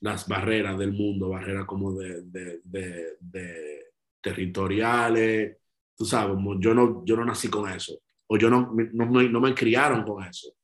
las 0.00 0.28
barreras 0.28 0.78
del 0.78 0.92
mundo, 0.92 1.30
barreras 1.30 1.64
como 1.64 1.94
de, 1.94 2.22
de, 2.22 3.84
territoriales, 4.20 5.56
tú 5.96 6.04
sabes, 6.04 6.36
yo 6.60 6.74
no, 6.74 7.04
yo 7.04 7.16
no 7.16 7.24
nací 7.24 7.48
con 7.48 7.70
eso, 7.70 7.98
o 8.28 8.36
yo 8.36 8.50
no, 8.50 8.74
no, 8.92 9.06
no 9.06 9.40
me 9.40 9.54
criaron 9.54 10.04
con 10.04 10.22
eso. 10.22 10.54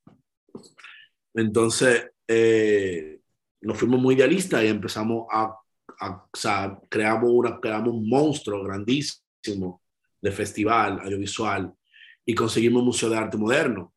Entonces, 1.35 2.11
eh, 2.29 3.21
nos 3.61 3.79
fuimos 3.79 4.01
muy 4.01 4.15
idealistas 4.15 4.63
y 4.65 4.69
empezamos 4.69 5.27
a, 5.31 5.57
a 6.01 6.11
o 6.11 6.37
sea, 6.37 6.79
creamos, 6.89 7.31
una, 7.33 7.59
creamos 7.61 7.95
un 7.95 8.09
monstruo 8.09 8.63
grandísimo 8.65 9.83
de 10.21 10.33
festival 10.33 11.01
audiovisual 11.01 11.73
y 12.25 12.35
conseguimos 12.35 12.81
un 12.81 12.87
museo 12.87 13.09
de 13.11 13.17
arte 13.17 13.37
moderno. 13.37 13.93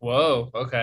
Wow, 0.00 0.50
ok. 0.52 0.74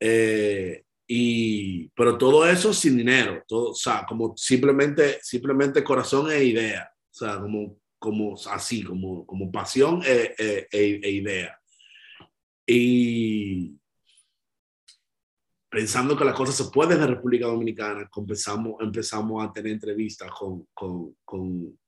Eh, 0.00 0.84
y, 1.06 1.88
pero 1.90 2.18
todo 2.18 2.46
eso 2.46 2.72
sin 2.72 2.96
dinero, 2.96 3.42
todo, 3.46 3.70
o 3.70 3.74
sea, 3.74 4.04
como 4.06 4.36
simplemente, 4.36 5.18
simplemente 5.22 5.84
corazón 5.84 6.30
e 6.30 6.44
idea, 6.44 6.90
o 7.10 7.14
sea, 7.14 7.38
como, 7.40 7.78
como 7.98 8.34
así, 8.50 8.82
como, 8.82 9.24
como 9.24 9.50
pasión 9.50 10.02
e, 10.04 10.34
e, 10.38 10.68
e, 10.70 11.00
e 11.02 11.10
idea. 11.10 11.58
Y 12.66 13.76
pensando 15.76 16.16
que 16.16 16.24
las 16.24 16.34
cosas 16.34 16.54
se 16.54 16.72
pueden 16.72 17.02
en 17.02 17.08
República 17.08 17.48
Dominicana, 17.48 18.08
empezamos, 18.16 18.76
empezamos 18.80 19.44
a 19.44 19.52
tener 19.52 19.72
entrevistas 19.72 20.30
con, 20.30 20.66
con, 20.72 21.14
con 21.22 21.78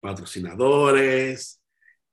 patrocinadores 0.00 1.62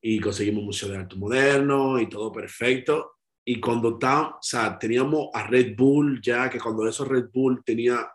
y 0.02 0.20
conseguimos 0.20 0.60
un 0.60 0.66
museo 0.66 0.90
de 0.90 0.98
arte 0.98 1.16
moderno 1.16 2.02
y 2.02 2.10
todo 2.10 2.34
perfecto. 2.34 3.14
Y 3.46 3.62
cuando 3.62 3.92
está, 3.92 4.28
o 4.32 4.40
sea, 4.42 4.78
teníamos 4.78 5.30
a 5.34 5.48
Red 5.48 5.78
Bull 5.78 6.20
ya, 6.22 6.50
que 6.50 6.60
cuando 6.60 6.86
eso 6.86 7.06
Red 7.06 7.30
Bull 7.34 7.64
tenía, 7.64 8.12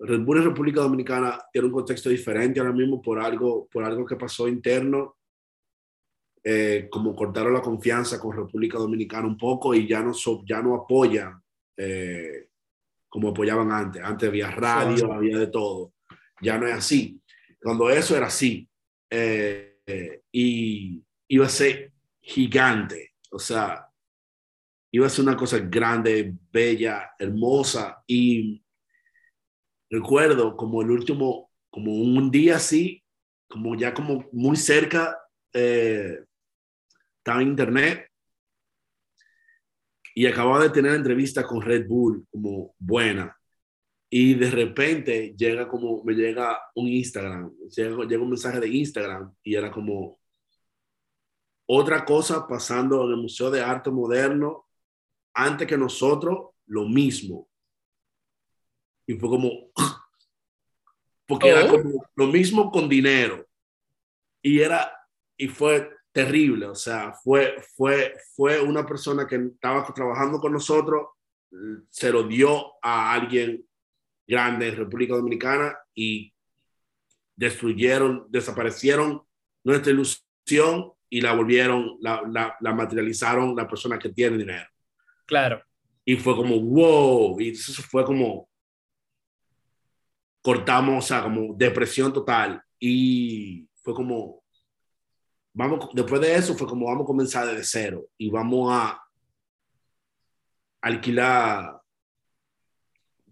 Red 0.00 0.22
Bull 0.22 0.38
en 0.38 0.44
República 0.46 0.80
Dominicana 0.80 1.40
tiene 1.52 1.68
un 1.68 1.72
contexto 1.72 2.08
diferente 2.08 2.58
ahora 2.58 2.72
mismo 2.72 3.00
por 3.00 3.20
algo, 3.20 3.68
por 3.70 3.84
algo 3.84 4.04
que 4.04 4.16
pasó 4.16 4.48
interno, 4.48 5.18
eh, 6.42 6.88
como 6.90 7.14
cortaron 7.14 7.54
la 7.54 7.62
confianza 7.62 8.18
con 8.18 8.36
República 8.36 8.76
Dominicana 8.76 9.28
un 9.28 9.38
poco 9.38 9.72
y 9.72 9.86
ya 9.86 10.02
no, 10.02 10.10
ya 10.44 10.60
no 10.60 10.74
apoyan 10.74 11.40
eh, 11.82 12.48
como 13.08 13.30
apoyaban 13.30 13.72
antes. 13.72 14.02
Antes 14.02 14.28
había 14.28 14.50
radio, 14.50 15.12
había 15.12 15.38
de 15.38 15.46
todo. 15.46 15.94
Ya 16.42 16.58
no 16.58 16.66
es 16.66 16.74
así. 16.74 17.20
Cuando 17.62 17.88
eso 17.88 18.16
era 18.16 18.26
así, 18.26 18.68
eh, 19.10 20.22
y 20.30 21.02
iba 21.28 21.46
a 21.46 21.48
ser 21.48 21.92
gigante, 22.20 23.14
o 23.30 23.38
sea, 23.38 23.88
iba 24.92 25.06
a 25.06 25.10
ser 25.10 25.24
una 25.24 25.36
cosa 25.36 25.58
grande, 25.58 26.34
bella, 26.52 27.12
hermosa. 27.18 28.02
Y 28.06 28.62
recuerdo 29.90 30.56
como 30.56 30.82
el 30.82 30.90
último, 30.90 31.50
como 31.70 31.94
un 31.94 32.30
día 32.30 32.56
así, 32.56 33.02
como 33.48 33.74
ya 33.74 33.94
como 33.94 34.28
muy 34.32 34.56
cerca, 34.56 35.18
eh, 35.54 36.24
estaba 37.18 37.40
en 37.40 37.48
internet 37.48 38.09
y 40.14 40.26
acababa 40.26 40.62
de 40.62 40.70
tener 40.70 40.94
entrevista 40.94 41.46
con 41.46 41.62
Red 41.62 41.86
Bull 41.86 42.26
como 42.30 42.74
buena. 42.78 43.36
Y 44.08 44.34
de 44.34 44.50
repente 44.50 45.34
llega 45.36 45.68
como, 45.68 46.02
me 46.02 46.14
llega 46.14 46.58
un 46.74 46.88
Instagram, 46.88 47.52
llega, 47.74 48.04
llega 48.04 48.22
un 48.22 48.30
mensaje 48.30 48.58
de 48.58 48.68
Instagram 48.68 49.32
y 49.42 49.54
era 49.54 49.70
como 49.70 50.18
otra 51.66 52.04
cosa 52.04 52.48
pasando 52.48 53.04
en 53.04 53.10
el 53.10 53.16
Museo 53.18 53.50
de 53.50 53.62
Arte 53.62 53.90
Moderno 53.90 54.66
antes 55.32 55.68
que 55.68 55.78
nosotros 55.78 56.50
lo 56.66 56.88
mismo. 56.88 57.48
Y 59.06 59.14
fue 59.14 59.28
como, 59.28 59.70
porque 61.26 61.48
era 61.48 61.66
oh. 61.66 61.70
como 61.70 62.04
lo 62.16 62.26
mismo 62.26 62.72
con 62.72 62.88
dinero. 62.88 63.46
Y 64.42 64.58
era, 64.58 64.92
y 65.36 65.46
fue 65.46 65.88
terrible, 66.12 66.66
o 66.66 66.74
sea, 66.74 67.12
fue, 67.12 67.56
fue, 67.76 68.14
fue 68.34 68.60
una 68.60 68.84
persona 68.84 69.26
que 69.26 69.36
estaba 69.36 69.84
trabajando 69.94 70.38
con 70.38 70.52
nosotros, 70.52 71.08
se 71.90 72.10
lo 72.10 72.24
dio 72.24 72.72
a 72.82 73.12
alguien 73.12 73.64
grande 74.26 74.68
en 74.68 74.76
República 74.76 75.14
Dominicana 75.14 75.76
y 75.94 76.32
destruyeron, 77.36 78.26
desaparecieron 78.28 79.22
nuestra 79.64 79.92
ilusión 79.92 80.92
y 81.08 81.20
la 81.20 81.34
volvieron, 81.34 81.96
la, 82.00 82.22
la, 82.30 82.56
la 82.60 82.74
materializaron 82.74 83.56
la 83.56 83.68
persona 83.68 83.98
que 83.98 84.10
tiene 84.10 84.38
dinero. 84.38 84.68
Claro. 85.26 85.62
Y 86.04 86.16
fue 86.16 86.36
como, 86.36 86.60
wow, 86.60 87.40
y 87.40 87.50
eso 87.50 87.82
fue 87.82 88.04
como, 88.04 88.48
cortamos, 90.42 91.04
o 91.04 91.06
sea, 91.06 91.22
como 91.22 91.54
depresión 91.54 92.12
total. 92.12 92.62
Y 92.78 93.68
fue 93.82 93.94
como, 93.94 94.39
vamos, 95.52 95.88
después 95.92 96.20
de 96.20 96.34
eso 96.34 96.54
fue 96.54 96.66
como, 96.66 96.86
vamos 96.86 97.04
a 97.04 97.06
comenzar 97.06 97.46
desde 97.46 97.64
cero 97.64 98.06
y 98.16 98.30
vamos 98.30 98.72
a 98.72 99.02
alquilar, 100.80 101.80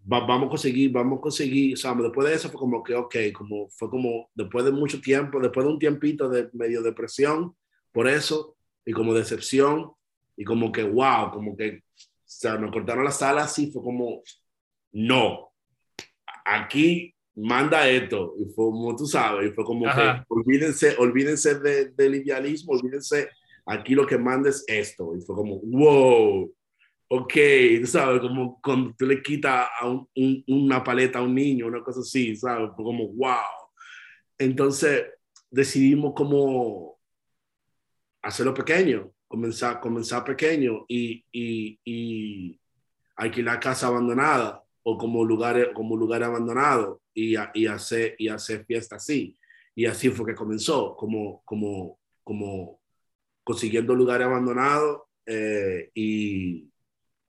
vamos 0.04 0.46
a 0.46 0.50
conseguir, 0.50 0.90
vamos 0.92 1.18
a 1.18 1.22
conseguir, 1.22 1.74
o 1.74 1.76
sea, 1.76 1.94
después 1.94 2.28
de 2.28 2.34
eso 2.34 2.48
fue 2.48 2.58
como 2.58 2.82
que, 2.82 2.94
ok, 2.94 3.16
como, 3.34 3.68
fue 3.70 3.88
como, 3.90 4.30
después 4.34 4.64
de 4.64 4.72
mucho 4.72 5.00
tiempo, 5.00 5.40
después 5.40 5.66
de 5.66 5.72
un 5.72 5.78
tiempito 5.78 6.28
de 6.28 6.48
medio 6.52 6.82
depresión, 6.82 7.54
por 7.92 8.08
eso, 8.08 8.56
y 8.84 8.92
como 8.92 9.14
decepción, 9.14 9.92
y 10.36 10.44
como 10.44 10.72
que, 10.72 10.84
wow, 10.84 11.30
como 11.30 11.56
que 11.56 11.82
o 12.28 12.30
sea, 12.30 12.56
nos 12.56 12.70
cortaron 12.70 13.04
la 13.04 13.10
sala 13.10 13.44
así, 13.44 13.70
fue 13.70 13.82
como, 13.82 14.22
no, 14.92 15.50
aquí 16.44 17.14
manda 17.38 17.88
esto, 17.88 18.34
y 18.38 18.44
fue 18.46 18.66
como 18.66 18.96
tú 18.96 19.06
sabes, 19.06 19.50
y 19.50 19.54
fue 19.54 19.64
como 19.64 19.84
que 19.84 20.22
olvídense, 20.28 20.96
olvídense 20.98 21.58
de, 21.60 21.90
del 21.90 22.16
idealismo, 22.16 22.72
olvídense, 22.72 23.28
aquí 23.66 23.94
lo 23.94 24.06
que 24.06 24.18
manda 24.18 24.48
es 24.50 24.64
esto, 24.66 25.14
y 25.16 25.20
fue 25.20 25.36
como, 25.36 25.60
wow, 25.60 26.52
ok, 27.08 27.34
tú 27.80 27.86
sabes, 27.86 28.20
como 28.20 28.60
cuando 28.60 28.94
tú 28.96 29.06
le 29.06 29.22
quitas 29.22 29.66
a 29.80 29.88
un, 29.88 30.08
una 30.46 30.84
paleta 30.84 31.18
a 31.18 31.22
un 31.22 31.34
niño, 31.34 31.66
una 31.66 31.82
cosa 31.82 32.00
así, 32.00 32.36
¿sabes? 32.36 32.70
Fue 32.76 32.84
como, 32.84 33.08
wow. 33.08 33.36
Entonces 34.38 35.06
decidimos 35.50 36.12
como 36.14 36.98
hacerlo 38.22 38.52
pequeño, 38.52 39.10
comenzar, 39.26 39.80
comenzar 39.80 40.24
pequeño 40.24 40.84
y, 40.86 41.24
y, 41.32 41.78
y 41.84 42.60
alquilar 43.16 43.58
casa 43.58 43.86
abandonada 43.86 44.62
o 44.82 44.96
como 44.96 45.24
lugares 45.24 45.68
como 45.74 45.96
lugar 45.96 46.22
abandonado 46.22 47.00
y, 47.18 47.36
y, 47.54 47.66
hacer, 47.66 48.14
y 48.18 48.28
hacer 48.28 48.64
fiesta 48.64 48.96
así. 48.96 49.36
Y 49.74 49.86
así 49.86 50.10
fue 50.10 50.26
que 50.26 50.34
comenzó, 50.34 50.94
como, 50.96 51.42
como, 51.44 51.98
como 52.22 52.80
consiguiendo 53.44 53.94
lugares 53.94 54.26
abandonados 54.26 55.02
eh, 55.26 55.90
y 55.94 56.68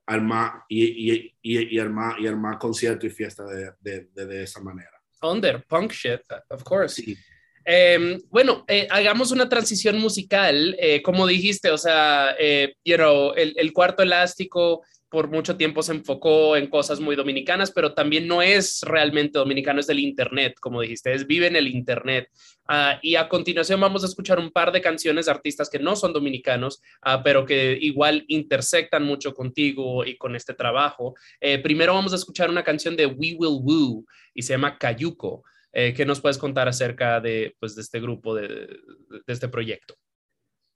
armar 0.06 0.64
y, 0.68 1.12
y, 1.12 1.34
y, 1.42 1.76
y, 1.76 1.78
armar, 1.78 2.20
y 2.20 2.26
armar 2.26 2.58
conciertos 2.58 3.04
y 3.04 3.10
fiestas 3.10 3.48
de, 3.80 4.06
de, 4.12 4.26
de, 4.26 4.42
esa 4.42 4.60
manera. 4.60 4.90
Under, 5.22 5.64
punk 5.66 5.92
shit, 5.92 6.20
of 6.48 6.62
course. 6.64 7.02
Sí. 7.02 7.16
Eh, 7.64 8.18
bueno, 8.30 8.64
eh, 8.66 8.88
hagamos 8.90 9.30
una 9.32 9.48
transición 9.48 9.98
musical, 9.98 10.76
eh, 10.78 11.02
como 11.02 11.26
dijiste, 11.26 11.70
o 11.70 11.78
sea, 11.78 12.34
eh, 12.38 12.74
you 12.84 12.96
know, 12.96 13.32
el, 13.34 13.54
el, 13.56 13.72
cuarto 13.72 14.02
elástico 14.02 14.82
por 15.10 15.28
mucho 15.28 15.56
tiempo 15.56 15.82
se 15.82 15.92
enfocó 15.92 16.56
en 16.56 16.68
cosas 16.68 17.00
muy 17.00 17.16
dominicanas, 17.16 17.72
pero 17.72 17.94
también 17.94 18.28
no 18.28 18.42
es 18.42 18.80
realmente 18.82 19.38
dominicano, 19.38 19.80
es 19.80 19.86
del 19.86 19.98
Internet, 19.98 20.54
como 20.60 20.80
dijiste, 20.80 21.12
es 21.12 21.26
vive 21.26 21.48
en 21.48 21.56
el 21.56 21.66
Internet. 21.66 22.28
Uh, 22.68 22.96
y 23.02 23.16
a 23.16 23.28
continuación 23.28 23.80
vamos 23.80 24.04
a 24.04 24.06
escuchar 24.06 24.38
un 24.38 24.52
par 24.52 24.70
de 24.70 24.80
canciones 24.80 25.26
de 25.26 25.32
artistas 25.32 25.68
que 25.68 25.80
no 25.80 25.96
son 25.96 26.12
dominicanos, 26.12 26.80
uh, 27.04 27.22
pero 27.24 27.44
que 27.44 27.76
igual 27.80 28.24
intersectan 28.28 29.04
mucho 29.04 29.34
contigo 29.34 30.04
y 30.06 30.16
con 30.16 30.36
este 30.36 30.54
trabajo. 30.54 31.14
Eh, 31.40 31.58
primero 31.58 31.94
vamos 31.94 32.12
a 32.12 32.16
escuchar 32.16 32.48
una 32.48 32.62
canción 32.62 32.96
de 32.96 33.06
We 33.06 33.34
Will 33.36 33.60
Woo 33.62 34.06
y 34.32 34.42
se 34.42 34.52
llama 34.52 34.78
Cayuco. 34.78 35.42
Eh, 35.72 35.92
¿Qué 35.92 36.06
nos 36.06 36.20
puedes 36.20 36.38
contar 36.38 36.68
acerca 36.68 37.20
de, 37.20 37.56
pues, 37.58 37.74
de 37.74 37.82
este 37.82 38.00
grupo, 38.00 38.34
de, 38.34 38.48
de 38.48 39.32
este 39.32 39.48
proyecto? 39.48 39.94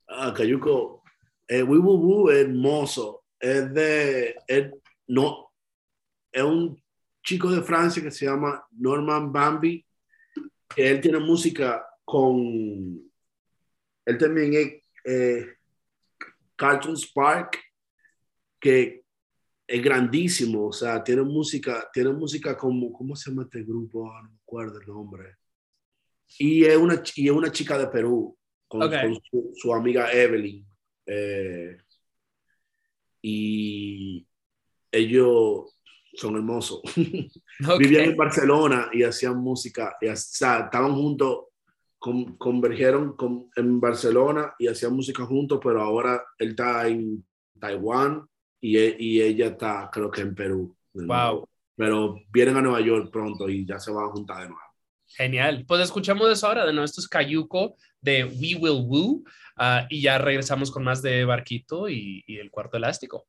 Ah, 0.09 0.32
Cayuco, 0.35 1.03
eh, 1.49 1.62
Wibubu 1.62 2.30
es 2.30 2.39
hermoso. 2.39 3.24
Es 3.41 3.72
de, 3.74 4.37
es, 4.47 4.70
no, 5.07 5.51
es 6.32 6.43
un 6.43 6.82
chico 7.22 7.51
de 7.51 7.62
Francia 7.62 8.03
que 8.03 8.11
se 8.11 8.26
llama 8.26 8.64
Norman 8.72 9.32
Bambi. 9.32 9.85
Que 10.74 10.91
él 10.91 11.01
tiene 11.01 11.18
música 11.20 11.87
con, 12.05 13.05
él 14.05 14.18
también 14.18 14.55
es 14.55 14.82
eh, 15.05 15.47
Cartoon 16.57 16.97
Spark, 16.97 17.59
que 18.61 19.05
es 19.66 19.82
grandísimo, 19.82 20.66
o 20.66 20.72
sea, 20.72 21.03
tiene 21.03 21.22
música, 21.22 21.89
tiene 21.93 22.12
música 22.12 22.57
como, 22.57 22.93
¿cómo 22.93 23.16
se 23.16 23.30
llama 23.30 23.45
este 23.45 23.62
grupo? 23.62 24.11
Ah, 24.11 24.22
no 24.22 24.30
me 24.30 24.37
acuerdo 24.37 24.80
el 24.80 24.87
nombre. 24.87 25.37
Y 26.39 26.64
es 26.64 26.76
una, 26.76 27.03
y 27.14 27.26
es 27.26 27.32
una 27.32 27.51
chica 27.51 27.78
de 27.78 27.87
Perú, 27.87 28.37
con, 28.68 28.82
okay. 28.82 29.03
con 29.03 29.20
su, 29.22 29.53
su, 29.55 29.74
amiga 29.74 30.12
Evelyn. 30.12 30.66
Eh, 31.07 31.78
y 33.27 34.29
ellos, 34.93 35.81
son 36.12 36.37
hermosos. 36.37 36.83
Vivían 37.79 38.11
en 38.11 38.16
Barcelona 38.16 38.91
y 38.93 39.03
hacían 39.03 39.39
música, 39.39 39.97
y, 39.99 40.09
estaban 40.09 40.95
juntos, 40.95 41.47
convergieron 41.99 43.16
en 43.57 43.81
Barcelona 43.81 44.55
y 44.59 44.68
hacían 44.68 44.95
música 44.95 45.25
juntos, 45.25 45.59
pero 45.62 45.81
ahora 45.81 46.22
él 46.39 46.51
está 46.51 46.87
en 46.87 47.25
Taiwán 47.59 48.29
y, 48.61 48.77
e, 48.77 48.95
y 48.99 49.22
ella 49.22 49.47
está, 49.47 49.89
creo 49.91 50.11
que 50.11 50.20
en 50.20 50.35
Perú. 50.35 50.77
Wow. 50.93 51.49
Pero 51.75 52.16
vienen 52.31 52.59
a 52.59 52.62
Nueva 52.62 52.83
York 52.83 53.11
pronto 53.11 53.49
y 53.49 53.64
ya 53.64 53.81
se 53.81 53.91
van 53.91 54.05
a 54.05 54.11
juntar 54.11 54.43
de 54.43 54.49
nuevo. 54.51 54.64
Genial. 55.17 55.65
Pues 55.67 55.81
escuchamos 55.83 56.31
eso 56.31 56.47
ahora 56.47 56.67
de 56.67 56.73
nuevo. 56.73 56.85
Esto 56.85 57.01
es 57.01 57.09
Cayuco 57.09 57.77
de 58.01 58.25
We 58.25 58.57
Will 58.57 58.85
Woo. 58.87 59.25
Uh, 59.57 59.87
y 59.89 60.03
ya 60.03 60.19
regresamos 60.19 60.73
con 60.73 60.83
más 60.83 61.01
de 61.01 61.25
Barquito 61.25 61.89
y, 61.89 62.25
y 62.27 62.39
el 62.39 62.51
cuarto 62.51 62.77
elástico. 62.77 63.29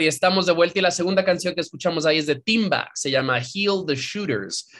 Y 0.00 0.06
estamos 0.06 0.46
de 0.46 0.52
vuelta 0.52 0.78
y 0.78 0.82
la 0.82 0.90
segunda 0.90 1.24
canción 1.24 1.54
que 1.54 1.60
escuchamos 1.60 2.06
ahí 2.06 2.18
es 2.18 2.26
de 2.26 2.36
Timba, 2.36 2.90
se 2.94 3.10
llama 3.10 3.40
Heal 3.40 3.84
the 3.86 3.94
Shooters. 3.94 4.70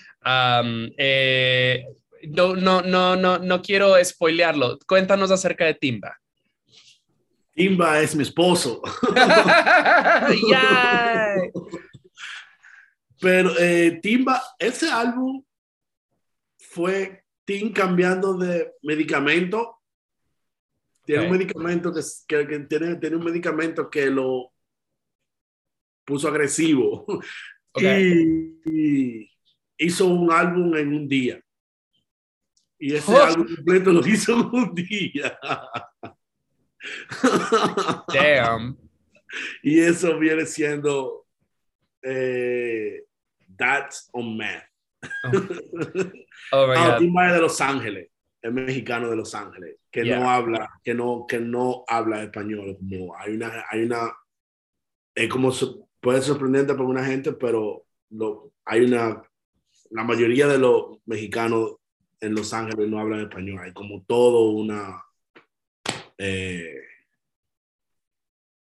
Eh, 0.97 1.85
no, 2.29 2.55
no, 2.57 2.83
no, 2.83 3.17
no, 3.17 3.39
no 3.39 3.63
quiero 3.63 4.03
spoilearlo. 4.03 4.79
Cuéntanos 4.87 5.31
acerca 5.31 5.67
de 5.67 5.75
Timba. 5.75 6.19
Timba 7.55 8.01
es 8.01 8.15
mi 8.15 8.23
esposo. 8.23 8.81
Pero 13.21 13.53
eh, 13.59 14.01
Timba, 14.03 14.43
ese 14.59 14.91
álbum 14.91 15.45
fue 16.59 17.25
Tim 17.45 17.73
cambiando 17.73 18.35
de 18.35 18.73
medicamento. 18.83 19.81
Tiene 21.05 21.25
un 21.25 21.33
medicamento 21.33 21.93
que, 21.93 22.01
que, 22.47 22.61
tiene, 22.61 22.97
tiene 22.97 23.17
un 23.17 23.25
medicamento 23.25 23.91
que 23.91 24.07
lo 24.07 24.53
puso 26.05 26.29
agresivo. 26.29 27.07
Y, 27.77 29.29
hizo 29.79 30.07
un 30.07 30.31
álbum 30.31 30.77
en 30.77 30.89
un 30.95 31.09
día. 31.09 31.41
Y 32.79 32.95
ese 32.95 33.13
oh. 33.13 33.23
álbum 33.23 33.47
completo 33.55 33.93
lo 33.93 34.07
hizo 34.07 34.33
en 34.33 34.47
un 34.53 34.75
día. 34.75 35.39
Damn. 38.09 38.79
Y 39.63 39.81
eso 39.81 40.19
viene 40.19 40.45
siendo 40.45 41.27
eh, 42.03 43.05
That's 43.57 44.11
on 44.13 44.37
Math. 44.37 44.65
Oh. 46.53 46.67
oh 46.67 46.73
ah, 46.77 46.99
de 47.01 47.41
Los 47.41 47.61
Ángeles, 47.61 48.11
el 48.43 48.53
mexicano 48.53 49.09
de 49.09 49.17
Los 49.17 49.35
Ángeles, 49.35 49.77
que 49.91 50.05
no 50.05 50.31
habla, 50.31 50.71
que 50.83 50.95
no, 50.95 51.25
que 51.27 51.41
no 51.41 51.85
habla 51.89 52.23
español. 52.23 52.77
Como 52.79 53.17
hay 53.17 53.35
una, 53.35 53.65
hay 53.71 53.85
una, 53.85 54.13
es 55.15 55.29
como 55.29 55.51
puede 56.03 56.19
ser 56.19 56.29
sorprendente 56.35 56.75
para 56.75 56.85
una 56.85 57.05
gente, 57.05 57.33
pero 57.33 57.87
lo, 58.11 58.53
hay 58.67 58.81
una, 58.81 59.23
la 59.91 60.05
mayoría 60.05 60.49
de 60.49 60.59
los 60.59 60.99
mexicanos 61.07 61.77
en 62.21 62.35
Los 62.35 62.53
Ángeles 62.53 62.89
no 62.89 62.99
hablan 62.99 63.21
español, 63.21 63.61
hay 63.63 63.73
como 63.73 64.05
todo 64.05 64.51
una, 64.51 65.03
eh, 66.19 66.75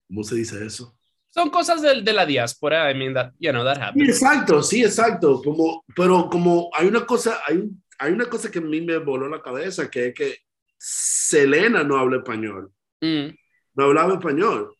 ¿cómo 0.07 0.23
se 0.23 0.35
dice 0.35 0.65
eso? 0.65 0.95
Son 1.29 1.49
cosas 1.49 1.81
de, 1.81 2.01
de 2.01 2.13
la 2.13 2.25
diáspora, 2.25 2.91
I 2.91 2.95
mean, 2.95 3.13
that, 3.13 3.31
you 3.39 3.51
know, 3.51 3.63
that 3.63 3.81
happens. 3.81 4.09
exacto, 4.09 4.61
sí, 4.61 4.83
exacto, 4.83 5.41
como, 5.41 5.83
pero 5.95 6.29
como 6.29 6.69
hay 6.73 6.87
una 6.87 7.05
cosa, 7.05 7.39
hay, 7.47 7.69
hay 7.99 8.11
una 8.11 8.25
cosa 8.25 8.51
que 8.51 8.59
a 8.59 8.63
mí 8.63 8.81
me 8.81 8.97
voló 8.97 9.29
la 9.29 9.41
cabeza, 9.41 9.89
que 9.89 10.07
es 10.07 10.13
que 10.13 10.37
Selena 10.77 11.83
no 11.83 11.97
habla 11.97 12.17
español. 12.17 12.71
Mm. 13.01 13.29
No 13.75 13.83
hablaba 13.85 14.13
español 14.13 14.75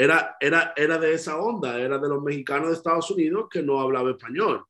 era, 0.00 0.36
era, 0.40 0.72
era 0.76 0.98
de 0.98 1.12
esa 1.12 1.38
onda, 1.38 1.78
era 1.78 1.98
de 1.98 2.08
los 2.08 2.22
mexicanos 2.22 2.68
de 2.68 2.74
Estados 2.74 3.10
Unidos 3.10 3.48
que 3.50 3.62
no 3.62 3.80
hablaba 3.80 4.10
español. 4.10 4.64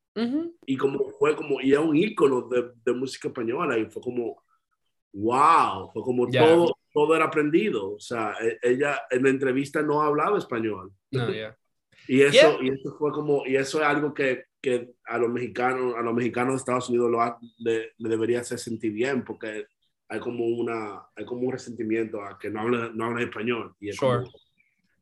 Y 0.67 0.77
como 0.77 1.09
fue 1.09 1.37
como, 1.37 1.61
y 1.61 1.71
era 1.71 1.81
un 1.81 1.97
ícono 1.97 2.43
de, 2.43 2.73
de, 2.85 2.93
música 2.93 3.29
española, 3.29 3.79
y 3.79 3.87
fue 3.87 4.03
como, 4.03 4.43
wow, 5.13 5.89
fue 5.93 6.03
como 6.03 6.29
todo, 6.29 6.77
todo 6.93 7.15
era 7.15 7.27
aprendido. 7.27 7.93
O 7.93 8.01
sea, 8.01 8.35
e, 8.43 8.59
ella 8.61 9.03
en 9.09 9.23
la 9.23 9.31
entrevista 9.31 9.81
no 9.83 10.03
hablaba 10.03 10.39
español. 10.39 10.93
Y 12.09 12.23
eso, 12.23 12.61
y 12.61 12.71
eso 12.71 12.97
fue 12.99 13.13
como, 13.13 13.47
y 13.47 13.55
eso 13.55 13.79
es 13.79 13.87
algo 13.87 14.13
que, 14.13 14.47
que, 14.61 14.95
a 15.05 15.17
los 15.17 15.31
mexicanos, 15.31 15.95
a 15.97 16.03
los 16.03 16.13
mexicanos 16.13 16.55
de 16.55 16.57
Estados 16.57 16.89
Unidos 16.89 17.09
lo 17.09 17.39
le, 17.59 17.93
debería 17.99 18.41
hacer 18.41 18.59
sentir 18.59 18.93
bien, 18.93 19.23
porque 19.23 19.67
hay 20.09 20.19
como 20.19 20.45
una, 20.45 21.03
hay 21.15 21.25
como 21.25 21.43
un 21.43 21.53
resentimiento 21.53 22.21
a 22.21 22.37
que 22.37 22.51
no 22.51 22.63
habla, 22.63 22.91
no 22.93 23.05
habla 23.05 23.23
español. 23.23 23.77
Y 23.79 23.91
es 23.91 24.01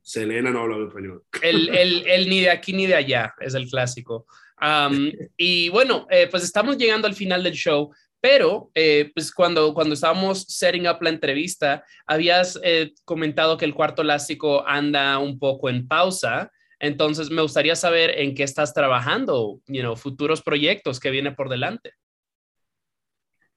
Selena 0.09 0.51
no 0.51 0.61
habla 0.61 0.87
español. 0.87 1.23
El, 1.43 1.69
el, 1.77 2.07
el, 2.07 2.31
ni 2.31 2.41
de 2.41 2.51
aquí 2.51 2.73
ni 2.73 2.87
de 2.87 2.95
allá 2.95 3.35
es 3.41 3.55
el 3.55 3.69
clásico. 3.69 4.27
y 5.37 5.69
bueno, 5.69 6.07
eh, 6.11 6.29
pues 6.31 6.43
estamos 6.43 6.79
llegando 6.79 7.07
al 7.07 7.15
final 7.15 7.43
del 7.43 7.53
show, 7.53 7.93
pero 8.21 8.71
eh, 8.75 9.13
pues 9.15 9.33
cuando, 9.33 9.75
cuando 9.75 9.95
estábamos 9.95 10.45
setting 10.49 10.89
up 10.89 10.97
la 11.03 11.11
entrevista, 11.11 11.85
habías 12.07 12.59
eh, 12.65 12.95
comentado 13.05 13.59
que 13.59 13.67
el 13.67 13.75
cuarto 13.75 14.01
elástico 14.01 14.67
anda 14.67 15.19
un 15.19 15.39
poco 15.39 15.69
en 15.69 15.87
pausa. 15.87 16.51
Entonces, 16.81 17.31
me 17.31 17.43
gustaría 17.43 17.77
saber 17.77 18.19
en 18.19 18.35
qué 18.35 18.45
estás 18.45 18.73
trabajando, 18.73 19.61
you 19.67 19.83
know, 19.83 19.95
futuros 19.95 20.43
proyectos 20.43 21.01
que 21.01 21.11
viene 21.11 21.33
por 21.33 21.49
delante. 21.51 21.93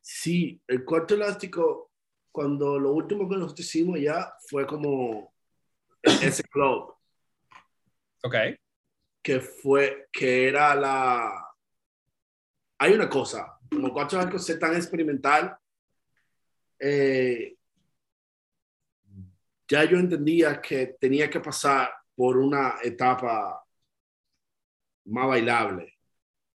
Sí, 0.01 0.59
el 0.67 0.83
cuarto 0.83 1.13
elástico, 1.13 1.91
cuando 2.31 2.77
lo 2.77 2.91
último 2.91 3.29
que 3.29 3.37
nos 3.37 3.57
hicimos 3.57 4.01
ya 4.01 4.33
fue 4.49 4.65
como 4.65 5.31
ese 6.03 6.43
club. 6.43 6.93
Ok. 8.23 8.35
Que 9.21 9.39
fue, 9.39 10.07
que 10.11 10.47
era 10.47 10.75
la... 10.75 11.47
Hay 12.79 12.93
una 12.93 13.07
cosa, 13.07 13.59
como 13.69 13.93
cuatro 13.93 14.19
años 14.19 14.45
ser 14.45 14.57
tan 14.57 14.75
experimental, 14.75 15.55
eh, 16.79 17.55
ya 19.67 19.83
yo 19.85 19.97
entendía 19.97 20.59
que 20.59 20.97
tenía 20.99 21.29
que 21.29 21.39
pasar 21.39 21.93
por 22.15 22.37
una 22.37 22.75
etapa 22.83 23.63
más 25.05 25.27
bailable 25.27 25.97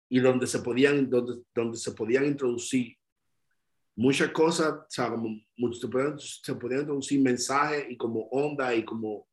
y 0.09 0.21
donde 0.21 0.47
se 0.47 0.61
podían, 0.61 1.11
donde, 1.11 1.43
donde 1.55 1.77
se 1.77 1.93
podían 1.93 2.27
introducir 2.27 2.97
muchas 3.97 4.31
cosas, 4.31 4.73
o 4.73 4.87
sea, 4.89 5.11
como 5.11 5.29
se, 5.73 5.89
podían, 5.89 6.19
se 6.19 6.55
podían 6.55 6.81
introducir 6.81 7.21
mensajes 7.21 7.87
y 7.89 7.97
como 7.97 8.23
onda 8.31 8.75
y 8.75 8.85
como, 8.85 9.29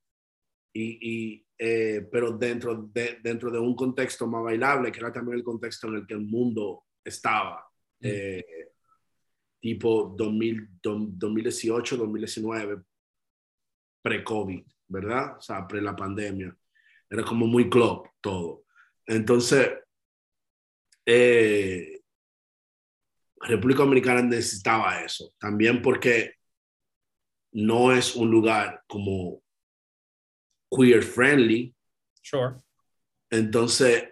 y, 0.74 1.00
y 1.02 1.46
eh, 1.58 2.08
pero 2.10 2.32
dentro 2.32 2.76
de, 2.94 3.20
dentro 3.22 3.52
de 3.52 3.60
un 3.60 3.76
contexto 3.76 4.26
más 4.28 4.44
bailable, 4.44 4.92
que 4.92 5.00
era 5.00 5.12
también 5.12 5.38
el 5.38 5.44
contexto 5.44 5.88
en 5.88 5.96
el 5.96 6.08
que 6.08 6.14
el 6.14 6.22
mundo 6.22 6.86
estaba. 7.04 7.70
Mm. 8.00 8.08
Eh, 8.08 8.46
tipo 9.60 10.16
2000, 10.18 10.70
2018, 10.82 11.98
2019, 11.98 12.82
pre-COVID, 14.02 14.64
¿verdad? 14.88 15.38
O 15.38 15.42
sea, 15.42 15.68
pre 15.68 15.82
la 15.82 15.96
pandemia. 15.96 16.56
Era 17.10 17.24
como 17.24 17.46
muy 17.46 17.70
club 17.70 18.08
todo. 18.22 18.64
Entonces, 19.06 19.70
eh, 21.06 22.02
República 23.42 23.84
Dominicana 23.84 24.22
necesitaba 24.22 25.02
eso, 25.02 25.34
también 25.40 25.82
porque 25.82 26.36
no 27.52 27.92
es 27.92 28.16
un 28.16 28.30
lugar 28.30 28.84
como 28.88 29.42
queer 30.70 31.04
friendly. 31.04 31.74
Sure. 32.22 32.56
Entonces, 33.30 34.04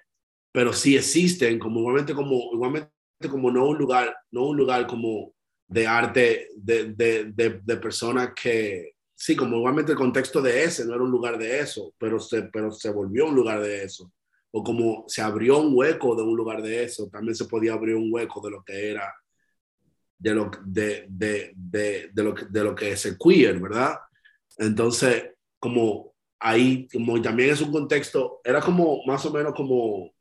pero 0.51 0.73
sí 0.73 0.95
existen 0.95 1.59
como 1.59 1.79
igualmente 1.79 2.13
como 2.13 2.49
igualmente 2.53 2.91
como 3.29 3.51
no 3.51 3.67
un 3.67 3.77
lugar, 3.77 4.15
no 4.31 4.47
un 4.47 4.57
lugar 4.57 4.85
como 4.87 5.33
de 5.67 5.87
arte 5.87 6.49
de, 6.55 6.93
de, 6.93 7.25
de, 7.33 7.61
de 7.63 7.77
personas 7.77 8.31
que 8.33 8.93
sí, 9.17 9.35
como 9.35 9.57
igualmente 9.57 9.93
el 9.93 9.97
contexto 9.97 10.41
de 10.41 10.63
ese 10.63 10.85
no 10.85 10.93
era 10.93 11.03
un 11.03 11.11
lugar 11.11 11.37
de 11.37 11.59
eso, 11.59 11.93
pero 11.97 12.19
se, 12.19 12.43
pero 12.43 12.71
se 12.71 12.91
volvió 12.91 13.25
un 13.25 13.35
lugar 13.35 13.61
de 13.61 13.83
eso. 13.83 14.11
O 14.51 14.63
como 14.63 15.05
se 15.07 15.21
abrió 15.21 15.57
un 15.57 15.71
hueco 15.75 16.15
de 16.15 16.21
un 16.21 16.37
lugar 16.37 16.61
de 16.61 16.83
eso, 16.83 17.09
también 17.09 17.35
se 17.35 17.45
podía 17.45 17.73
abrir 17.73 17.95
un 17.95 18.13
hueco 18.13 18.39
de 18.41 18.51
lo 18.51 18.63
que 18.63 18.91
era, 18.91 19.13
de 20.17 20.33
lo, 20.33 20.51
de, 20.63 21.05
de, 21.09 21.51
de, 21.55 22.09
de 22.13 22.23
lo, 22.23 22.33
de 22.33 22.63
lo 22.63 22.75
que 22.75 22.91
es 22.91 23.05
el 23.05 23.17
queer, 23.17 23.59
¿verdad? 23.59 23.97
Entonces, 24.57 25.31
como 25.59 26.15
ahí, 26.39 26.87
como 26.91 27.21
también 27.21 27.51
es 27.51 27.61
un 27.61 27.71
contexto, 27.71 28.41
era 28.43 28.61
como 28.61 29.03
más 29.05 29.25
o 29.25 29.31
menos 29.31 29.53
como 29.53 30.11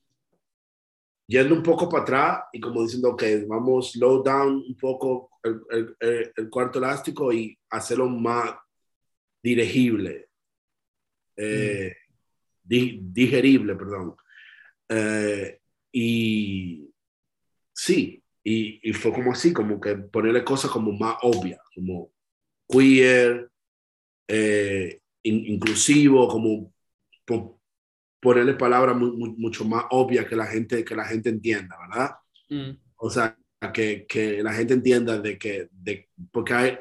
yendo 1.27 1.55
un 1.55 1.63
poco 1.63 1.89
para 1.89 2.03
atrás 2.03 2.45
y 2.53 2.61
como 2.61 2.83
diciendo, 2.83 3.11
ok, 3.11 3.23
vamos 3.47 3.93
slow 3.93 4.23
down 4.23 4.65
un 4.69 4.77
poco 4.77 5.31
el, 5.43 5.97
el, 6.01 6.33
el 6.37 6.51
cuarto 6.51 6.79
elástico 6.79 7.33
y 7.33 7.59
hacerlo 7.71 8.09
más 8.09 8.55
dirigible, 9.43 10.29
eh, 11.37 11.95
digerible, 12.65 13.77
perdón. 13.77 14.17
Eh, 14.89 15.61
y 15.93 16.91
sí, 17.73 18.23
y, 18.43 18.89
y, 18.89 18.93
fue 18.93 19.13
como 19.13 19.33
así, 19.33 19.53
como 19.53 19.81
que 19.81 19.97
ponerle 19.97 20.45
cosas 20.45 20.71
como 20.71 20.93
más 20.93 21.17
obvias, 21.23 21.61
como 21.75 22.13
queer, 22.69 23.51
eh, 24.29 25.01
inclusivo, 25.27 26.28
como 26.28 26.73
ponerle 28.20 28.55
palabras 28.55 28.97
mucho 28.97 29.65
más 29.65 29.85
obvias 29.90 30.27
que 30.27 30.36
la 30.36 30.47
gente, 30.47 30.85
que 30.85 30.97
la 30.97 31.05
gente 31.05 31.28
entienda, 31.28 31.77
¿verdad? 31.89 32.11
Mm. 32.48 32.78
O 32.97 33.11
sea, 33.11 33.36
que, 33.73 34.07
que, 34.09 34.43
la 34.43 34.53
gente 34.53 34.74
entienda 34.74 35.19
de 35.19 35.39
que, 35.39 35.69
de, 35.70 36.09
porque 36.31 36.55
hay, 36.55 36.78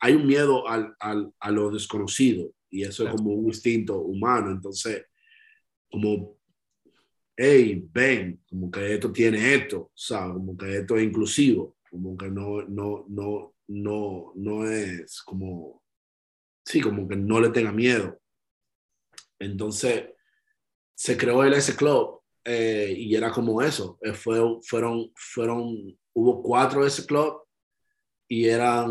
hay 0.00 0.14
un 0.14 0.26
miedo 0.26 0.68
al, 0.68 0.94
al, 1.00 1.32
a 1.40 1.50
lo 1.50 1.70
desconocido 1.70 2.52
y 2.70 2.82
eso 2.82 3.06
es 3.06 3.14
como 3.14 3.32
un 3.32 3.46
instinto 3.46 3.98
humano. 4.00 4.50
Entonces, 4.50 5.06
como, 5.90 6.38
hey, 7.36 7.88
ven, 7.92 8.42
como 8.48 8.70
que 8.70 8.94
esto 8.94 9.12
tiene 9.12 9.54
esto, 9.54 9.90
¿sabes? 9.94 10.34
Como 10.34 10.56
que 10.56 10.78
esto 10.78 10.96
es 10.96 11.04
inclusivo, 11.04 11.76
como 11.90 12.16
que 12.16 12.30
no, 12.30 12.62
no, 12.62 13.06
no, 13.08 13.54
no, 13.68 14.32
no 14.34 14.68
es 14.68 15.22
como, 15.22 15.82
sí, 16.68 16.82
como 16.82 17.08
que 17.08 17.16
no 17.16 17.40
le 17.40 17.48
tenga 17.48 17.72
miedo. 17.72 18.20
Entonces, 19.38 20.10
se 20.94 21.16
creó 21.16 21.42
el 21.42 21.54
S 21.54 21.74
Club 21.74 22.20
eh, 22.44 22.94
y 22.94 23.14
era 23.14 23.30
como 23.30 23.62
eso. 23.62 23.98
Eh, 24.02 24.12
fue, 24.12 24.38
fueron, 24.62 25.10
fueron, 25.14 25.98
hubo 26.12 26.42
cuatro 26.42 26.84
S 26.86 27.06
Club 27.06 27.42
y 28.28 28.46
eran 28.46 28.90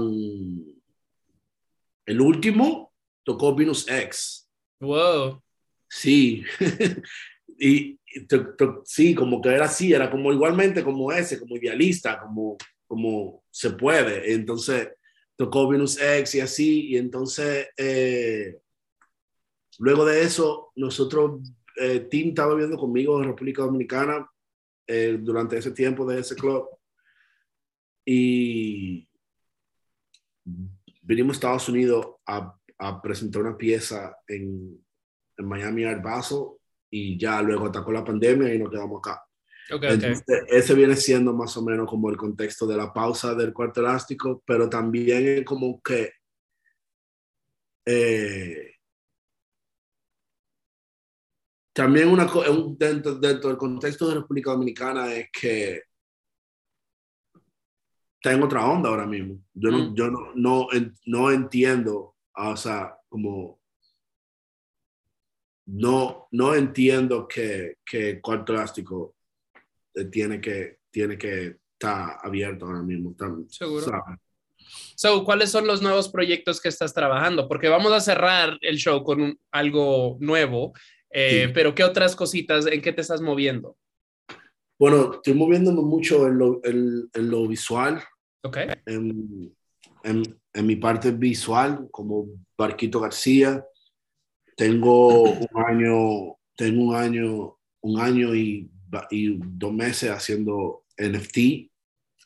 el 2.07 2.21
último 2.21 2.93
tocó 3.23 3.53
Venus 3.53 3.87
X. 3.87 4.49
Wow. 4.79 5.43
Sí. 5.87 6.43
y, 7.59 7.99
sí, 8.85 9.13
como 9.13 9.39
que 9.39 9.49
era 9.49 9.65
así, 9.65 9.93
era 9.93 10.09
como 10.09 10.33
igualmente 10.33 10.83
como 10.83 11.11
ese, 11.11 11.39
como 11.39 11.55
idealista, 11.57 12.19
como, 12.19 12.57
como 12.87 13.43
se 13.51 13.69
puede. 13.71 14.33
Entonces 14.33 14.89
tocó 15.37 15.69
Venus 15.69 16.01
X 16.01 16.35
y 16.35 16.39
así, 16.41 16.87
y 16.89 16.97
entonces 16.97 17.67
eh, 17.77 18.59
luego 19.79 20.03
de 20.03 20.23
eso, 20.23 20.71
nosotros, 20.75 21.41
eh, 21.79 22.07
Tim 22.09 22.29
estaba 22.29 22.55
viviendo 22.55 22.77
conmigo 22.77 23.21
en 23.21 23.29
República 23.29 23.61
Dominicana 23.61 24.29
eh, 24.87 25.17
durante 25.21 25.57
ese 25.57 25.71
tiempo 25.71 26.05
de 26.05 26.19
ese 26.19 26.35
club. 26.35 26.67
Y 28.03 29.07
vinimos 31.01 31.35
a 31.35 31.37
Estados 31.37 31.69
Unidos 31.69 32.07
a, 32.25 32.53
presentar 33.01 33.41
una 33.41 33.57
pieza 33.57 34.15
en, 34.27 34.85
en 35.35 35.45
Miami 35.47 35.83
Art 35.83 36.03
Basel 36.03 36.57
y 36.91 37.17
ya 37.17 37.41
luego 37.41 37.65
atacó 37.65 37.91
la 37.91 38.03
pandemia 38.03 38.53
y 38.53 38.59
nos 38.59 38.69
quedamos 38.69 38.99
acá. 38.99 39.26
Okay, 39.69 39.93
Entonces, 39.93 40.23
ese 40.47 40.73
viene 40.73 40.95
siendo 40.95 41.33
más 41.33 41.55
o 41.57 41.61
menos 41.61 41.89
como 41.89 42.09
el 42.09 42.15
contexto 42.15 42.65
de 42.65 42.77
la 42.77 42.93
pausa 42.93 43.35
del 43.35 43.53
cuarto 43.53 43.81
elástico, 43.81 44.41
pero 44.45 44.69
también 44.69 45.39
es 45.39 45.45
como 45.45 45.81
que 45.81 46.13
eh, 47.85 48.71
también 51.73 52.09
una, 52.09 52.27
dentro, 52.77 53.15
dentro 53.15 53.49
del 53.49 53.57
contexto 53.57 54.07
de 54.07 54.15
República 54.15 54.51
Dominicana 54.51 55.13
es 55.13 55.29
que 55.31 55.83
está 58.15 58.33
en 58.33 58.43
otra 58.43 58.65
onda 58.65 58.89
ahora 58.89 59.05
mismo. 59.05 59.41
Yo 59.53 59.69
no, 59.69 59.91
mm. 59.91 59.95
yo 59.95 60.09
no, 60.09 60.33
no, 60.35 60.67
no 61.05 61.31
entiendo, 61.31 62.15
o 62.35 62.57
sea, 62.57 62.97
como 63.07 63.59
no, 65.67 66.27
no 66.31 66.55
entiendo 66.55 67.27
que, 67.27 67.75
que 67.85 68.21
cuarto 68.21 68.53
elástico 68.53 69.16
tiene 70.05 70.39
que, 70.41 70.79
tiene 70.91 71.17
que 71.17 71.57
estar 71.73 72.17
abierto 72.23 72.65
ahora 72.65 72.81
mismo. 72.81 73.15
Seguro. 73.49 73.85
So, 74.95 75.23
¿cuáles 75.23 75.51
son 75.51 75.67
los 75.67 75.81
nuevos 75.81 76.09
proyectos 76.09 76.59
que 76.59 76.69
estás 76.69 76.93
trabajando? 76.93 77.47
Porque 77.47 77.69
vamos 77.69 77.91
a 77.93 78.01
cerrar 78.01 78.57
el 78.61 78.77
show 78.77 79.03
con 79.03 79.39
algo 79.51 80.17
nuevo, 80.19 80.73
eh, 81.11 81.51
pero 81.53 81.73
¿qué 81.75 81.83
otras 81.83 82.15
cositas, 82.15 82.65
en 82.65 82.81
qué 82.81 82.91
te 82.91 83.01
estás 83.01 83.21
moviendo? 83.21 83.77
Bueno, 84.79 85.13
estoy 85.13 85.33
moviéndome 85.33 85.81
mucho 85.81 86.27
en 86.27 86.37
lo, 86.37 86.61
en, 86.63 87.09
lo 87.13 87.47
visual. 87.47 88.03
Ok. 88.43 88.57
En, 88.85 89.55
en, 90.03 90.65
mi 90.65 90.75
parte 90.75 91.11
visual, 91.11 91.87
como 91.91 92.27
Barquito 92.57 92.99
García. 92.99 93.65
Tengo 94.55 95.23
un 95.23 95.47
año, 95.67 96.35
tengo 96.55 96.89
un 96.89 96.95
año, 96.95 97.57
un 97.81 97.99
año 97.99 98.35
y, 98.35 98.69
y 99.11 99.37
dos 99.37 99.73
meses 99.73 100.09
haciendo 100.09 100.85
NFT. 100.97 101.69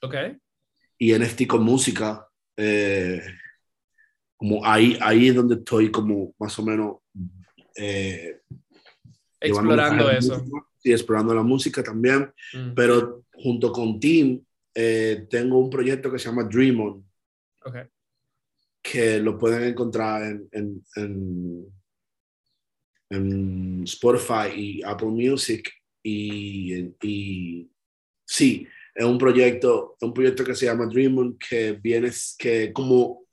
Ok. 0.01 0.15
Y 0.97 1.13
NFT 1.13 1.47
con 1.47 1.63
música. 1.63 2.27
Eh, 2.57 3.21
como 4.37 4.65
ahí, 4.65 4.97
ahí 5.01 5.27
es 5.27 5.35
donde 5.35 5.55
estoy 5.55 5.91
como 5.91 6.33
más 6.39 6.57
o 6.57 6.63
menos 6.63 6.97
eh, 7.75 8.41
explorando 9.39 10.09
eso 10.09 10.43
y 10.83 10.91
explorando 10.91 11.33
la 11.33 11.43
música 11.43 11.83
también, 11.83 12.33
mm. 12.53 12.73
pero 12.73 13.23
junto 13.33 13.71
con 13.71 13.99
Tim 13.99 14.43
eh, 14.73 15.27
tengo 15.29 15.59
un 15.59 15.69
proyecto 15.69 16.11
que 16.11 16.19
se 16.19 16.29
llama 16.29 16.43
Dream 16.43 16.79
On, 16.79 17.05
okay. 17.65 17.83
que 18.81 19.19
lo 19.19 19.37
pueden 19.37 19.63
encontrar 19.63 20.23
en, 20.23 20.83
en, 20.95 21.65
en, 23.09 23.83
Spotify 23.83 24.49
y 24.55 24.83
Apple 24.83 25.09
Music 25.09 25.71
y, 26.03 26.95
y, 27.01 27.71
sí, 28.25 28.67
es 28.93 29.05
un 29.05 29.17
proyecto, 29.17 29.97
un 30.01 30.13
proyecto 30.13 30.43
que 30.43 30.55
se 30.55 30.65
llama 30.65 30.87
Dream 30.87 31.17
On 31.17 31.37
que 31.37 31.73
viene, 31.73 32.11
que 32.37 32.73
como 32.73 33.23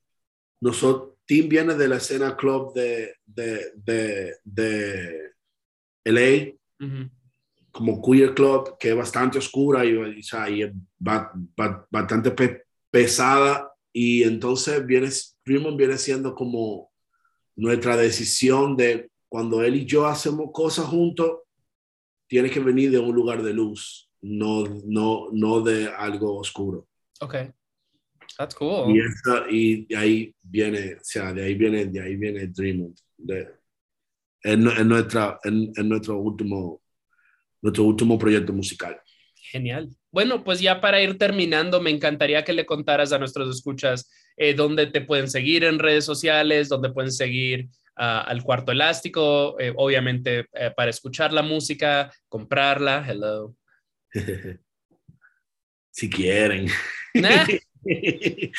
nosotros, 0.60 1.14
Tim 1.24 1.48
viene 1.48 1.74
de 1.74 1.88
la 1.88 1.96
escena 1.96 2.36
club 2.36 2.72
de, 2.72 3.14
de, 3.26 3.72
de, 3.74 4.34
de 4.44 5.32
LA, 6.04 6.54
como 7.70 8.00
queer 8.02 8.34
club, 8.34 8.78
que 8.78 8.90
es 8.90 8.96
bastante 8.96 9.38
oscura 9.38 9.84
y, 9.84 9.90
y, 9.90 10.72
bastante 10.98 12.34
pesada. 12.90 13.70
Y 13.92 14.22
entonces 14.22 14.84
viene, 14.86 15.10
Dream 15.44 15.76
viene 15.76 15.98
siendo 15.98 16.34
como 16.34 16.90
nuestra 17.56 17.96
decisión 17.96 18.76
de 18.76 19.10
cuando 19.28 19.62
él 19.62 19.76
y 19.76 19.84
yo 19.84 20.06
hacemos 20.06 20.50
cosas 20.52 20.86
juntos, 20.86 21.40
tiene 22.28 22.50
que 22.50 22.60
venir 22.60 22.90
de 22.90 22.98
un 22.98 23.14
lugar 23.14 23.42
de 23.42 23.52
luz, 23.52 24.10
no, 24.20 24.64
no, 24.84 25.28
no 25.32 25.60
de 25.60 25.88
algo 25.88 26.38
oscuro. 26.38 26.86
Ok. 27.20 27.36
That's 28.36 28.54
cool. 28.54 28.94
Y, 29.50 29.86
y 29.88 29.94
ahí 29.94 30.34
viene, 30.42 30.94
o 30.94 31.00
sea, 31.02 31.32
de 31.32 31.44
ahí 31.44 31.54
viene, 31.54 31.86
de 31.86 32.00
ahí 32.00 32.16
viene 32.16 32.46
Dream. 32.46 32.94
De, 33.16 33.48
en, 34.42 34.88
nuestra, 34.88 35.40
en, 35.42 35.72
en, 35.74 35.88
nuestro 35.88 36.18
último, 36.18 36.82
nuestro 37.60 37.84
último 37.84 38.18
proyecto 38.18 38.52
musical. 38.52 39.00
Genial. 39.34 39.88
Bueno, 40.12 40.44
pues 40.44 40.60
ya 40.60 40.80
para 40.80 41.02
ir 41.02 41.18
terminando, 41.18 41.80
me 41.80 41.90
encantaría 41.90 42.44
que 42.44 42.52
le 42.52 42.66
contaras 42.66 43.12
a 43.12 43.18
nuestros 43.18 43.54
escuchas 43.56 44.10
eh, 44.36 44.54
dónde 44.54 44.86
te 44.86 45.00
pueden 45.00 45.28
seguir 45.28 45.64
en 45.64 45.78
redes 45.78 46.04
sociales, 46.04 46.68
dónde 46.68 46.90
pueden 46.90 47.12
seguir 47.12 47.68
al 47.98 48.42
cuarto 48.44 48.70
elástico, 48.72 49.58
eh, 49.58 49.72
obviamente 49.76 50.46
eh, 50.52 50.72
para 50.76 50.90
escuchar 50.90 51.32
la 51.32 51.42
música, 51.42 52.12
comprarla, 52.28 53.04
hello. 53.08 53.56
si 55.90 56.08
quieren. 56.08 56.68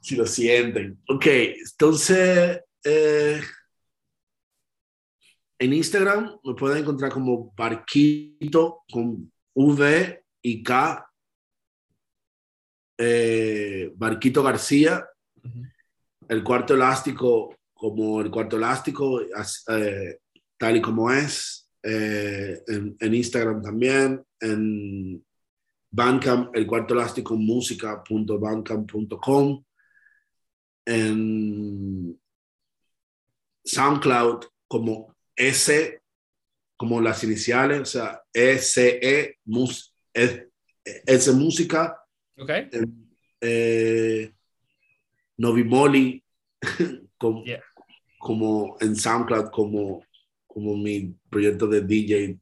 si 0.00 0.16
lo 0.16 0.26
sienten. 0.26 0.98
Ok, 1.08 1.26
entonces 1.26 2.60
eh, 2.82 3.42
en 5.58 5.72
Instagram 5.74 6.38
me 6.42 6.54
pueden 6.54 6.78
encontrar 6.78 7.12
como 7.12 7.52
Barquito 7.54 8.84
con 8.90 9.30
V 9.54 10.24
y 10.42 10.62
K. 10.62 11.02
Barquito 13.94 14.42
García. 14.42 15.06
El 16.28 16.42
cuarto 16.42 16.74
elástico 16.74 17.54
como 17.76 18.20
el 18.22 18.30
cuarto 18.30 18.56
elástico, 18.56 19.20
eh, 19.20 20.18
tal 20.56 20.78
y 20.78 20.80
como 20.80 21.12
es, 21.12 21.70
eh, 21.82 22.62
en, 22.66 23.14
Instagram 23.14 23.60
también, 23.62 24.24
en 24.40 25.22
Bandcamp, 25.90 26.56
el 26.56 26.66
cuarto 26.66 26.94
elástico 26.94 27.36
música.bandcamp.com, 27.36 29.62
en 30.86 32.18
SoundCloud 33.64 34.46
como 34.66 35.14
S, 35.36 36.00
como 36.76 37.00
las 37.00 37.22
iniciales, 37.24 37.80
o 37.80 37.84
sea, 37.84 38.22
S-E, 38.32 39.38
S, 40.14 40.48
música. 41.32 42.00
Ok. 42.38 42.50
Eh, 43.40 44.32
Novimoli 45.36 46.22
como, 47.18 47.44
como 48.18 48.76
en 48.80 48.96
SoundCloud, 48.96 49.50
como, 49.50 50.04
como 50.46 50.76
mi 50.76 51.14
proyecto 51.30 51.66
de 51.66 51.82
DJ 51.82 52.38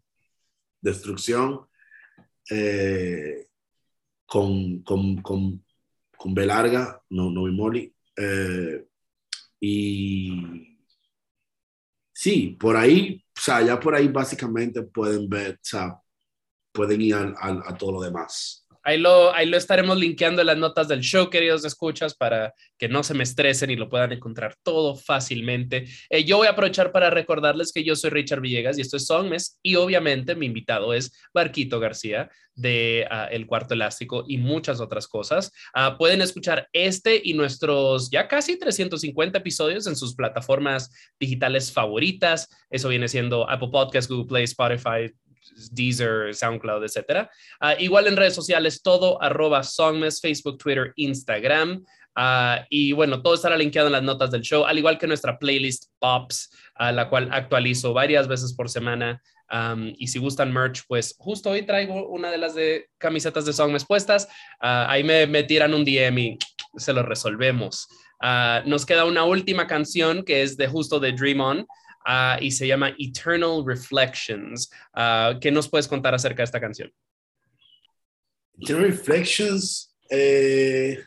Destrucción, 0.81 1.67
eh, 2.51 3.49
con, 4.27 4.83
con, 4.83 5.23
con, 5.23 5.65
con 6.17 6.35
B 6.35 6.47
larga, 6.47 7.03
no, 7.11 7.31
no 7.31 7.43
Molly. 7.53 7.95
Eh, 8.17 8.87
y 9.61 10.79
sí, 12.13 12.57
por 12.59 12.77
ahí, 12.77 13.25
o 13.37 13.41
sea, 13.41 13.63
ya 13.63 13.81
por 13.81 13.95
ahí 13.95 14.09
básicamente 14.09 14.83
pueden 14.83 15.29
ver, 15.29 15.55
o 15.55 15.59
sea, 15.63 16.01
pueden 16.73 17.01
ir 17.01 17.15
a 17.15 17.77
todo 17.79 17.93
lo 17.93 18.01
demás. 18.03 18.64
Ahí 18.85 18.99
lo, 18.99 19.35
ahí 19.35 19.47
lo 19.47 19.57
estaremos 19.57 19.99
linkeando 19.99 20.43
en 20.43 20.47
las 20.47 20.59
notas 20.59 20.89
del 20.89 21.01
show, 21.01 21.31
queridos 21.31 21.65
escuchas, 21.65 22.15
para 22.15 22.55
que 22.79 22.89
no 22.89 23.03
se 23.03 23.15
me 23.15 23.23
estresen 23.23 23.71
y 23.71 23.77
lo 23.77 23.89
puedan 23.89 24.13
encontrar 24.13 24.57
todo 24.63 24.95
fácilmente. 24.95 25.87
Eh, 26.11 26.25
yo 26.25 26.37
voy 26.37 26.47
a 26.47 26.51
aprovechar 26.51 26.93
para 26.93 27.11
recordarles 27.11 27.73
que 27.73 27.83
yo 27.83 27.97
soy 27.97 28.11
Richard 28.11 28.41
Villegas 28.41 28.77
y 28.79 28.83
esto 28.83 28.97
es 28.99 29.07
Songmes 29.07 29.59
y 29.63 29.77
obviamente 29.77 30.35
mi 30.35 30.47
invitado 30.47 30.93
es 30.93 31.13
Barquito 31.33 31.81
García 31.81 32.31
de 32.55 33.07
ah, 33.11 33.27
El 33.31 33.47
Cuarto 33.47 33.75
Elástico 33.75 34.25
y 34.29 34.39
muchas 34.39 34.81
otras 34.81 35.09
cosas. 35.09 35.53
Ah, 35.73 35.97
pueden 35.99 36.23
escuchar 36.23 36.69
este 36.73 37.21
y 37.23 37.35
nuestros 37.35 38.11
ya 38.11 38.29
casi 38.29 38.59
350 38.59 39.39
episodios 39.39 39.87
en 39.87 39.97
sus 39.97 40.15
plataformas 40.15 40.91
digitales 41.19 41.73
favoritas. 41.73 42.49
Eso 42.71 42.89
viene 42.89 43.09
siendo 43.09 43.49
Apple 43.49 43.69
Podcasts, 43.73 44.11
Google 44.11 44.27
Play, 44.27 44.45
Spotify, 44.45 45.13
Deezer, 45.71 46.35
SoundCloud, 46.35 46.85
etcétera. 46.85 47.31
Uh, 47.61 47.81
igual 47.81 48.07
en 48.07 48.17
redes 48.17 48.35
sociales, 48.35 48.83
todo 48.83 49.21
arroba 49.23 49.63
Songmes, 49.63 50.21
Facebook, 50.21 50.59
Twitter, 50.59 50.93
Instagram. 50.97 51.85
Uh, 52.17 52.63
y 52.71 52.93
bueno, 52.93 53.23
todo 53.23 53.35
estará 53.35 53.57
linkeado 53.57 53.89
en 53.89 53.93
las 53.93 54.03
notas 54.03 54.31
del 54.31 54.43
show, 54.43 54.65
al 54.65 54.79
igual 54.79 54.99
que 54.99 55.07
nuestra 55.07 55.39
playlist 55.39 55.91
Pops, 55.99 56.51
a 56.77 56.93
la 56.93 57.09
cual 57.09 57.29
actualizo 57.33 57.93
varias 57.93 58.29
veces 58.29 58.55
por 58.55 58.69
semana. 58.69 59.21
Y 59.99 60.09
si 60.09 60.19
gustan 60.19 60.53
merch, 60.53 60.83
pues 60.89 61.15
justo 61.17 61.51
hoy 61.51 61.65
traigo 61.65 62.09
una 62.09 62.29
de 62.29 62.39
las 62.39 62.57
de 62.57 62.89
camisetas 62.99 63.45
de 63.45 63.53
Songmes 63.53 63.85
puestas. 63.85 64.27
Uh, 64.61 64.89
ahí 64.89 65.05
me, 65.05 65.29
me, 65.29 65.45
tiran 65.45 65.75
un 65.75 65.85
DM 65.85 66.19
y 66.19 66.39
se 66.77 66.93
lo 66.93 67.05
resolvemos. 67.05 67.87
nos 68.65 68.85
queda 68.85 69.05
una 69.05 69.23
última 69.25 69.69
canción 69.69 70.25
que 70.25 70.43
es 70.43 70.57
de 70.57 70.67
justo 70.67 70.99
de 70.99 71.13
Dream 71.13 71.41
On. 71.41 71.67
Uh, 72.07 72.37
y 72.41 72.51
se 72.51 72.67
llama 72.67 72.95
Eternal 72.99 73.65
Reflections. 73.65 74.71
Uh, 74.95 75.39
¿Qué 75.41 75.51
nos 75.51 75.69
puedes 75.69 75.89
contar 75.89 76.15
acerca 76.15 76.39
de 76.39 76.45
esta 76.45 76.61
canción? 76.61 76.93
Eternal 78.59 78.91
Reflections 78.91 79.97
eh, 80.11 81.03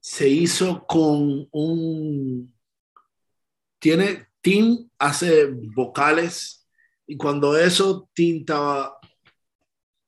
se 0.00 0.28
hizo 0.28 0.86
con 0.86 1.48
un... 1.50 2.54
Tiene, 3.78 4.28
Tim 4.40 4.88
hace 4.98 5.46
vocales 5.74 6.66
y 7.06 7.16
cuando 7.16 7.56
eso, 7.56 8.08
Tim 8.14 8.38
estaba 8.38 8.98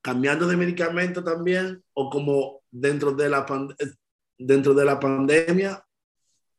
cambiando 0.01 0.47
de 0.47 0.57
medicamento 0.57 1.23
también 1.23 1.83
o 1.93 2.09
como 2.09 2.63
dentro 2.71 3.13
de 3.13 3.29
la, 3.29 3.45
dentro 4.39 4.75
de 4.75 4.85
la 4.85 4.99
pandemia, 4.99 5.85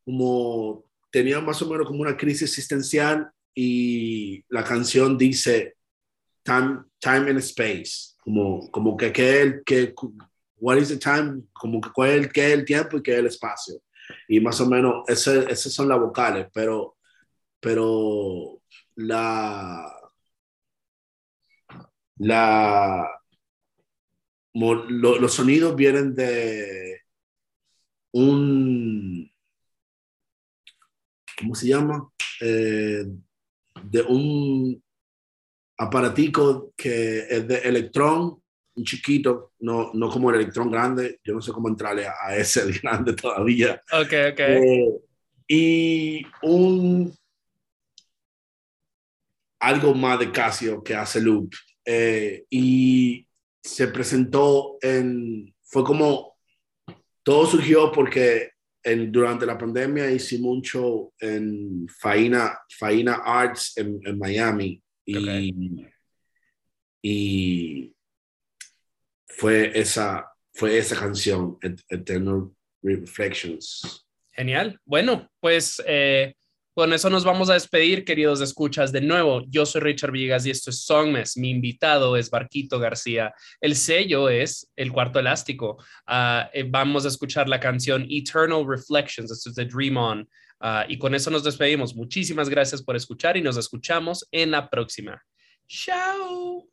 como 0.06 0.89
tenía 1.12 1.40
más 1.40 1.62
o 1.62 1.70
menos 1.70 1.88
como 1.88 2.02
una 2.02 2.18
crisis 2.18 2.44
existencial 2.44 3.32
y 3.54 4.44
la 4.50 4.64
canción 4.64 5.18
dice 5.18 5.76
time, 6.44 6.84
time 7.00 7.30
and 7.30 7.40
space, 7.40 8.16
como, 8.20 8.70
como 8.72 8.96
que, 8.98 9.12
que, 9.12 9.42
el, 9.42 9.64
que 9.66 9.94
what 10.58 10.78
is 10.78 10.90
the 10.90 10.98
time, 10.98 11.44
como 11.54 11.82
que 11.82 11.90
cuál 11.92 12.10
es 12.12 12.30
el, 12.34 12.44
el 12.44 12.66
tiempo 12.66 12.98
y 12.98 13.04
qué 13.04 13.14
es 13.14 13.20
el 13.20 13.28
espacio. 13.28 13.76
Y 14.28 14.40
más 14.40 14.60
o 14.62 14.68
menos 14.68 15.04
esas 15.08 15.74
son 15.74 15.88
las 15.90 16.00
vocales, 16.00 16.48
pero, 16.54 16.98
pero 17.60 18.62
la, 18.96 19.86
la, 22.18 23.10
los 24.54 25.34
sonidos 25.34 25.76
vienen 25.76 26.16
de 26.16 27.02
un 28.12 29.29
¿cómo 31.40 31.56
se 31.56 31.68
llama? 31.68 32.10
Eh, 32.42 33.06
de 33.84 34.02
un 34.02 34.84
aparatico 35.78 36.74
que 36.76 37.20
es 37.30 37.48
de 37.48 37.58
electrón, 37.60 38.42
un 38.76 38.84
chiquito, 38.84 39.54
no, 39.60 39.92
no 39.94 40.10
como 40.10 40.30
el 40.30 40.38
electrón 40.38 40.70
grande, 40.70 41.20
yo 41.24 41.34
no 41.34 41.42
sé 41.42 41.52
cómo 41.52 41.70
entrarle 41.70 42.06
a, 42.08 42.36
ese 42.36 42.72
grande 42.82 43.14
todavía. 43.14 43.82
Ok, 43.92 44.14
ok. 44.32 44.40
Eh, 44.40 45.00
y 45.48 46.22
un 46.44 47.14
algo 49.60 49.94
más 49.94 50.20
de 50.20 50.32
Casio 50.32 50.84
que 50.84 50.96
hace 50.96 51.22
loop. 51.22 51.54
Eh, 51.86 52.46
y 52.50 53.28
se 53.62 53.88
presentó 53.88 54.78
en, 54.82 55.54
fue 55.64 55.84
como, 55.84 56.38
todo 57.24 57.46
surgió 57.46 57.92
porque 57.92 58.52
durante 58.84 59.46
la 59.46 59.58
pandemia 59.58 60.10
hice 60.10 60.40
mucho 60.40 61.14
en 61.20 61.88
Faina, 61.88 62.58
Faina 62.78 63.16
Arts 63.26 63.78
en, 63.78 64.18
Miami 64.18 64.82
y, 65.06 65.86
y 67.02 67.96
fue, 69.28 69.78
esa, 69.78 70.26
fue 70.54 70.78
esa 70.78 70.98
canción, 70.98 71.58
Eternal 71.90 72.50
Reflections. 72.82 74.06
Genial. 74.32 74.80
Bueno, 74.86 75.30
pues, 75.40 75.82
eh, 75.86 76.34
Con 76.80 76.94
eso 76.94 77.10
nos 77.10 77.26
vamos 77.26 77.50
a 77.50 77.56
despedir, 77.56 78.06
queridos 78.06 78.40
escuchas. 78.40 78.94
De 78.94 79.02
nuevo, 79.02 79.44
yo 79.50 79.66
soy 79.66 79.82
Richard 79.82 80.14
Villegas 80.14 80.46
y 80.46 80.52
esto 80.52 80.70
es 80.70 80.86
Songmes. 80.86 81.36
Mi 81.36 81.50
invitado 81.50 82.16
es 82.16 82.30
Barquito 82.30 82.80
García. 82.80 83.34
El 83.60 83.76
sello 83.76 84.30
es 84.30 84.72
El 84.78 84.94
Cuarto 84.94 85.20
Elástico. 85.20 85.76
Ah, 86.08 86.50
eh, 86.54 86.64
vamos 86.66 87.04
a 87.04 87.10
escuchar 87.10 87.50
la 87.50 87.60
canción 87.60 88.08
Eternal 88.10 88.66
Reflections. 88.66 89.30
Esto 89.30 89.50
es 89.50 89.56
de 89.56 89.66
Dream 89.66 89.98
On. 89.98 90.30
Ah, 90.62 90.86
y 90.88 90.98
con 90.98 91.14
eso 91.14 91.30
nos 91.30 91.44
despedimos. 91.44 91.98
Muchísimas 91.98 92.48
gracias 92.48 92.82
por 92.82 92.96
escuchar 92.96 93.36
y 93.36 93.42
nos 93.42 93.58
escuchamos 93.58 94.26
en 94.32 94.52
la 94.52 94.70
próxima. 94.70 95.22
Chao. 95.68 96.66